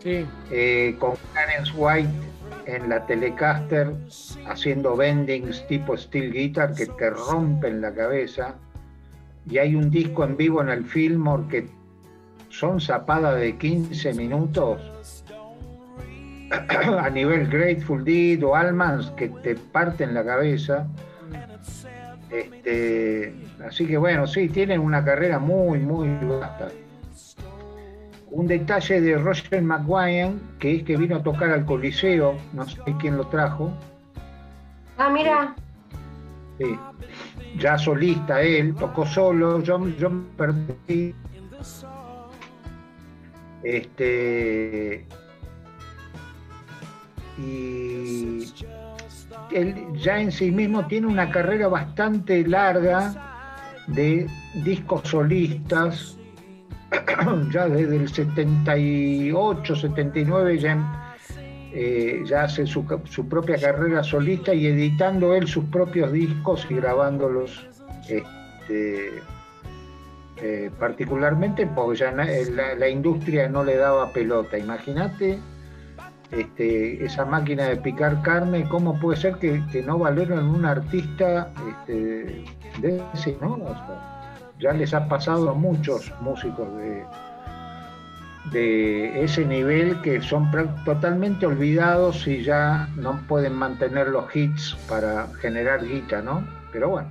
eh, 0.05 0.95
con 0.99 1.15
Clarence 1.33 1.73
White 1.75 2.28
en 2.65 2.89
la 2.89 3.05
Telecaster 3.05 3.93
haciendo 4.47 4.95
bendings 4.95 5.65
tipo 5.67 5.97
steel 5.97 6.31
guitar 6.31 6.73
que 6.73 6.85
te 6.85 7.09
rompen 7.09 7.81
la 7.81 7.93
cabeza. 7.93 8.55
Y 9.49 9.57
hay 9.57 9.75
un 9.75 9.89
disco 9.89 10.23
en 10.23 10.37
vivo 10.37 10.61
en 10.61 10.69
el 10.69 10.83
Fillmore 10.85 11.47
que 11.49 11.69
son 12.49 12.79
zapadas 12.79 13.39
de 13.39 13.57
15 13.57 14.13
minutos 14.13 14.81
a 16.99 17.09
nivel 17.09 17.47
Grateful 17.47 18.03
Dead 18.03 18.43
o 18.43 18.55
Almans 18.55 19.11
que 19.11 19.29
te 19.29 19.55
parten 19.55 20.13
la 20.13 20.23
cabeza. 20.23 20.87
Este, 22.29 23.33
así 23.65 23.87
que 23.87 23.97
bueno, 23.97 24.27
sí, 24.27 24.49
tienen 24.49 24.81
una 24.81 25.03
carrera 25.03 25.39
muy, 25.39 25.79
muy 25.79 26.09
vasta. 26.25 26.69
Un 28.31 28.47
detalle 28.47 29.01
de 29.01 29.17
Roger 29.17 29.61
McGuire, 29.61 30.33
que 30.59 30.75
es 30.75 30.83
que 30.83 30.95
vino 30.97 31.17
a 31.17 31.23
tocar 31.23 31.49
al 31.49 31.65
Coliseo, 31.65 32.37
no 32.53 32.67
sé 32.67 32.79
quién 32.99 33.17
lo 33.17 33.27
trajo. 33.27 33.73
Ah, 34.97 35.09
mira. 35.09 35.55
Sí. 36.57 36.77
Ya 37.57 37.77
solista 37.77 38.41
él, 38.41 38.75
tocó 38.75 39.05
solo, 39.05 39.61
yo, 39.63 39.87
yo 39.97 40.09
me 40.09 40.23
perdí. 40.37 41.15
Este, 43.63 45.05
y 47.37 48.45
él 49.51 49.75
ya 49.95 50.19
en 50.19 50.31
sí 50.31 50.51
mismo 50.51 50.85
tiene 50.87 51.07
una 51.07 51.31
carrera 51.31 51.67
bastante 51.67 52.45
larga 52.47 53.13
de 53.87 54.27
discos 54.63 55.09
solistas, 55.09 56.18
ya 57.51 57.67
desde 57.67 57.95
el 57.95 58.09
78, 58.09 59.75
79 59.75 60.57
ya, 60.57 61.15
eh, 61.73 62.23
ya 62.25 62.43
hace 62.43 62.65
su, 62.65 62.85
propia 62.85 63.57
carrera 63.59 64.03
solista 64.03 64.53
y 64.53 64.67
editando 64.67 65.35
él 65.35 65.47
sus 65.47 65.65
propios 65.65 66.11
discos 66.11 66.65
y 66.69 66.75
grabándolos 66.75 67.67
este, 68.07 69.09
eh, 70.41 70.71
particularmente 70.79 71.67
porque 71.67 71.99
ya 71.99 72.11
la, 72.11 72.75
la, 72.75 72.89
industria 72.89 73.49
no 73.49 73.63
le 73.63 73.75
daba 73.75 74.11
pelota. 74.11 74.57
Imagínate 74.57 75.37
este, 76.31 77.03
esa 77.03 77.25
máquina 77.25 77.65
de 77.65 77.77
picar 77.77 78.21
carne, 78.21 78.67
¿cómo 78.69 78.99
puede 78.99 79.19
ser 79.19 79.35
que, 79.35 79.61
no 79.85 79.97
valoren 79.97 80.39
un 80.39 80.63
artista 80.63 81.51
este, 81.67 82.45
de 82.81 83.03
ese, 83.13 83.35
¿no? 83.41 83.57
Ya 84.59 84.73
les 84.73 84.93
ha 84.93 85.07
pasado 85.07 85.49
a 85.49 85.53
muchos 85.53 86.11
músicos 86.19 86.67
de, 86.77 87.05
de 88.51 89.23
ese 89.23 89.45
nivel 89.45 90.01
que 90.01 90.21
son 90.21 90.51
totalmente 90.83 91.45
olvidados 91.45 92.27
y 92.27 92.43
ya 92.43 92.89
no 92.95 93.21
pueden 93.27 93.53
mantener 93.53 94.09
los 94.09 94.35
hits 94.35 94.75
para 94.87 95.27
generar 95.39 95.85
guita, 95.85 96.21
¿no? 96.21 96.45
Pero 96.71 96.89
bueno, 96.89 97.09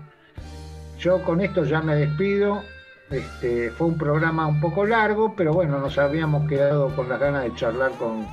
yo 0.99 1.23
con 1.25 1.41
esto 1.41 1.65
ya 1.65 1.81
me 1.81 1.95
despido. 1.95 2.63
Este, 3.11 3.71
fue 3.71 3.87
un 3.87 3.97
programa 3.97 4.47
un 4.47 4.61
poco 4.61 4.85
largo, 4.85 5.35
pero 5.35 5.55
bueno, 5.55 5.79
nos 5.79 5.97
habíamos 5.97 6.47
quedado 6.47 6.95
con 6.95 7.09
las 7.09 7.19
ganas 7.19 7.45
de 7.45 7.55
charlar 7.55 7.93
con, 7.93 8.27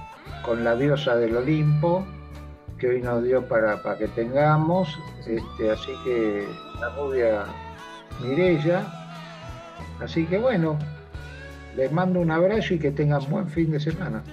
con 0.43 0.65
la 0.65 0.75
diosa 0.75 1.15
del 1.15 1.37
Olimpo, 1.37 2.05
que 2.77 2.89
hoy 2.89 3.01
nos 3.01 3.23
dio 3.23 3.47
para, 3.47 3.81
para 3.81 3.97
que 3.97 4.09
tengamos. 4.09 4.99
Este, 5.25 5.71
así 5.71 5.93
que 6.03 6.45
la 6.81 6.89
rubia 6.89 7.45
Mirella. 8.21 9.04
Así 10.01 10.25
que 10.25 10.37
bueno, 10.37 10.77
les 11.75 11.91
mando 11.91 12.19
un 12.19 12.31
abrazo 12.31 12.73
y 12.73 12.79
que 12.79 12.91
tengan 12.91 13.29
buen 13.29 13.47
fin 13.47 13.71
de 13.71 13.79
semana. 13.79 14.23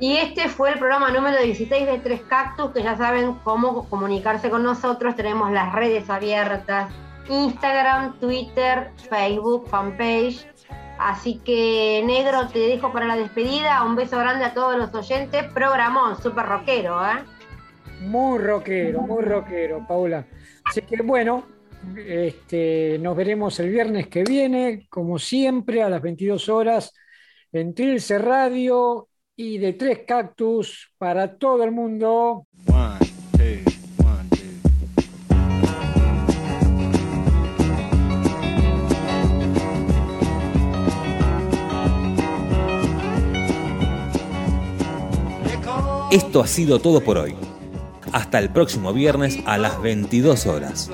Y 0.00 0.16
este 0.16 0.48
fue 0.48 0.70
el 0.70 0.78
programa 0.78 1.10
número 1.10 1.40
16 1.40 1.86
de 1.86 1.98
Tres 1.98 2.22
Cactus, 2.22 2.72
que 2.72 2.82
ya 2.82 2.96
saben 2.96 3.34
cómo 3.44 3.88
comunicarse 3.88 4.50
con 4.50 4.64
nosotros. 4.64 5.14
Tenemos 5.14 5.52
las 5.52 5.72
redes 5.72 6.10
abiertas, 6.10 6.92
Instagram, 7.28 8.18
Twitter, 8.18 8.90
Facebook, 9.08 9.68
fanpage 9.68 10.46
Así 10.98 11.40
que, 11.44 12.02
negro, 12.04 12.46
te 12.48 12.60
dejo 12.60 12.92
para 12.92 13.06
la 13.06 13.16
despedida. 13.16 13.82
Un 13.82 13.96
beso 13.96 14.18
grande 14.18 14.44
a 14.44 14.54
todos 14.54 14.76
los 14.76 14.94
oyentes. 14.94 15.44
Programón, 15.52 16.20
súper 16.22 16.46
rockero, 16.46 17.04
¿eh? 17.04 17.24
Muy 18.02 18.38
rockero, 18.38 19.00
muy 19.00 19.22
rockero, 19.24 19.84
Paula. 19.86 20.24
Así 20.64 20.82
que, 20.82 21.02
bueno, 21.02 21.44
este, 21.96 22.98
nos 23.00 23.16
veremos 23.16 23.58
el 23.60 23.70
viernes 23.70 24.08
que 24.08 24.24
viene, 24.24 24.86
como 24.88 25.18
siempre, 25.18 25.82
a 25.82 25.90
las 25.90 26.02
22 26.02 26.48
horas, 26.48 26.92
en 27.52 27.74
Trilce 27.74 28.18
Radio 28.18 29.08
y 29.36 29.58
de 29.58 29.72
Tres 29.74 30.00
Cactus 30.06 30.92
para 30.98 31.36
todo 31.36 31.64
el 31.64 31.72
mundo. 31.72 32.46
Esto 46.12 46.42
ha 46.42 46.46
sido 46.46 46.78
todo 46.78 47.00
por 47.00 47.16
hoy. 47.16 47.34
Hasta 48.12 48.38
el 48.38 48.50
próximo 48.50 48.92
viernes 48.92 49.38
a 49.46 49.56
las 49.56 49.80
22 49.80 50.46
horas. 50.46 50.90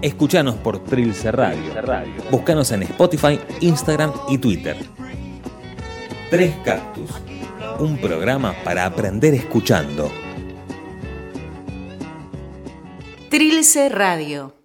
Escuchanos 0.00 0.54
por 0.54 0.84
Trilce 0.84 1.32
Radio. 1.32 1.72
Búscanos 2.30 2.70
en 2.70 2.84
Spotify, 2.84 3.40
Instagram 3.60 4.12
y 4.28 4.38
Twitter. 4.38 4.76
Tres 6.30 6.54
Cactus. 6.64 7.10
Un 7.80 7.98
programa 7.98 8.54
para 8.62 8.84
aprender 8.86 9.34
escuchando. 9.34 10.08
Trilce 13.28 13.88
Radio. 13.88 14.57